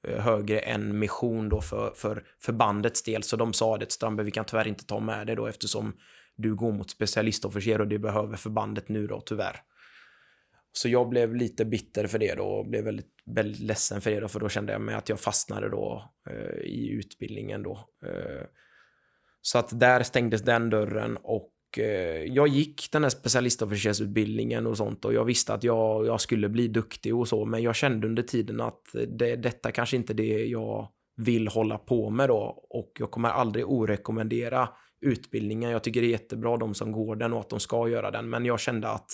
[0.07, 3.23] Eh, högre än mission då för, för förbandets del.
[3.23, 5.97] Så de sa det, Strandberg, vi kan tyvärr inte ta med det då eftersom
[6.35, 9.55] du går mot specialistofficer och det behöver förbandet nu då tyvärr.
[10.73, 14.19] Så jag blev lite bitter för det då och blev väldigt, väldigt ledsen för det
[14.19, 17.89] då, för då kände jag mig att jag fastnade då eh, i utbildningen då.
[18.05, 18.45] Eh,
[19.41, 25.05] så att där stängdes den dörren och Eh, jag gick den här specialistofficersutbildningen och sånt
[25.05, 28.23] och jag visste att jag, jag skulle bli duktig och så, men jag kände under
[28.23, 30.87] tiden att det, detta kanske inte är det jag
[31.17, 34.69] vill hålla på med då och jag kommer aldrig orekommendera
[35.01, 35.71] utbildningen.
[35.71, 38.29] Jag tycker det är jättebra de som går den och att de ska göra den,
[38.29, 39.07] men jag kände att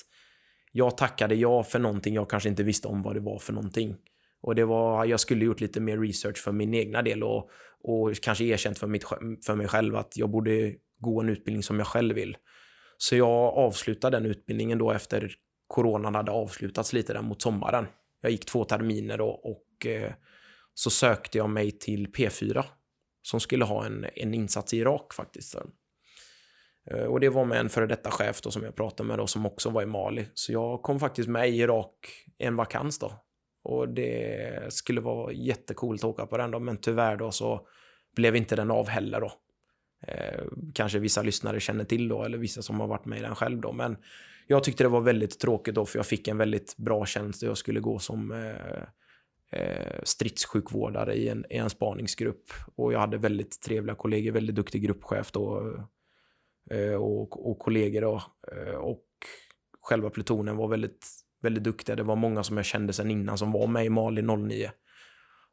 [0.72, 3.96] jag tackade ja för någonting jag kanske inte visste om vad det var för någonting.
[4.42, 7.50] Och det var, jag skulle gjort lite mer research för min egna del och,
[7.84, 9.04] och kanske erkänt för, mitt,
[9.46, 12.38] för mig själv att jag borde gå en utbildning som jag själv vill.
[12.98, 15.36] Så jag avslutade den utbildningen då efter
[15.68, 17.88] coronan hade avslutats lite där mot sommaren.
[18.22, 20.12] Jag gick två terminer då och eh,
[20.74, 22.64] så sökte jag mig till P4
[23.22, 25.56] som skulle ha en, en insats i Irak faktiskt.
[26.92, 29.28] Eh, och det var med en före detta chef då, som jag pratade med då,
[29.28, 30.28] som också var i Mali.
[30.34, 33.12] Så jag kom faktiskt med i Irak en vakans då.
[33.64, 37.68] Och det skulle vara jättekult att åka på den då, men tyvärr då så
[38.16, 39.32] blev inte den av heller då.
[40.08, 40.44] Eh,
[40.74, 43.62] kanske vissa lyssnare känner till då, eller vissa som har varit med i den själv
[43.62, 43.98] då, men
[44.48, 47.50] jag tyckte det var väldigt tråkigt då, för jag fick en väldigt bra tjänst och
[47.50, 48.84] jag skulle gå som eh,
[49.62, 52.52] eh, stridssjukvårdare i en, i en spaningsgrupp.
[52.76, 55.76] Och jag hade väldigt trevliga kollegor, väldigt duktig gruppchef då,
[56.70, 58.24] eh, och, och kollegor då.
[58.52, 59.06] Eh, och
[59.82, 61.08] själva plutonen var väldigt,
[61.42, 61.96] väldigt duktiga.
[61.96, 64.72] Det var många som jag kände sedan innan som var med i Mali 09.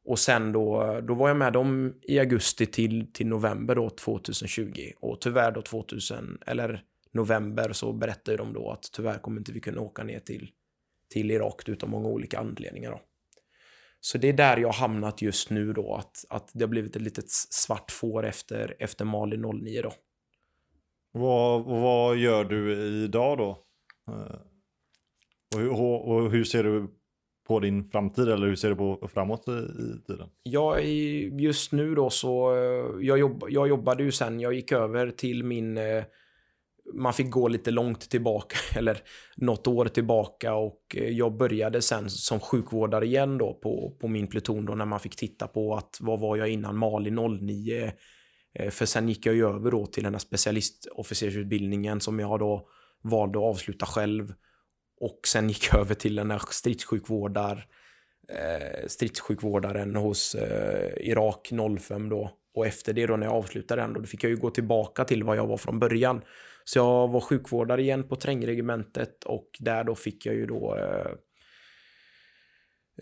[0.04, 4.90] Och sen då, då var jag med dem i augusti till, till november då 2020.
[5.00, 9.60] Och tyvärr då 2000, eller november så berättade de då att tyvärr kommer inte vi
[9.60, 10.50] kunna åka ner till,
[11.08, 13.00] till Irak utan många olika anledningar då.
[14.00, 16.96] Så det är där jag har hamnat just nu då, att, att det har blivit
[16.96, 19.92] ett litet svart får efter, efter Mali 09 då.
[21.12, 23.64] Vad, vad gör du idag då?
[24.08, 24.36] Eh,
[25.54, 26.88] och hur, och hur ser du
[27.46, 30.28] på din framtid eller hur ser du på framåt i, i tiden?
[30.42, 30.80] Ja,
[31.40, 35.44] just nu då så, eh, jag, jobb, jag jobbade ju sen, jag gick över till
[35.44, 36.04] min eh,
[36.94, 38.98] man fick gå lite långt tillbaka, eller
[39.36, 44.26] något år tillbaka och eh, jag började sen som sjukvårdare igen då på, på min
[44.26, 47.92] pluton då när man fick titta på att vad var jag innan Mali 09
[48.70, 52.68] för sen gick jag ju över då till den här specialistofficersutbildningen som jag då
[53.02, 54.32] valde att avsluta själv
[55.00, 57.66] och sen gick jag över till den här stridssjukvårdar
[58.28, 62.30] eh, stridssjukvårdaren hos eh, Irak 05 då.
[62.54, 65.04] Och efter det då när jag avslutade den då, då fick jag ju gå tillbaka
[65.04, 66.22] till vad jag var från början.
[66.64, 71.12] Så jag var sjukvårdare igen på trängregementet och där då fick jag ju då eh,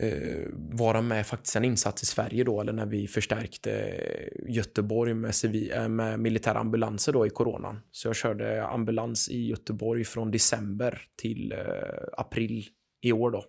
[0.01, 4.01] eh, vara med faktiskt en insats i Sverige då, eller när vi förstärkte
[4.49, 7.81] Göteborg med, civil, eh, med militära ambulanser då i coronan.
[7.91, 11.59] Så jag körde ambulans i Göteborg från december till eh,
[12.13, 12.67] april
[13.03, 13.45] i år då.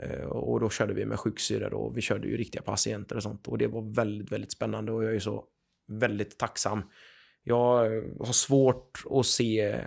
[0.00, 3.48] Eh, och då körde vi med sjuksyrror och vi körde ju riktiga patienter och sånt.
[3.48, 5.44] Och det var väldigt, väldigt spännande och jag är så
[5.88, 6.82] väldigt tacksam
[7.42, 7.76] jag
[8.18, 9.80] har svårt att se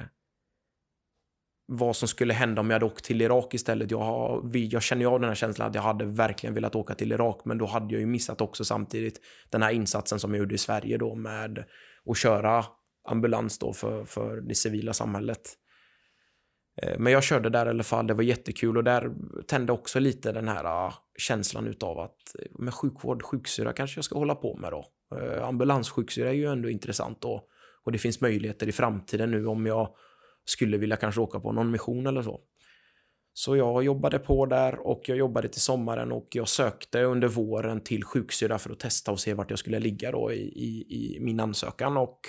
[1.77, 3.91] vad som skulle hända om jag hade åkt till Irak istället.
[3.91, 6.95] Jag, har, jag känner ju av den här känslan att jag hade verkligen velat åka
[6.95, 10.39] till Irak, men då hade jag ju missat också samtidigt den här insatsen som jag
[10.39, 11.65] gjorde i Sverige då med
[12.09, 12.65] att köra
[13.09, 15.41] ambulans då för, för det civila samhället.
[16.81, 19.11] Eh, men jag körde där i alla fall, det var jättekul och där
[19.47, 24.05] tände också lite den här ah, känslan utav att eh, med sjukvård, sjuksyra kanske jag
[24.05, 24.85] ska hålla på med då.
[25.17, 27.43] Eh, Ambulanssjuksyra är ju ändå intressant då.
[27.85, 29.89] Och det finns möjligheter i framtiden nu om jag
[30.45, 32.41] skulle vilja kanske åka på någon mission eller så.
[33.33, 37.81] Så jag jobbade på där och jag jobbade till sommaren och jag sökte under våren
[37.81, 41.19] till sjuksyra för att testa och se vart jag skulle ligga då i, i, i
[41.19, 42.19] min ansökan och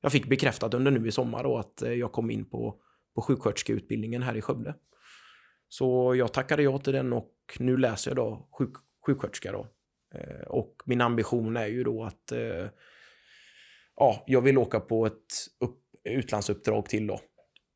[0.00, 2.80] jag fick bekräftat under nu i sommar då att eh, jag kom in på,
[3.14, 4.74] på sjuksköterskeutbildningen här i Skövde.
[5.68, 8.74] Så jag tackade ja till den och nu läser jag då sjuk,
[9.06, 9.66] sjuksköterska då.
[10.14, 12.66] Eh, och min ambition är ju då att eh,
[13.96, 17.20] ja, jag vill åka på ett upp, utlandsuppdrag till då.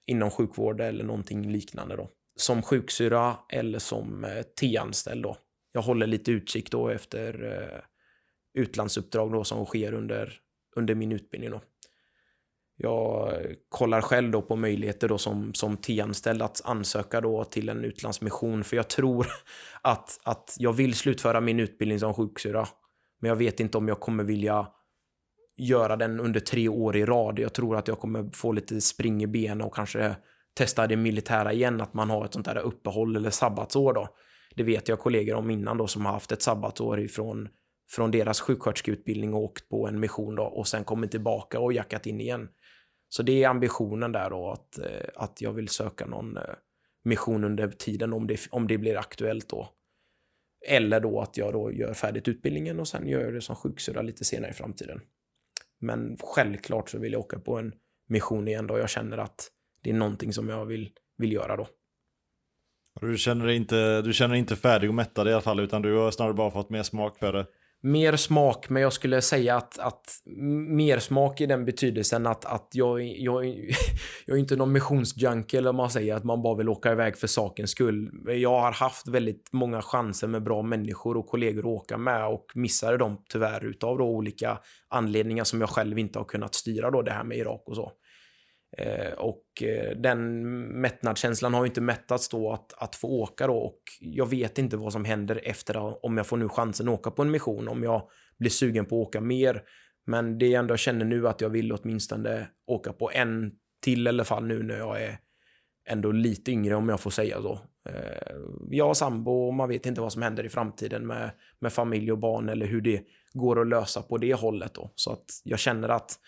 [0.06, 2.10] Inom sjukvård eller någonting liknande då.
[2.36, 5.36] Som sjuksyra eller som eh, T-anställd då.
[5.72, 7.80] Jag håller lite utkik då efter eh,
[8.62, 10.40] utlandsuppdrag då som sker under,
[10.76, 11.60] under min utbildning då.
[12.76, 17.68] Jag eh, kollar själv då på möjligheter då som, som T-anställd att ansöka då till
[17.68, 19.26] en utlandsmission för jag tror
[19.82, 22.68] att, att jag vill slutföra min utbildning som sjuksyra.
[23.20, 24.66] Men jag vet inte om jag kommer vilja
[25.56, 27.38] göra den under tre år i rad.
[27.38, 30.16] Jag tror att jag kommer få lite spring i benen och kanske
[30.54, 34.08] testa det militära igen, att man har ett sånt där uppehåll eller sabbatsår då.
[34.54, 37.48] Det vet jag kollegor om innan då som har haft ett sabbatsår ifrån
[37.90, 42.06] från deras sjuksköterskeutbildning och åkt på en mission då och sen kommit tillbaka och jackat
[42.06, 42.48] in igen.
[43.08, 46.42] Så det är ambitionen där då, att, eh, att jag vill söka någon eh,
[47.04, 49.68] mission under tiden om det, om det blir aktuellt då.
[50.68, 54.02] Eller då att jag då gör färdigt utbildningen och sen gör jag det som sjuksyrra
[54.02, 55.00] lite senare i framtiden.
[55.78, 57.72] Men självklart så vill jag åka på en
[58.08, 59.50] mission igen då jag känner att
[59.82, 61.68] det är någonting som jag vill, vill göra då.
[63.00, 65.82] Du känner dig inte, du känner dig inte färdig och mättad i alla fall, utan
[65.82, 67.46] du har snarare bara fått mer smak för det.
[67.82, 70.04] Mer smak, men jag skulle säga att, att
[70.68, 73.46] mer smak i den betydelsen att, att jag, jag,
[74.26, 77.26] jag är inte någon missionsjunkie eller man säger att man bara vill åka iväg för
[77.26, 78.10] sakens skull.
[78.26, 82.46] Jag har haft väldigt många chanser med bra människor och kollegor att åka med och
[82.54, 84.58] missade dem tyvärr utav då olika
[84.88, 87.92] anledningar som jag själv inte har kunnat styra då det här med Irak och så.
[88.78, 93.56] Eh, och eh, den mättnadskänslan har ju inte mättats då att, att få åka då
[93.56, 97.10] och jag vet inte vad som händer efter om jag får nu chansen att åka
[97.10, 99.62] på en mission, om jag blir sugen på att åka mer.
[100.06, 103.52] Men det jag ändå känner nu att jag vill åtminstone åka på en
[103.82, 105.18] till i alla fall nu när jag är
[105.88, 107.60] ändå lite yngre om jag får säga så.
[107.88, 108.36] Eh,
[108.70, 112.12] jag har sambo och man vet inte vad som händer i framtiden med, med familj
[112.12, 113.02] och barn eller hur det
[113.32, 114.92] går att lösa på det hållet då.
[114.94, 116.18] Så att jag känner att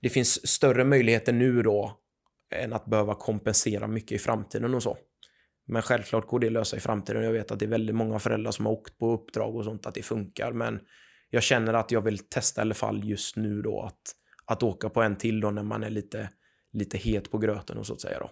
[0.00, 1.98] det finns större möjligheter nu då
[2.54, 4.98] än att behöva kompensera mycket i framtiden och så.
[5.66, 7.24] Men självklart går det att lösa i framtiden.
[7.24, 9.86] Jag vet att det är väldigt många föräldrar som har åkt på uppdrag och sånt,
[9.86, 10.52] att det funkar.
[10.52, 10.80] Men
[11.30, 14.14] jag känner att jag vill testa i alla fall just nu då att,
[14.44, 16.30] att åka på en till då när man är lite,
[16.72, 18.30] lite het på gröten och så att säga då.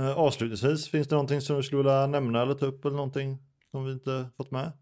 [0.00, 3.38] Eh, avslutningsvis, finns det någonting som du skulle vilja nämna eller ta upp eller någonting
[3.70, 4.72] som vi inte fått med?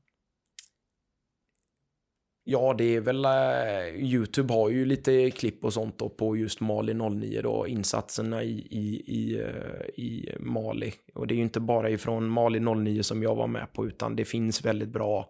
[2.44, 3.24] Ja, det är väl...
[3.24, 8.42] Eh, Youtube har ju lite klipp och sånt då på just Mali 09 då, insatserna
[8.42, 10.92] i, i, i, eh, i Mali.
[11.14, 14.16] Och det är ju inte bara ifrån Mali 09 som jag var med på, utan
[14.16, 15.28] det finns väldigt bra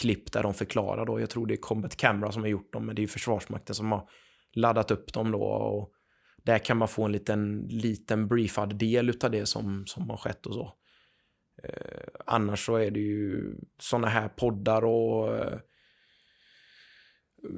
[0.00, 1.20] klipp där de förklarar då.
[1.20, 3.74] Jag tror det är Combat Camera som har gjort dem, men det är ju Försvarsmakten
[3.74, 4.08] som har
[4.52, 5.42] laddat upp dem då.
[5.42, 5.92] Och
[6.44, 10.46] där kan man få en liten, liten briefad del utav det som, som har skett
[10.46, 10.72] och så.
[11.62, 15.58] Eh, annars så är det ju sådana här poddar och eh,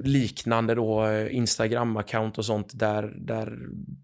[0.03, 3.57] liknande då eh, Instagram-account och sånt där, där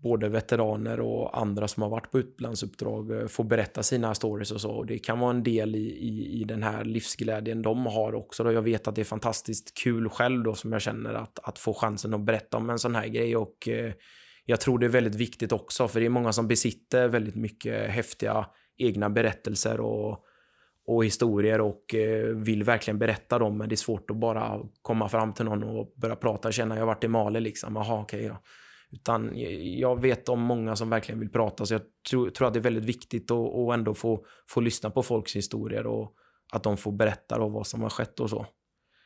[0.04, 4.62] både veteraner och andra som har varit på utlandsuppdrag eh, får berätta sina stories och
[4.62, 4.84] så.
[4.84, 8.44] Det kan vara en del i, i, i den här livsglädjen de har också.
[8.44, 8.52] Då.
[8.52, 11.74] Jag vet att det är fantastiskt kul själv då som jag känner att, att få
[11.74, 13.94] chansen att berätta om en sån här grej och eh,
[14.46, 17.90] jag tror det är väldigt viktigt också för det är många som besitter väldigt mycket
[17.90, 18.46] häftiga
[18.78, 20.24] egna berättelser och
[20.88, 25.10] och historier och eh, vill verkligen berätta dem, men det är svårt att bara komma
[25.10, 28.02] fram till någon och börja prata och känna jag har varit i Mali liksom, jaha
[28.02, 28.42] okej okay, ja.
[28.92, 32.54] Utan eh, jag vet om många som verkligen vill prata, så jag tror, tror att
[32.54, 36.14] det är väldigt viktigt att, och ändå få, få lyssna på folks historier och
[36.54, 38.46] att de får berätta då vad som har skett och så.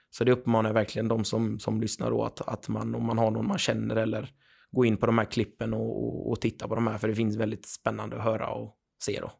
[0.10, 3.18] Så det uppmanar jag verkligen de som, som lyssnar då att, att man, om man
[3.18, 4.30] har någon man känner eller
[4.72, 7.16] gå in på de här klippen och, och, och titta på de här, för det
[7.16, 9.32] finns väldigt spännande att höra och se då.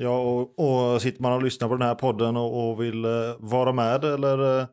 [0.00, 3.10] Ja, och, och sitter man och lyssnar på den här podden och, och vill eh,
[3.38, 4.66] vara med eller eh,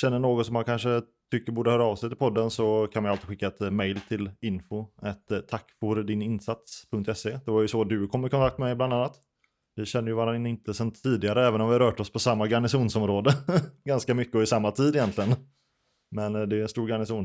[0.00, 3.12] känner något som man kanske tycker borde höra av sig till podden så kan man
[3.12, 7.38] alltid skicka ett eh, mail till info ett eh, tackfordininsats.se.
[7.44, 9.18] Det var ju så du kom i kontakt med mig bland annat.
[9.76, 13.34] Vi känner ju varandra inte sedan tidigare även om vi rört oss på samma garnisonsområde.
[13.84, 15.34] Ganska mycket och i samma tid egentligen.
[16.10, 17.24] Men eh, det är en stor garnison.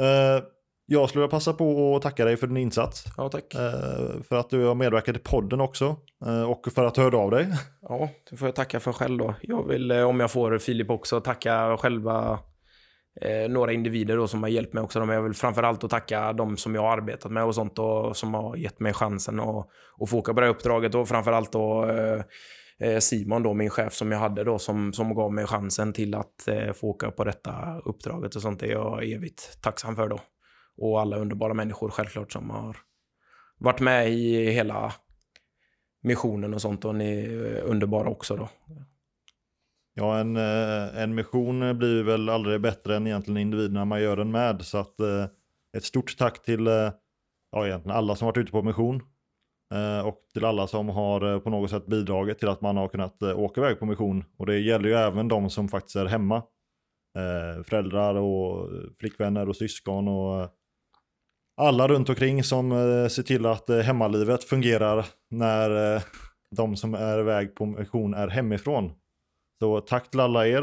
[0.00, 0.44] Eh,
[0.88, 3.04] jag skulle vilja passa på att tacka dig för din insats.
[3.16, 3.54] Ja, tack.
[3.54, 5.96] Eh, för att du har medverkat i podden också.
[6.26, 7.46] Eh, och för att du hörde av dig.
[7.88, 9.34] Ja, det får jag tacka för själv då.
[9.42, 12.38] Jag vill, eh, om jag får Filip också, tacka själva
[13.20, 15.04] eh, några individer då som har hjälpt mig också.
[15.04, 18.16] Men jag vill framförallt att tacka de som jag har arbetat med och sånt och
[18.16, 19.68] som har gett mig chansen att,
[20.00, 20.94] att få åka på det här uppdraget.
[20.94, 21.84] Och framförallt då
[22.80, 26.14] eh, Simon, då, min chef som jag hade då, som, som gav mig chansen till
[26.14, 28.60] att eh, få åka på detta uppdraget och sånt.
[28.60, 30.20] Det är jag evigt tacksam för då
[30.76, 32.76] och alla underbara människor självklart som har
[33.58, 34.92] varit med i hela
[36.02, 38.48] missionen och sånt och ni är underbara också då.
[39.98, 44.30] Ja, en, eh, en mission blir väl aldrig bättre än egentligen individerna man gör den
[44.30, 44.62] med.
[44.62, 45.26] Så att eh,
[45.76, 46.90] ett stort tack till eh,
[47.52, 49.02] ja, egentligen alla som varit ute på mission.
[50.04, 53.60] Och till alla som har på något sätt bidragit till att man har kunnat åka
[53.60, 54.24] iväg på mission.
[54.36, 56.42] Och det gäller ju även de som faktiskt är hemma.
[57.64, 58.68] Föräldrar och
[59.00, 60.48] flickvänner och syskon och
[61.56, 66.02] alla runt omkring som eh, ser till att eh, hemmalivet fungerar när eh,
[66.56, 68.92] de som är iväg på mission är hemifrån.
[69.58, 70.62] Så tack till alla er.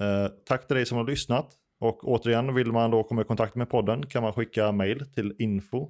[0.00, 1.54] Eh, tack till dig som har lyssnat.
[1.80, 5.34] Och återigen, vill man då komma i kontakt med podden kan man skicka mail till
[5.38, 5.88] info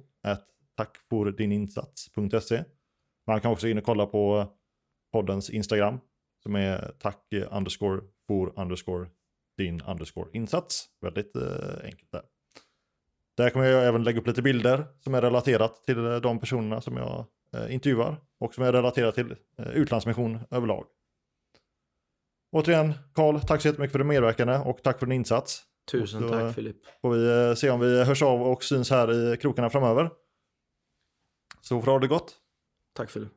[0.77, 2.63] tackfordininsats.se.
[3.27, 4.51] Man kan också in och kolla på
[5.13, 5.99] poddens Instagram
[6.43, 9.09] som är tack underscore for underscore
[9.57, 10.85] din underscore insats.
[11.01, 12.21] Väldigt eh, enkelt där.
[13.37, 16.81] Där kommer jag även lägga upp lite bilder som är relaterat till eh, de personerna
[16.81, 20.85] som jag eh, intervjuar och som är relaterat till eh, utlandsmission överlag.
[22.51, 25.63] Återigen, Karl, tack så jättemycket för din medverkande och tack för din insats.
[25.91, 26.75] Tusen då, tack Filip.
[27.01, 30.09] Får vi se om vi hörs av och syns här i krokarna framöver.
[31.61, 32.35] Så får du ha det gott.
[32.95, 33.31] Tack Filip.